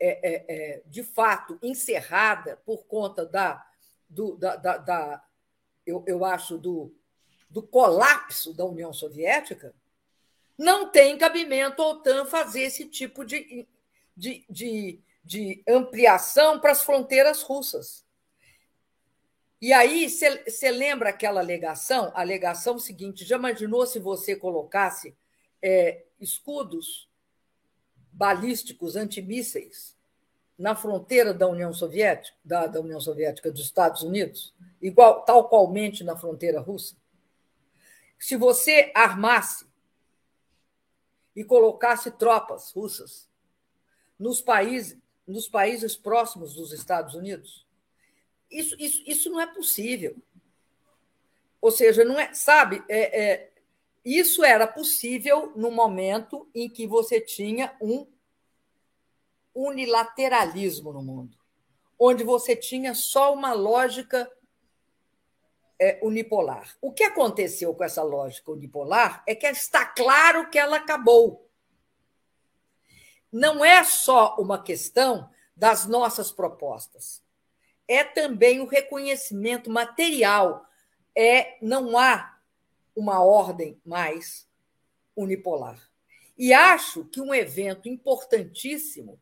é, 0.00 0.08
é, 0.08 0.44
é, 0.48 0.82
de 0.86 1.04
fato 1.04 1.56
encerrada 1.62 2.60
por 2.66 2.86
conta 2.86 3.24
da, 3.24 3.64
do, 4.08 4.36
da, 4.36 4.56
da, 4.56 4.78
da 4.78 5.24
eu, 5.86 6.02
eu 6.08 6.24
acho, 6.24 6.58
do, 6.58 6.92
do 7.48 7.62
colapso 7.62 8.52
da 8.52 8.64
União 8.64 8.92
Soviética, 8.92 9.72
não 10.58 10.90
tem 10.90 11.16
cabimento 11.16 11.82
a 11.82 11.86
OTAN 11.86 12.26
fazer 12.26 12.62
esse 12.62 12.86
tipo 12.86 13.24
de, 13.24 13.64
de, 14.16 14.44
de, 14.50 15.00
de 15.24 15.62
ampliação 15.68 16.58
para 16.58 16.72
as 16.72 16.82
fronteiras 16.82 17.42
russas. 17.42 18.05
E 19.60 19.72
aí, 19.72 20.08
você 20.08 20.70
lembra 20.70 21.08
aquela 21.08 21.40
alegação? 21.40 22.12
A 22.14 22.20
alegação 22.20 22.78
seguinte: 22.78 23.24
já 23.24 23.36
imaginou 23.36 23.86
se 23.86 23.98
você 23.98 24.36
colocasse 24.36 25.16
é, 25.62 26.04
escudos 26.20 27.08
balísticos 28.12 28.96
antimísseis 28.96 29.96
na 30.58 30.74
fronteira 30.74 31.34
da 31.34 31.46
União 31.46 31.72
Soviética, 31.72 32.36
da, 32.44 32.66
da 32.66 32.80
União 32.80 33.00
Soviética 33.00 33.50
dos 33.50 33.62
Estados 33.62 34.02
Unidos, 34.02 34.54
igual 34.80 35.22
tal 35.22 35.48
qualmente 35.48 36.04
na 36.04 36.16
fronteira 36.16 36.60
russa? 36.60 36.96
Se 38.18 38.36
você 38.36 38.90
armasse 38.94 39.66
e 41.34 41.44
colocasse 41.44 42.10
tropas 42.12 42.72
russas 42.72 43.28
nos 44.18 44.40
países, 44.40 44.98
nos 45.26 45.46
países 45.48 45.94
próximos 45.94 46.54
dos 46.54 46.72
Estados 46.72 47.14
Unidos, 47.14 47.65
isso, 48.50 48.76
isso, 48.78 49.02
isso 49.06 49.30
não 49.30 49.40
é 49.40 49.46
possível. 49.46 50.16
Ou 51.60 51.70
seja, 51.70 52.04
não 52.04 52.18
é, 52.18 52.32
sabe, 52.32 52.82
é, 52.88 53.24
é, 53.24 53.50
isso 54.04 54.44
era 54.44 54.66
possível 54.66 55.52
no 55.56 55.70
momento 55.70 56.48
em 56.54 56.68
que 56.68 56.86
você 56.86 57.20
tinha 57.20 57.76
um 57.80 58.06
unilateralismo 59.54 60.92
no 60.92 61.02
mundo, 61.02 61.36
onde 61.98 62.22
você 62.22 62.54
tinha 62.54 62.94
só 62.94 63.32
uma 63.32 63.52
lógica 63.52 64.30
é, 65.78 65.98
unipolar. 66.02 66.76
O 66.80 66.92
que 66.92 67.04
aconteceu 67.04 67.74
com 67.74 67.82
essa 67.82 68.02
lógica 68.02 68.52
unipolar 68.52 69.24
é 69.26 69.34
que 69.34 69.46
está 69.46 69.84
claro 69.84 70.48
que 70.50 70.58
ela 70.58 70.76
acabou. 70.76 71.50
Não 73.32 73.64
é 73.64 73.82
só 73.82 74.36
uma 74.38 74.62
questão 74.62 75.28
das 75.56 75.86
nossas 75.86 76.30
propostas 76.30 77.25
é 77.88 78.04
também 78.04 78.60
o 78.60 78.66
reconhecimento 78.66 79.70
material. 79.70 80.68
É 81.14 81.56
não 81.62 81.98
há 81.98 82.38
uma 82.94 83.22
ordem 83.22 83.80
mais 83.84 84.48
unipolar. 85.14 85.78
E 86.36 86.52
acho 86.52 87.04
que 87.04 87.20
um 87.20 87.34
evento 87.34 87.88
importantíssimo 87.88 89.20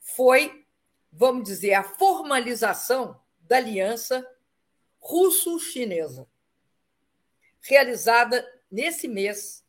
foi, 0.00 0.64
vamos 1.12 1.44
dizer, 1.44 1.74
a 1.74 1.82
formalização 1.82 3.20
da 3.40 3.58
aliança 3.58 4.26
russo-chinesa, 4.98 6.26
realizada 7.60 8.46
nesse 8.70 9.06
mês 9.06 9.62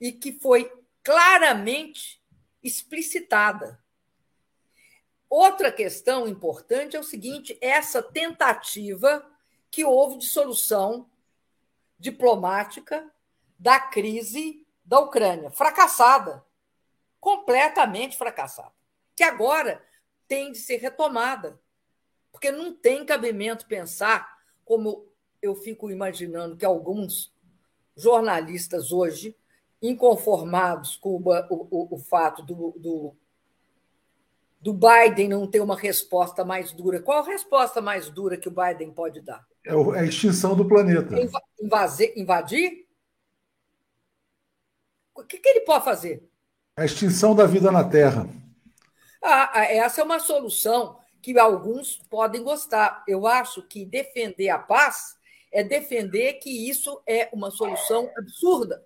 e 0.00 0.12
que 0.12 0.32
foi 0.32 0.72
claramente 1.02 2.22
explicitada 2.62 3.82
Outra 5.28 5.70
questão 5.70 6.26
importante 6.26 6.96
é 6.96 7.00
o 7.00 7.04
seguinte: 7.04 7.58
essa 7.60 8.02
tentativa 8.02 9.24
que 9.70 9.84
houve 9.84 10.18
de 10.18 10.26
solução 10.26 11.08
diplomática 11.98 13.10
da 13.58 13.78
crise 13.78 14.66
da 14.84 15.00
Ucrânia, 15.00 15.50
fracassada, 15.50 16.44
completamente 17.20 18.16
fracassada, 18.16 18.72
que 19.14 19.22
agora 19.22 19.84
tem 20.26 20.52
de 20.52 20.58
ser 20.58 20.76
retomada, 20.76 21.60
porque 22.30 22.50
não 22.50 22.72
tem 22.72 23.04
cabimento 23.04 23.66
pensar 23.66 24.38
como 24.64 25.06
eu 25.42 25.54
fico 25.54 25.90
imaginando 25.90 26.56
que 26.56 26.64
alguns 26.64 27.34
jornalistas 27.96 28.92
hoje, 28.92 29.36
inconformados 29.82 30.96
com 30.96 31.16
o, 31.16 31.22
o, 31.50 31.94
o 31.96 31.98
fato 31.98 32.42
do, 32.42 32.72
do 32.78 33.16
do 34.60 34.72
Biden 34.72 35.28
não 35.28 35.46
ter 35.46 35.60
uma 35.60 35.76
resposta 35.76 36.44
mais 36.44 36.72
dura. 36.72 37.00
Qual 37.00 37.22
a 37.22 37.26
resposta 37.26 37.80
mais 37.80 38.10
dura 38.10 38.36
que 38.36 38.48
o 38.48 38.54
Biden 38.54 38.90
pode 38.92 39.20
dar? 39.20 39.46
É, 39.64 39.72
é 39.72 40.00
a 40.00 40.04
extinção 40.04 40.56
do 40.56 40.66
planeta. 40.66 41.14
Invadir? 41.60 42.12
invadir? 42.16 42.86
O 45.14 45.24
que, 45.24 45.38
que 45.38 45.48
ele 45.48 45.60
pode 45.60 45.84
fazer? 45.84 46.28
A 46.76 46.84
extinção 46.84 47.34
da 47.34 47.44
vida 47.44 47.70
na 47.70 47.84
Terra. 47.84 48.28
Ah, 49.22 49.64
essa 49.64 50.00
é 50.00 50.04
uma 50.04 50.20
solução 50.20 50.98
que 51.20 51.36
alguns 51.38 51.96
podem 52.08 52.42
gostar. 52.42 53.04
Eu 53.06 53.26
acho 53.26 53.62
que 53.62 53.84
defender 53.84 54.48
a 54.48 54.58
paz 54.58 55.16
é 55.52 55.64
defender 55.64 56.34
que 56.34 56.68
isso 56.68 57.02
é 57.06 57.28
uma 57.32 57.50
solução 57.50 58.10
absurda. 58.16 58.84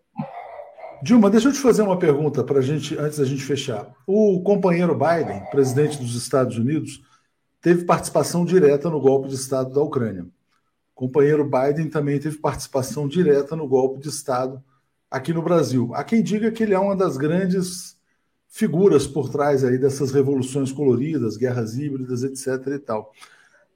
Dilma, 1.02 1.28
deixa 1.28 1.48
eu 1.48 1.52
te 1.52 1.58
fazer 1.58 1.82
uma 1.82 1.98
pergunta 1.98 2.44
para 2.44 2.60
gente 2.60 2.96
antes 2.96 3.18
da 3.18 3.24
gente 3.24 3.42
fechar. 3.42 3.92
O 4.06 4.40
companheiro 4.40 4.94
Biden, 4.96 5.44
presidente 5.50 5.98
dos 5.98 6.14
Estados 6.14 6.56
Unidos, 6.56 7.02
teve 7.60 7.84
participação 7.84 8.44
direta 8.44 8.88
no 8.88 9.00
golpe 9.00 9.28
de 9.28 9.34
Estado 9.34 9.74
da 9.74 9.82
Ucrânia. 9.82 10.22
O 10.22 10.28
companheiro 10.94 11.44
Biden 11.44 11.90
também 11.90 12.20
teve 12.20 12.38
participação 12.38 13.08
direta 13.08 13.56
no 13.56 13.66
golpe 13.66 13.98
de 13.98 14.08
Estado 14.08 14.62
aqui 15.10 15.32
no 15.32 15.42
Brasil. 15.42 15.90
Há 15.92 16.04
quem 16.04 16.22
diga 16.22 16.52
que 16.52 16.62
ele 16.62 16.72
é 16.72 16.78
uma 16.78 16.94
das 16.94 17.16
grandes 17.16 17.96
figuras 18.46 19.04
por 19.04 19.28
trás 19.28 19.64
aí 19.64 19.78
dessas 19.78 20.12
revoluções 20.12 20.70
coloridas, 20.70 21.36
guerras 21.36 21.76
híbridas, 21.76 22.22
etc. 22.22 22.64
e 22.68 22.78
tal. 22.78 23.12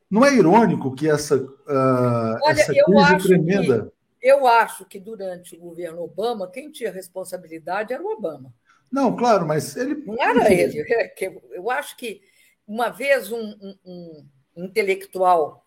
Não 0.08 0.24
é 0.24 0.32
irônico 0.32 0.94
que 0.94 1.10
essa, 1.10 1.36
uh, 1.38 2.38
Olha, 2.40 2.52
essa 2.52 2.72
crise 2.72 3.26
tremenda 3.26 3.92
eu 4.20 4.46
acho 4.46 4.84
que 4.84 4.98
durante 4.98 5.56
o 5.56 5.60
governo 5.60 6.02
Obama, 6.02 6.50
quem 6.50 6.70
tinha 6.70 6.90
responsabilidade 6.90 7.92
era 7.92 8.02
o 8.02 8.12
Obama. 8.12 8.52
Não, 8.90 9.16
claro, 9.16 9.46
mas 9.46 9.76
ele. 9.76 9.94
Não 10.04 10.22
era 10.22 10.52
ele. 10.52 10.80
É 10.80 11.14
eu 11.52 11.70
acho 11.70 11.96
que 11.96 12.22
uma 12.66 12.88
vez 12.88 13.30
um, 13.30 13.76
um, 13.84 14.26
um 14.56 14.64
intelectual 14.64 15.64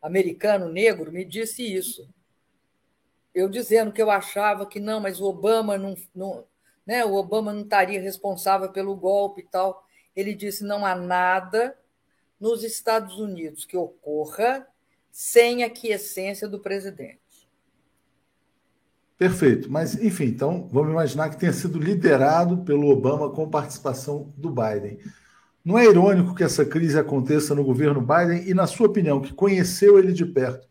americano 0.00 0.68
negro 0.68 1.12
me 1.12 1.24
disse 1.24 1.62
isso. 1.62 2.08
Eu 3.34 3.48
dizendo 3.48 3.92
que 3.92 4.02
eu 4.02 4.10
achava 4.10 4.66
que 4.66 4.78
não, 4.78 5.00
mas 5.00 5.20
o 5.20 5.24
Obama 5.24 5.76
não, 5.76 5.94
não, 6.14 6.46
né, 6.86 7.04
o 7.04 7.14
Obama 7.14 7.52
não 7.52 7.62
estaria 7.62 8.00
responsável 8.00 8.70
pelo 8.70 8.94
golpe 8.94 9.40
e 9.40 9.46
tal. 9.46 9.86
Ele 10.14 10.34
disse: 10.34 10.64
não 10.64 10.84
há 10.84 10.94
nada 10.94 11.76
nos 12.38 12.62
Estados 12.62 13.18
Unidos 13.18 13.64
que 13.64 13.76
ocorra 13.76 14.66
sem 15.10 15.64
a 15.64 15.70
quiescência 15.70 16.48
do 16.48 16.60
presidente. 16.60 17.23
Perfeito. 19.16 19.70
Mas, 19.70 19.94
enfim, 20.02 20.24
então 20.24 20.68
vamos 20.72 20.90
imaginar 20.90 21.30
que 21.30 21.38
tenha 21.38 21.52
sido 21.52 21.78
liderado 21.78 22.58
pelo 22.58 22.88
Obama 22.88 23.30
com 23.30 23.48
participação 23.48 24.32
do 24.36 24.50
Biden. 24.50 24.98
Não 25.64 25.78
é 25.78 25.86
irônico 25.86 26.34
que 26.34 26.44
essa 26.44 26.64
crise 26.64 26.98
aconteça 26.98 27.54
no 27.54 27.64
governo 27.64 28.00
Biden 28.00 28.48
e, 28.48 28.52
na 28.52 28.66
sua 28.66 28.86
opinião, 28.86 29.20
que 29.20 29.32
conheceu 29.32 29.98
ele 29.98 30.12
de 30.12 30.26
perto, 30.26 30.68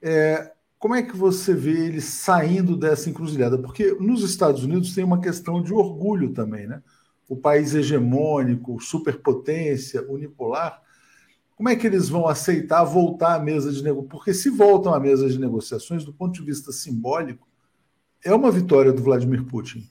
é, 0.00 0.52
como 0.78 0.94
é 0.94 1.02
que 1.02 1.16
você 1.16 1.52
vê 1.52 1.86
ele 1.86 2.00
saindo 2.00 2.76
dessa 2.76 3.10
encruzilhada? 3.10 3.58
Porque 3.58 3.92
nos 3.94 4.22
Estados 4.22 4.62
Unidos 4.62 4.94
tem 4.94 5.04
uma 5.04 5.20
questão 5.20 5.62
de 5.62 5.72
orgulho 5.72 6.32
também, 6.32 6.66
né? 6.66 6.82
O 7.28 7.36
país 7.36 7.74
hegemônico, 7.74 8.80
superpotência, 8.80 10.06
unipolar. 10.08 10.80
Como 11.56 11.68
é 11.68 11.74
que 11.74 11.86
eles 11.86 12.08
vão 12.08 12.28
aceitar 12.28 12.84
voltar 12.84 13.34
à 13.34 13.38
mesa 13.40 13.72
de 13.72 13.82
negociações? 13.82 14.10
Porque 14.10 14.32
se 14.34 14.48
voltam 14.48 14.94
à 14.94 15.00
mesa 15.00 15.28
de 15.28 15.38
negociações, 15.38 16.04
do 16.04 16.12
ponto 16.12 16.34
de 16.34 16.42
vista 16.44 16.70
simbólico, 16.70 17.48
é 18.24 18.34
uma 18.34 18.50
vitória 18.50 18.92
do 18.92 19.02
Vladimir 19.02 19.44
Putin, 19.44 19.88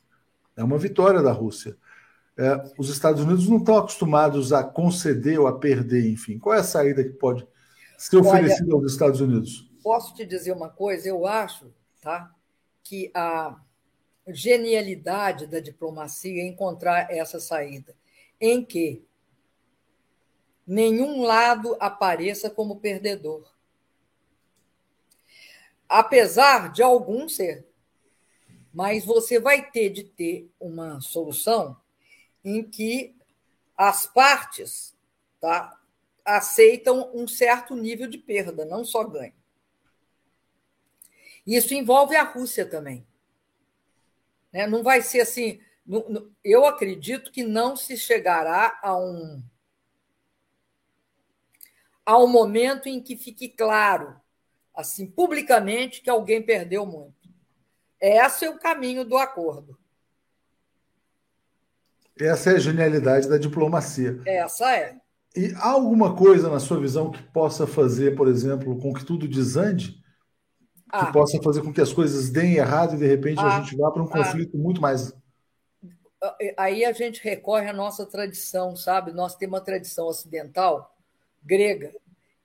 é 0.55 0.63
uma 0.63 0.78
vitória 0.78 1.21
da 1.21 1.32
Rússia. 1.32 1.78
É, 2.38 2.73
os 2.78 2.89
Estados 2.89 3.21
Unidos 3.21 3.47
não 3.47 3.57
estão 3.57 3.78
acostumados 3.78 4.51
a 4.51 4.61
conceder 4.61 5.39
ou 5.39 5.47
a 5.47 5.57
perder, 5.57 6.09
enfim. 6.11 6.38
Qual 6.38 6.53
é 6.53 6.59
a 6.59 6.63
saída 6.63 7.01
que 7.01 7.11
pode 7.11 7.47
ser 7.97 8.17
oferecida 8.17 8.65
Olha, 8.65 8.84
aos 8.84 8.91
Estados 8.91 9.21
Unidos? 9.21 9.71
Posso 9.82 10.13
te 10.13 10.26
dizer 10.26 10.51
uma 10.51 10.69
coisa? 10.69 11.07
Eu 11.07 11.26
acho 11.26 11.73
tá, 12.01 12.30
que 12.84 13.09
a 13.13 13.57
genialidade 14.28 15.47
da 15.47 15.59
diplomacia 15.59 16.41
é 16.41 16.47
encontrar 16.47 17.09
essa 17.09 17.39
saída, 17.39 17.95
em 18.41 18.65
que 18.65 19.05
nenhum 20.65 21.23
lado 21.23 21.78
apareça 21.80 22.49
como 22.49 22.80
perdedor. 22.80 23.49
Apesar 25.88 26.71
de 26.71 26.82
algum 26.82 27.30
ser. 27.30 27.65
Mas 28.76 29.05
você 29.05 29.39
vai 29.39 29.71
ter 29.71 29.89
de 29.89 30.03
ter 30.03 30.51
uma 30.59 30.99
solução 30.99 31.78
em 32.43 32.61
que 32.61 33.15
as 33.78 34.05
partes 34.05 34.93
tá, 35.39 35.80
aceitam 36.26 37.09
um 37.13 37.26
certo 37.26 37.73
nível 37.73 38.05
de 38.05 38.17
perda, 38.17 38.65
não 38.65 38.84
só 38.84 39.05
ganho. 39.05 39.34
Isso 41.47 41.73
envolve 41.73 42.17
a 42.17 42.23
Rússia 42.23 42.65
também. 42.65 43.07
Né? 44.51 44.67
Não 44.67 44.84
vai 44.84 45.01
ser 45.01 45.21
assim. 45.21 45.61
Eu 46.43 46.65
acredito 46.65 47.32
que 47.32 47.43
não 47.43 47.78
se 47.78 47.95
chegará 47.95 48.78
a 48.84 48.97
um, 48.97 49.41
a 52.05 52.17
um 52.17 52.28
momento 52.28 52.89
em 52.89 53.01
que 53.01 53.15
fique 53.15 53.47
claro, 53.47 54.19
assim, 54.76 55.09
publicamente, 55.09 56.01
que 56.01 56.09
alguém 56.09 56.41
perdeu 56.41 56.86
muito. 56.86 57.14
Esse 58.00 58.46
é 58.46 58.50
o 58.50 58.60
caminho 58.60 59.06
do 59.06 59.18
acordo. 59.18 59.78
Essa 62.20 62.52
é 62.52 62.56
a 62.56 62.60
genialidade 62.60 63.28
da 63.28 63.38
diplomacia. 63.38 64.22
Essa 64.26 64.76
é. 64.76 64.96
E 65.36 65.54
há 65.56 65.70
alguma 65.70 66.16
coisa 66.16 66.50
na 66.50 66.60
sua 66.60 66.80
visão 66.80 67.12
que 67.12 67.22
possa 67.22 67.68
fazer, 67.68 68.16
por 68.16 68.28
exemplo, 68.28 68.80
com 68.80 68.93
que 68.93 69.04
tudo 69.04 69.28
desande? 69.28 70.02
Ah. 70.89 71.08
Que 71.08 71.14
possa 71.14 71.41
fazer 71.43 71.62
com 71.62 71.74
que 71.74 71.82
as 71.82 71.91
coisas 71.91 72.30
deem 72.30 72.56
errado 72.56 72.96
e 72.96 72.98
de 72.98 73.06
repente 73.06 73.39
ah. 73.39 73.58
a 73.58 73.62
gente 73.62 73.76
vá 73.76 73.91
para 73.91 74.02
um 74.02 74.06
ah. 74.06 74.12
conflito 74.12 74.56
ah. 74.56 74.60
muito 74.60 74.82
mais. 74.82 75.14
Aí 76.58 76.86
a 76.86 76.93
gente 76.93 77.22
recorre 77.22 77.70
à 77.70 77.74
nossa 77.74 78.06
tradição, 78.06 78.76
sabe? 78.76 79.12
Nós 79.12 79.36
temos 79.36 79.60
uma 79.60 79.64
tradição 79.64 80.08
ocidental, 80.08 80.96
grega, 81.43 81.93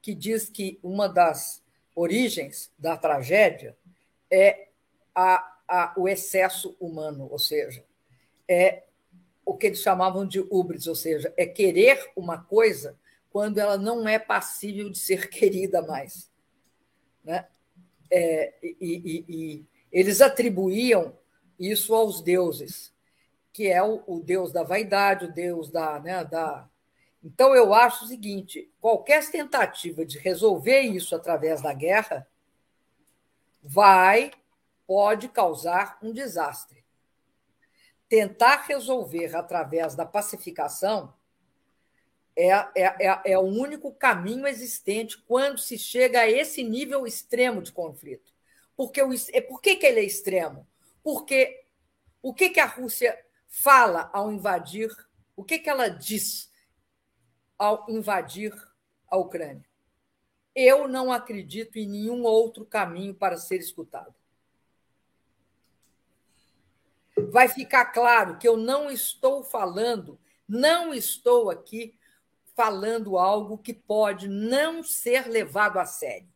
que 0.02 0.14
diz 0.14 0.50
que 0.50 0.78
uma 0.82 1.08
das 1.08 1.62
origens 1.94 2.72
da 2.78 2.96
tragédia 2.96 3.76
é 4.30 4.69
a, 5.14 5.56
a, 5.68 5.94
o 5.96 6.08
excesso 6.08 6.76
humano, 6.80 7.28
ou 7.30 7.38
seja, 7.38 7.84
é 8.48 8.84
o 9.44 9.56
que 9.56 9.66
eles 9.66 9.80
chamavam 9.80 10.26
de 10.26 10.40
ubris, 10.50 10.86
ou 10.86 10.94
seja, 10.94 11.32
é 11.36 11.46
querer 11.46 12.12
uma 12.14 12.38
coisa 12.38 12.96
quando 13.30 13.58
ela 13.58 13.76
não 13.76 14.08
é 14.08 14.18
passível 14.18 14.90
de 14.90 14.98
ser 14.98 15.28
querida 15.30 15.82
mais. 15.82 16.30
Né? 17.24 17.46
É, 18.10 18.54
e, 18.62 18.76
e, 18.80 19.24
e, 19.28 19.66
eles 19.92 20.20
atribuíam 20.20 21.16
isso 21.58 21.94
aos 21.94 22.20
deuses, 22.20 22.92
que 23.52 23.68
é 23.68 23.82
o, 23.82 24.02
o 24.06 24.20
deus 24.20 24.52
da 24.52 24.62
vaidade, 24.62 25.26
o 25.26 25.32
deus 25.32 25.70
da, 25.70 26.00
né, 26.00 26.24
da. 26.24 26.68
Então 27.22 27.54
eu 27.54 27.74
acho 27.74 28.04
o 28.04 28.08
seguinte: 28.08 28.70
qualquer 28.80 29.28
tentativa 29.30 30.04
de 30.04 30.18
resolver 30.18 30.80
isso 30.80 31.14
através 31.14 31.60
da 31.60 31.72
guerra 31.72 32.26
vai 33.62 34.30
pode 34.90 35.28
causar 35.28 36.00
um 36.02 36.12
desastre 36.12 36.84
tentar 38.08 38.64
resolver 38.66 39.36
através 39.36 39.94
da 39.94 40.04
pacificação 40.04 41.14
é, 42.34 42.48
é, 42.48 42.72
é, 42.74 43.22
é, 43.24 43.38
o 43.38 43.42
único 43.42 43.94
caminho 43.94 44.48
existente 44.48 45.16
quando 45.16 45.60
se 45.60 45.78
chega 45.78 46.22
a 46.22 46.28
esse 46.28 46.64
nível 46.64 47.06
extremo 47.06 47.62
de 47.62 47.70
conflito. 47.70 48.34
Porque 48.76 49.00
o, 49.00 49.12
é, 49.32 49.40
por 49.40 49.60
que, 49.60 49.76
que 49.76 49.86
ele 49.86 50.00
é 50.00 50.04
extremo? 50.04 50.66
Porque 51.04 51.66
o 52.20 52.34
que, 52.34 52.50
que 52.50 52.58
a 52.58 52.66
Rússia 52.66 53.16
fala 53.46 54.10
ao 54.12 54.32
invadir, 54.32 54.90
o 55.36 55.44
que, 55.44 55.60
que 55.60 55.70
ela 55.70 55.86
diz 55.86 56.52
ao 57.56 57.86
invadir 57.88 58.52
a 59.06 59.16
Ucrânia? 59.16 59.70
Eu 60.52 60.88
não 60.88 61.12
acredito 61.12 61.76
em 61.76 61.88
nenhum 61.88 62.24
outro 62.24 62.66
caminho 62.66 63.14
para 63.14 63.36
ser 63.36 63.60
escutado 63.60 64.19
vai 67.30 67.48
ficar 67.48 67.86
claro 67.86 68.38
que 68.38 68.46
eu 68.46 68.56
não 68.56 68.90
estou 68.90 69.42
falando, 69.42 70.18
não 70.48 70.94
estou 70.94 71.50
aqui 71.50 71.98
falando 72.54 73.16
algo 73.18 73.58
que 73.58 73.72
pode 73.72 74.28
não 74.28 74.82
ser 74.82 75.28
levado 75.28 75.78
a 75.78 75.86
sério. 75.86 76.28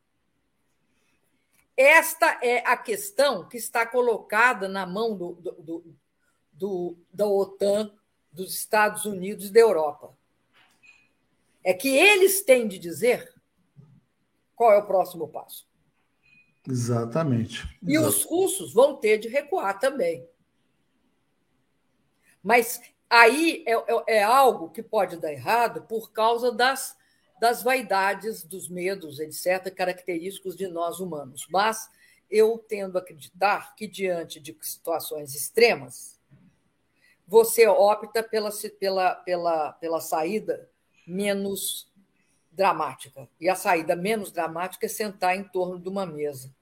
Esta 1.77 2.39
é 2.43 2.59
a 2.67 2.77
questão 2.77 3.49
que 3.49 3.57
está 3.57 3.85
colocada 3.85 4.69
na 4.69 4.87
mão 4.87 5.17
do, 5.17 5.33
do, 5.35 5.97
do, 6.53 6.97
da 7.13 7.27
OTAN, 7.27 7.93
dos 8.33 8.55
Estados 8.55 9.05
Unidos 9.05 9.47
e 9.47 9.53
da 9.53 9.61
Europa. 9.61 10.17
É 11.63 11.75
que 11.75 11.89
eles 11.89 12.43
têm 12.43 12.69
de 12.69 12.79
dizer 12.79 13.33
qual 14.55 14.73
é 14.73 14.79
o 14.79 14.87
próximo 14.87 15.29
passo. 15.29 15.67
Exatamente. 16.67 17.69
E 17.83 17.99
os 17.99 18.23
russos 18.25 18.73
vão 18.73 18.97
ter 18.97 19.19
de 19.19 19.29
recuar 19.29 19.79
também. 19.79 20.27
Mas 22.45 22.83
aí 23.09 23.65
é, 23.67 23.73
é, 23.73 24.19
é, 24.19 24.23
algo 24.23 24.69
que 24.69 24.83
pode 24.83 25.17
dar 25.17 25.33
errado 25.33 25.83
por 25.89 26.13
causa 26.13 26.53
das, 26.53 26.95
das 27.41 27.63
vaidades, 27.63 28.45
dos 28.45 28.69
medos, 28.69 29.19
etc., 29.19 29.75
característicos 29.75 30.55
de 30.55 30.69
nós 30.69 31.01
humanos. 31.01 31.47
Mas 31.51 31.89
eu 32.31 32.59
tendo 32.59 32.99
a 32.99 33.01
acreditar 33.01 33.75
que, 33.75 33.87
diante 33.87 34.39
de 34.39 34.55
situações 34.61 35.35
extremas, 35.35 36.21
você 37.27 37.67
opta 37.67 38.23
pela, 38.23 38.51
pela, 38.79 39.15
pela, 39.15 39.73
pela 39.73 40.01
saída 40.01 40.69
menos 41.07 41.91
dramática. 42.53 43.27
E 43.41 43.49
a 43.49 43.55
saída 43.55 43.97
menos 43.97 44.31
dramática 44.31 44.85
é 44.85 44.89
sentar 44.89 45.35
em 45.35 45.45
torno 45.45 45.79
de 45.79 45.89
uma 45.89 46.05
mesa 46.05 46.55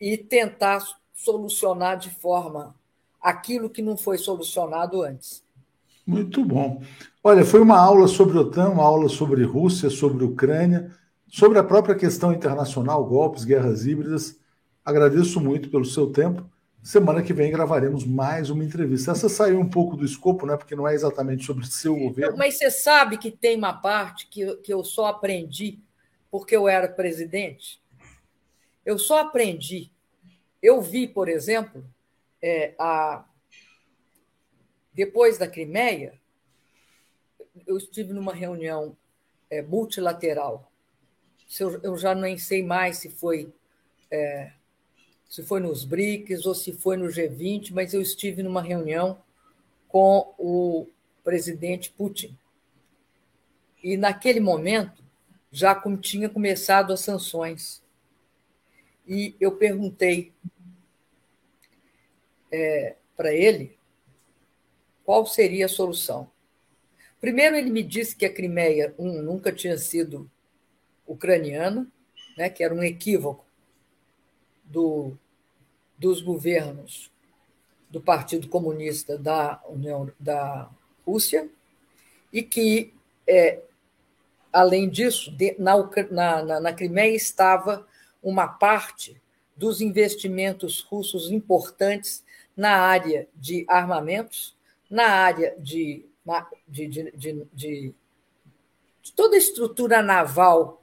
e 0.00 0.16
tentar 0.16 0.82
solucionar 1.12 1.98
de 1.98 2.10
forma 2.10 2.74
aquilo 3.26 3.68
que 3.68 3.82
não 3.82 3.96
foi 3.96 4.18
solucionado 4.18 5.02
antes. 5.02 5.42
Muito 6.06 6.44
bom. 6.44 6.80
Olha, 7.24 7.44
foi 7.44 7.60
uma 7.60 7.76
aula 7.76 8.06
sobre 8.06 8.38
OTAN, 8.38 8.68
uma 8.68 8.84
aula 8.84 9.08
sobre 9.08 9.42
Rússia, 9.42 9.90
sobre 9.90 10.24
Ucrânia, 10.24 10.92
sobre 11.26 11.58
a 11.58 11.64
própria 11.64 11.96
questão 11.96 12.32
internacional, 12.32 13.04
golpes, 13.04 13.42
guerras 13.42 13.84
híbridas. 13.84 14.38
Agradeço 14.84 15.40
muito 15.40 15.68
pelo 15.68 15.84
seu 15.84 16.12
tempo. 16.12 16.48
Semana 16.80 17.20
que 17.20 17.32
vem 17.32 17.50
gravaremos 17.50 18.04
mais 18.04 18.48
uma 18.48 18.62
entrevista. 18.62 19.10
Essa 19.10 19.28
saiu 19.28 19.58
um 19.58 19.68
pouco 19.68 19.96
do 19.96 20.04
escopo, 20.04 20.46
né? 20.46 20.56
Porque 20.56 20.76
não 20.76 20.86
é 20.86 20.94
exatamente 20.94 21.44
sobre 21.44 21.66
seu 21.66 21.96
governo. 21.96 22.38
Mas 22.38 22.56
você 22.56 22.70
sabe 22.70 23.18
que 23.18 23.32
tem 23.32 23.56
uma 23.56 23.72
parte 23.72 24.28
que, 24.28 24.54
que 24.58 24.72
eu 24.72 24.84
só 24.84 25.06
aprendi 25.06 25.80
porque 26.30 26.54
eu 26.54 26.68
era 26.68 26.86
presidente. 26.86 27.82
Eu 28.84 29.00
só 29.00 29.22
aprendi. 29.22 29.90
Eu 30.62 30.80
vi, 30.80 31.08
por 31.08 31.28
exemplo, 31.28 31.84
é, 32.42 32.74
a, 32.78 33.24
depois 34.92 35.38
da 35.38 35.48
Crimeia, 35.48 36.18
eu 37.66 37.76
estive 37.76 38.12
numa 38.12 38.34
reunião 38.34 38.96
é, 39.50 39.62
multilateral. 39.62 40.70
Eu, 41.60 41.80
eu, 41.82 41.96
já 41.96 42.14
nem 42.14 42.36
sei 42.38 42.62
mais 42.62 42.98
se 42.98 43.08
foi 43.08 43.52
é, 44.10 44.52
se 45.28 45.42
foi 45.42 45.60
nos 45.60 45.84
BRICS 45.84 46.46
ou 46.46 46.54
se 46.54 46.72
foi 46.72 46.96
no 46.96 47.06
G20, 47.06 47.72
mas 47.72 47.92
eu 47.92 48.00
estive 48.00 48.42
numa 48.42 48.62
reunião 48.62 49.18
com 49.88 50.34
o 50.38 50.86
presidente 51.24 51.90
Putin. 51.90 52.36
E 53.82 53.96
naquele 53.96 54.40
momento 54.40 55.04
já 55.50 55.74
tinha 56.00 56.28
começado 56.28 56.92
as 56.92 57.00
sanções. 57.00 57.82
E 59.06 59.34
eu 59.40 59.52
perguntei 59.52 60.32
é, 62.56 62.96
para 63.14 63.34
ele 63.34 63.76
qual 65.04 65.26
seria 65.26 65.66
a 65.66 65.68
solução. 65.68 66.28
Primeiro, 67.20 67.54
ele 67.54 67.70
me 67.70 67.82
disse 67.82 68.16
que 68.16 68.24
a 68.24 68.32
Crimeia, 68.32 68.94
um, 68.98 69.22
nunca 69.22 69.52
tinha 69.52 69.76
sido 69.78 70.28
ucraniana, 71.06 71.86
né, 72.36 72.48
que 72.48 72.64
era 72.64 72.74
um 72.74 72.82
equívoco 72.82 73.44
do, 74.64 75.16
dos 75.96 76.20
governos 76.20 77.10
do 77.88 78.00
Partido 78.00 78.48
Comunista 78.48 79.16
da 79.16 79.62
União 79.68 80.10
da 80.18 80.68
Rússia 81.06 81.48
e 82.32 82.42
que, 82.42 82.92
é, 83.28 83.60
além 84.52 84.88
disso, 84.88 85.30
de, 85.30 85.54
na, 85.58 85.76
na, 86.10 86.60
na 86.60 86.72
Crimeia 86.72 87.14
estava 87.14 87.86
uma 88.22 88.48
parte 88.48 89.20
dos 89.56 89.80
investimentos 89.80 90.80
russos 90.80 91.30
importantes 91.30 92.25
na 92.56 92.78
área 92.78 93.28
de 93.34 93.66
armamentos, 93.68 94.56
na 94.88 95.06
área 95.08 95.54
de, 95.58 96.06
de, 96.66 96.88
de, 96.88 97.12
de, 97.52 97.94
de 99.02 99.12
toda 99.14 99.36
a 99.36 99.38
estrutura 99.38 100.02
naval, 100.02 100.82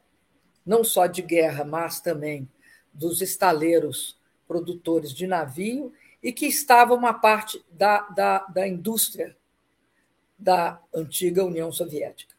não 0.65 0.83
só 0.83 1.07
de 1.07 1.21
guerra, 1.21 1.65
mas 1.65 1.99
também 1.99 2.47
dos 2.93 3.21
estaleiros 3.21 4.17
produtores 4.47 5.11
de 5.11 5.25
navio, 5.25 5.91
e 6.21 6.31
que 6.31 6.45
estava 6.45 6.93
uma 6.93 7.13
parte 7.13 7.63
da, 7.71 8.01
da, 8.09 8.39
da 8.45 8.67
indústria 8.67 9.35
da 10.37 10.79
antiga 10.93 11.43
União 11.43 11.71
Soviética. 11.71 12.33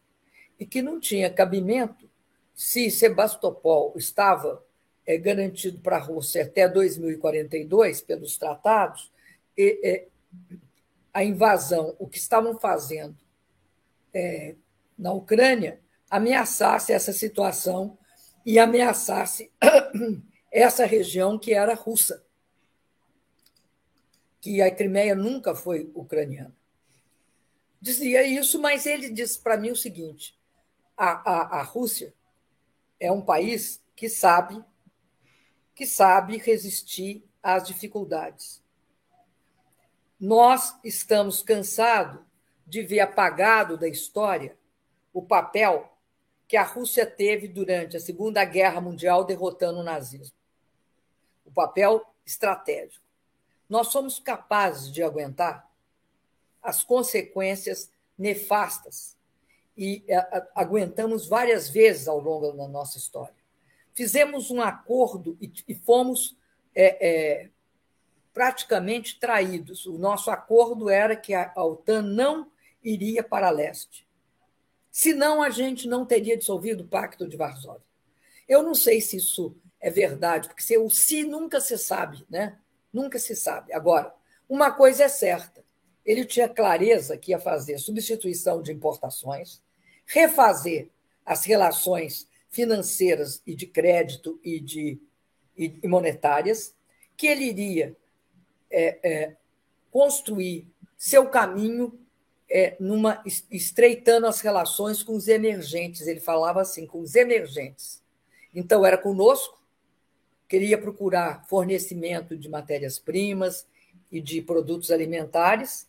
E 0.58 0.64
que 0.64 0.80
não 0.80 1.00
tinha 1.00 1.28
cabimento 1.28 2.08
se 2.54 2.90
Sebastopol 2.90 3.92
estava 3.96 4.64
é, 5.04 5.18
garantido 5.18 5.80
para 5.80 5.96
a 5.96 6.00
Rússia 6.00 6.44
até 6.44 6.68
2042 6.68 8.00
pelos 8.00 8.38
tratados, 8.38 9.12
a 11.12 11.22
invasão, 11.22 11.94
o 11.98 12.08
que 12.08 12.18
estavam 12.18 12.58
fazendo 12.58 13.16
é, 14.12 14.56
na 14.98 15.12
Ucrânia, 15.12 15.80
ameaçasse 16.10 16.92
essa 16.92 17.12
situação 17.12 17.98
e 18.44 18.58
ameaçasse 18.58 19.50
essa 20.50 20.86
região 20.86 21.38
que 21.38 21.54
era 21.54 21.74
russa, 21.74 22.24
que 24.40 24.60
a 24.60 24.70
Crimeia 24.74 25.14
nunca 25.14 25.54
foi 25.54 25.90
ucraniana. 25.94 26.54
Dizia 27.80 28.22
isso, 28.22 28.60
mas 28.60 28.86
ele 28.86 29.10
disse 29.10 29.38
para 29.38 29.56
mim 29.56 29.70
o 29.70 29.76
seguinte: 29.76 30.38
a, 30.96 31.30
a, 31.30 31.60
a 31.60 31.62
Rússia 31.62 32.14
é 32.98 33.10
um 33.12 33.20
país 33.20 33.82
que 33.94 34.08
sabe 34.08 34.64
que 35.74 35.86
sabe 35.86 36.38
resistir 36.38 37.24
às 37.42 37.66
dificuldades. 37.66 38.63
Nós 40.24 40.74
estamos 40.82 41.42
cansados 41.42 42.18
de 42.66 42.82
ver 42.82 43.00
apagado 43.00 43.76
da 43.76 43.86
história 43.86 44.56
o 45.12 45.20
papel 45.20 45.92
que 46.48 46.56
a 46.56 46.62
Rússia 46.62 47.04
teve 47.04 47.46
durante 47.46 47.94
a 47.94 48.00
Segunda 48.00 48.42
Guerra 48.42 48.80
Mundial 48.80 49.22
derrotando 49.24 49.80
o 49.80 49.82
nazismo. 49.82 50.34
O 51.44 51.50
papel 51.50 52.02
estratégico. 52.24 53.04
Nós 53.68 53.88
somos 53.88 54.18
capazes 54.18 54.90
de 54.90 55.02
aguentar 55.02 55.70
as 56.62 56.82
consequências 56.82 57.90
nefastas 58.16 59.18
e 59.76 60.02
eh, 60.08 60.48
aguentamos 60.54 61.26
várias 61.28 61.68
vezes 61.68 62.08
ao 62.08 62.18
longo 62.18 62.50
da 62.52 62.66
nossa 62.66 62.96
história 62.96 63.44
fizemos 63.92 64.50
um 64.50 64.60
acordo 64.60 65.38
e, 65.40 65.74
fomos 65.74 66.36
é, 66.74 67.08
é, 67.08 67.50
praticamente 68.34 69.18
traídos. 69.18 69.86
O 69.86 69.96
nosso 69.96 70.30
acordo 70.30 70.90
era 70.90 71.14
que 71.14 71.32
a, 71.32 71.52
OTAN 71.56 72.02
não 72.02 72.50
iria 72.82 73.22
para 73.22 73.48
leste. 73.48 74.06
Senão, 74.90 75.40
a 75.42 75.50
gente 75.50 75.86
não 75.88 76.04
teria 76.04 76.36
dissolvido 76.36 76.82
o 76.82 76.88
Pacto 76.88 77.28
de 77.28 77.36
Varsóvia. 77.36 77.86
Eu 78.48 78.62
não 78.62 78.74
sei 78.74 79.00
se 79.00 79.16
isso 79.16 79.56
é 79.80 79.88
verdade, 79.88 80.48
porque 80.48 80.62
se, 80.62 80.76
o 80.76 80.90
se 80.90 81.24
nunca 81.24 81.60
se 81.60 81.78
sabe, 81.78 82.26
né? 82.28 82.58
Nunca 82.92 83.18
se 83.18 83.34
sabe. 83.34 83.72
Agora, 83.72 84.12
uma 84.48 84.72
coisa 84.72 85.04
é 85.04 85.08
certa: 85.08 85.64
ele 86.04 86.24
tinha 86.24 86.48
clareza 86.48 87.16
que 87.16 87.30
ia 87.30 87.38
fazer 87.38 87.78
substituição 87.78 88.60
de 88.62 88.72
importações, 88.72 89.62
refazer 90.06 90.90
as 91.24 91.44
relações 91.44 92.28
financeiras 92.50 93.42
e 93.46 93.54
de 93.54 93.66
crédito 93.66 94.38
e 94.42 94.60
de 94.60 95.00
e 95.56 95.86
monetárias, 95.86 96.74
que 97.16 97.28
ele 97.28 97.44
iria 97.44 97.96
é, 98.74 98.98
é, 99.02 99.36
construir 99.90 100.66
seu 100.96 101.28
caminho 101.28 101.98
é, 102.50 102.76
numa 102.80 103.22
estreitando 103.50 104.26
as 104.26 104.40
relações 104.40 105.02
com 105.02 105.14
os 105.14 105.28
emergentes. 105.28 106.06
Ele 106.06 106.20
falava 106.20 106.60
assim, 106.60 106.86
com 106.86 107.00
os 107.00 107.14
emergentes. 107.14 108.02
Então 108.54 108.84
era 108.84 108.98
conosco, 108.98 109.62
queria 110.48 110.76
procurar 110.76 111.44
fornecimento 111.46 112.36
de 112.36 112.48
matérias-primas 112.48 113.66
e 114.10 114.20
de 114.20 114.42
produtos 114.42 114.90
alimentares, 114.90 115.88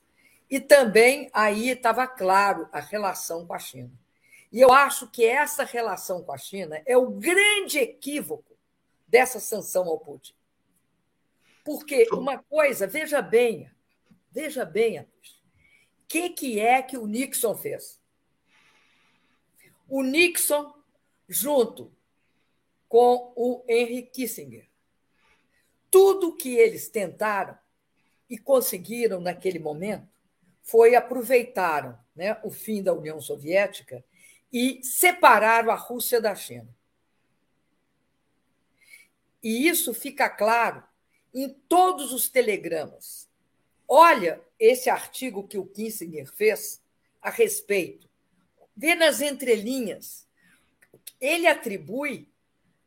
e 0.49 0.59
também 0.59 1.29
aí 1.33 1.69
estava 1.69 2.07
claro 2.07 2.67
a 2.71 2.79
relação 2.79 3.45
com 3.45 3.53
a 3.53 3.59
China. 3.59 3.91
E 4.51 4.61
eu 4.61 4.71
acho 4.71 5.07
que 5.07 5.25
essa 5.25 5.63
relação 5.63 6.23
com 6.23 6.31
a 6.31 6.38
China 6.38 6.81
é 6.86 6.95
o 6.95 7.09
grande 7.09 7.79
equívoco 7.79 8.55
dessa 9.07 9.39
sanção 9.39 9.88
ao 9.88 9.99
Putin. 9.99 10.34
Porque 11.66 12.07
uma 12.11 12.38
coisa, 12.38 12.86
veja 12.86 13.24
bem, 13.24 13.72
veja 14.30 14.63
bem, 14.63 14.99
o 14.99 15.07
que, 16.07 16.30
que 16.30 16.59
é 16.59 16.80
que 16.84 16.95
o 16.95 17.07
Nixon 17.07 17.55
fez? 17.55 17.99
O 19.89 20.03
Nixon, 20.03 20.72
junto 21.28 21.91
com 22.88 23.34
o 23.36 23.66
Henry 23.68 24.03
Kissinger, 24.03 24.70
tudo 25.89 26.36
que 26.36 26.55
eles 26.55 26.88
tentaram 26.88 27.57
e 28.30 28.38
conseguiram 28.38 29.20
naquele 29.20 29.57
momento 29.57 30.07
foi 30.61 30.95
aproveitaram 30.95 31.97
né, 32.16 32.39
o 32.43 32.51
fim 32.51 32.84
da 32.84 32.93
União 32.93 33.20
Soviética 33.20 34.05
e 34.53 34.84
separaram 34.84 35.72
a 35.72 35.76
Rússia 35.76 36.22
da 36.22 36.36
China. 36.36 36.70
E 39.41 39.68
isso 39.68 39.93
fica 39.95 40.30
claro 40.30 40.84
em 41.36 41.49
todos 41.67 42.13
os 42.13 42.29
telegramas. 42.29 43.29
Olha 43.88 44.41
esse 44.57 44.89
artigo 44.89 45.47
que 45.47 45.57
o 45.57 45.65
Kissinger 45.65 46.31
fez 46.33 46.81
a 47.21 47.29
respeito. 47.29 48.09
Vê 48.75 48.95
nas 48.95 49.21
entrelinhas. 49.21 50.27
Ele 51.19 51.45
atribui 51.45 52.27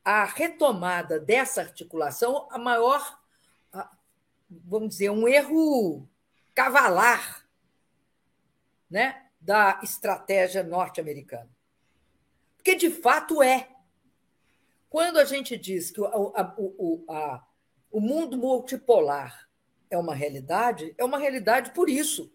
a 0.04 0.24
retomada 0.24 1.20
dessa 1.20 1.60
articulação 1.60 2.48
a 2.50 2.58
maior, 2.58 3.20
vamos 4.50 4.88
dizer, 4.88 5.10
um 5.10 5.28
erro 5.28 6.08
cavalar, 6.54 7.46
né? 8.90 9.28
da 9.40 9.80
estratégia 9.82 10.62
norte-americana. 10.62 11.48
Porque, 12.56 12.74
de 12.74 12.90
fato, 12.90 13.42
é. 13.42 13.68
Quando 14.90 15.18
a 15.18 15.24
gente 15.24 15.56
diz 15.56 15.90
que 15.90 16.00
a, 16.04 16.54
a, 17.08 17.46
o 17.90 18.00
mundo 18.00 18.36
multipolar 18.36 19.48
é 19.90 19.96
uma 19.96 20.14
realidade, 20.14 20.94
é 20.98 21.04
uma 21.04 21.18
realidade 21.18 21.72
por 21.72 21.88
isso. 21.88 22.32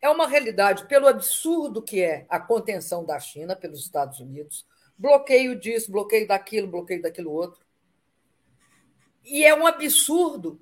É 0.00 0.08
uma 0.08 0.28
realidade 0.28 0.86
pelo 0.86 1.06
absurdo 1.06 1.82
que 1.82 2.00
é 2.02 2.26
a 2.28 2.38
contenção 2.38 3.04
da 3.04 3.18
China 3.18 3.56
pelos 3.56 3.80
Estados 3.80 4.20
Unidos, 4.20 4.66
bloqueio 4.96 5.58
disso, 5.58 5.90
bloqueio 5.90 6.28
daquilo, 6.28 6.68
bloqueio 6.68 7.02
daquilo 7.02 7.32
outro. 7.32 7.64
E 9.24 9.44
é 9.44 9.54
um 9.54 9.66
absurdo 9.66 10.60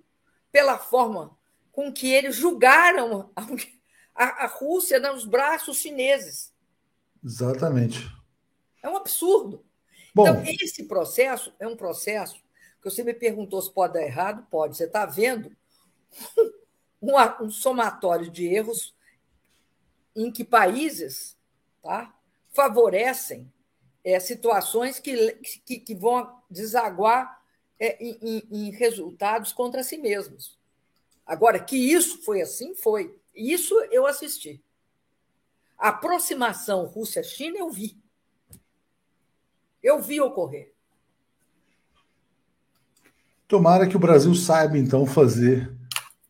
pela 0.50 0.78
forma 0.78 1.36
com 1.72 1.92
que 1.92 2.12
eles 2.12 2.36
julgaram 2.36 3.30
a, 4.14 4.44
a 4.44 4.46
Rússia 4.46 5.00
nos 5.00 5.24
braços 5.24 5.78
chineses. 5.78 6.52
Exatamente. 7.24 8.08
É 8.82 8.88
um 8.88 8.96
absurdo. 8.96 9.64
Bom, 10.14 10.28
então, 10.28 10.44
esse 10.44 10.84
processo 10.84 11.54
é 11.58 11.66
um 11.66 11.76
processo 11.76 12.41
que 12.82 12.90
você 12.90 13.04
me 13.04 13.14
perguntou 13.14 13.62
se 13.62 13.70
pode 13.70 13.94
dar 13.94 14.02
errado, 14.02 14.46
pode. 14.50 14.76
Você 14.76 14.84
está 14.84 15.06
vendo 15.06 15.56
um, 17.00 17.14
um, 17.44 17.50
somatório 17.50 18.28
de 18.28 18.44
erros 18.44 18.92
em 20.16 20.32
que 20.32 20.44
países 20.44 21.38
tá, 21.80 22.12
favorecem 22.52 23.50
é, 24.04 24.18
situações 24.18 24.98
que, 24.98 25.32
que, 25.64 25.78
que, 25.78 25.94
vão 25.94 26.42
desaguar 26.50 27.40
é, 27.78 27.96
em, 28.02 28.42
em 28.50 28.70
resultados 28.70 29.52
contra 29.52 29.84
si 29.84 29.96
mesmos. 29.96 30.58
Agora, 31.24 31.62
que 31.62 31.76
isso 31.76 32.22
foi 32.22 32.42
assim, 32.42 32.74
foi. 32.74 33.16
Isso 33.32 33.78
eu 33.92 34.06
assisti. 34.06 34.60
A 35.78 35.88
aproximação 35.88 36.84
Rússia-China 36.86 37.58
eu 37.58 37.70
vi. 37.70 37.96
Eu 39.80 40.00
vi 40.00 40.20
ocorrer. 40.20 40.72
Tomara 43.52 43.86
que 43.86 43.94
o 43.94 44.00
Brasil 44.00 44.34
saiba, 44.34 44.78
então, 44.78 45.04
fazer, 45.04 45.70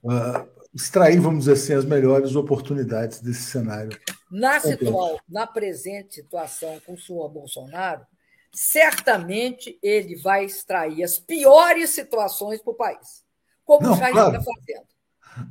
uh, 0.03 0.45
extrair, 0.75 1.20
vamos 1.20 1.45
dizer 1.45 1.53
assim, 1.53 1.73
as 1.73 1.85
melhores 1.85 2.35
oportunidades 2.35 3.20
desse 3.20 3.43
cenário. 3.43 3.97
Na, 4.29 4.59
situal, 4.59 5.20
na 5.29 5.47
presente 5.47 6.16
situação 6.16 6.81
com 6.85 6.95
o 6.95 6.99
senhor 6.99 7.29
Bolsonaro, 7.29 8.05
certamente 8.53 9.79
ele 9.81 10.16
vai 10.16 10.47
extrair 10.47 11.05
as 11.05 11.20
piores 11.20 11.91
situações 11.91 12.61
para 12.61 12.73
o 12.73 12.77
país, 12.77 13.25
como 13.64 13.87
Não, 13.87 13.97
já 13.97 14.11
claro. 14.11 14.37
está 14.37 14.53
fazendo. 14.53 14.87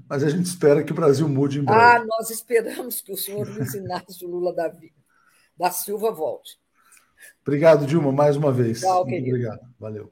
Mas 0.10 0.24
a 0.26 0.30
gente 0.30 0.48
espera 0.48 0.84
que 0.84 0.92
o 0.92 0.96
Brasil 0.96 1.30
mude 1.30 1.62
em 1.62 1.64
breve. 1.64 1.80
Ah, 1.80 2.04
nós 2.06 2.30
esperamos 2.30 3.00
que 3.00 3.14
o 3.14 3.18
senhor 3.18 3.48
Luiz 3.48 3.74
Inácio 3.74 4.28
Lula 4.28 4.54
da, 4.54 4.70
da 5.58 5.72
Silva 5.72 6.12
volte. 6.12 6.60
Obrigado, 7.42 7.86
Dilma, 7.86 8.12
mais 8.12 8.36
uma 8.36 8.52
vez. 8.52 8.82
Tchau, 8.82 9.06
Muito 9.06 9.10
querido. 9.12 9.30
obrigado. 9.30 9.74
Valeu. 9.80 10.12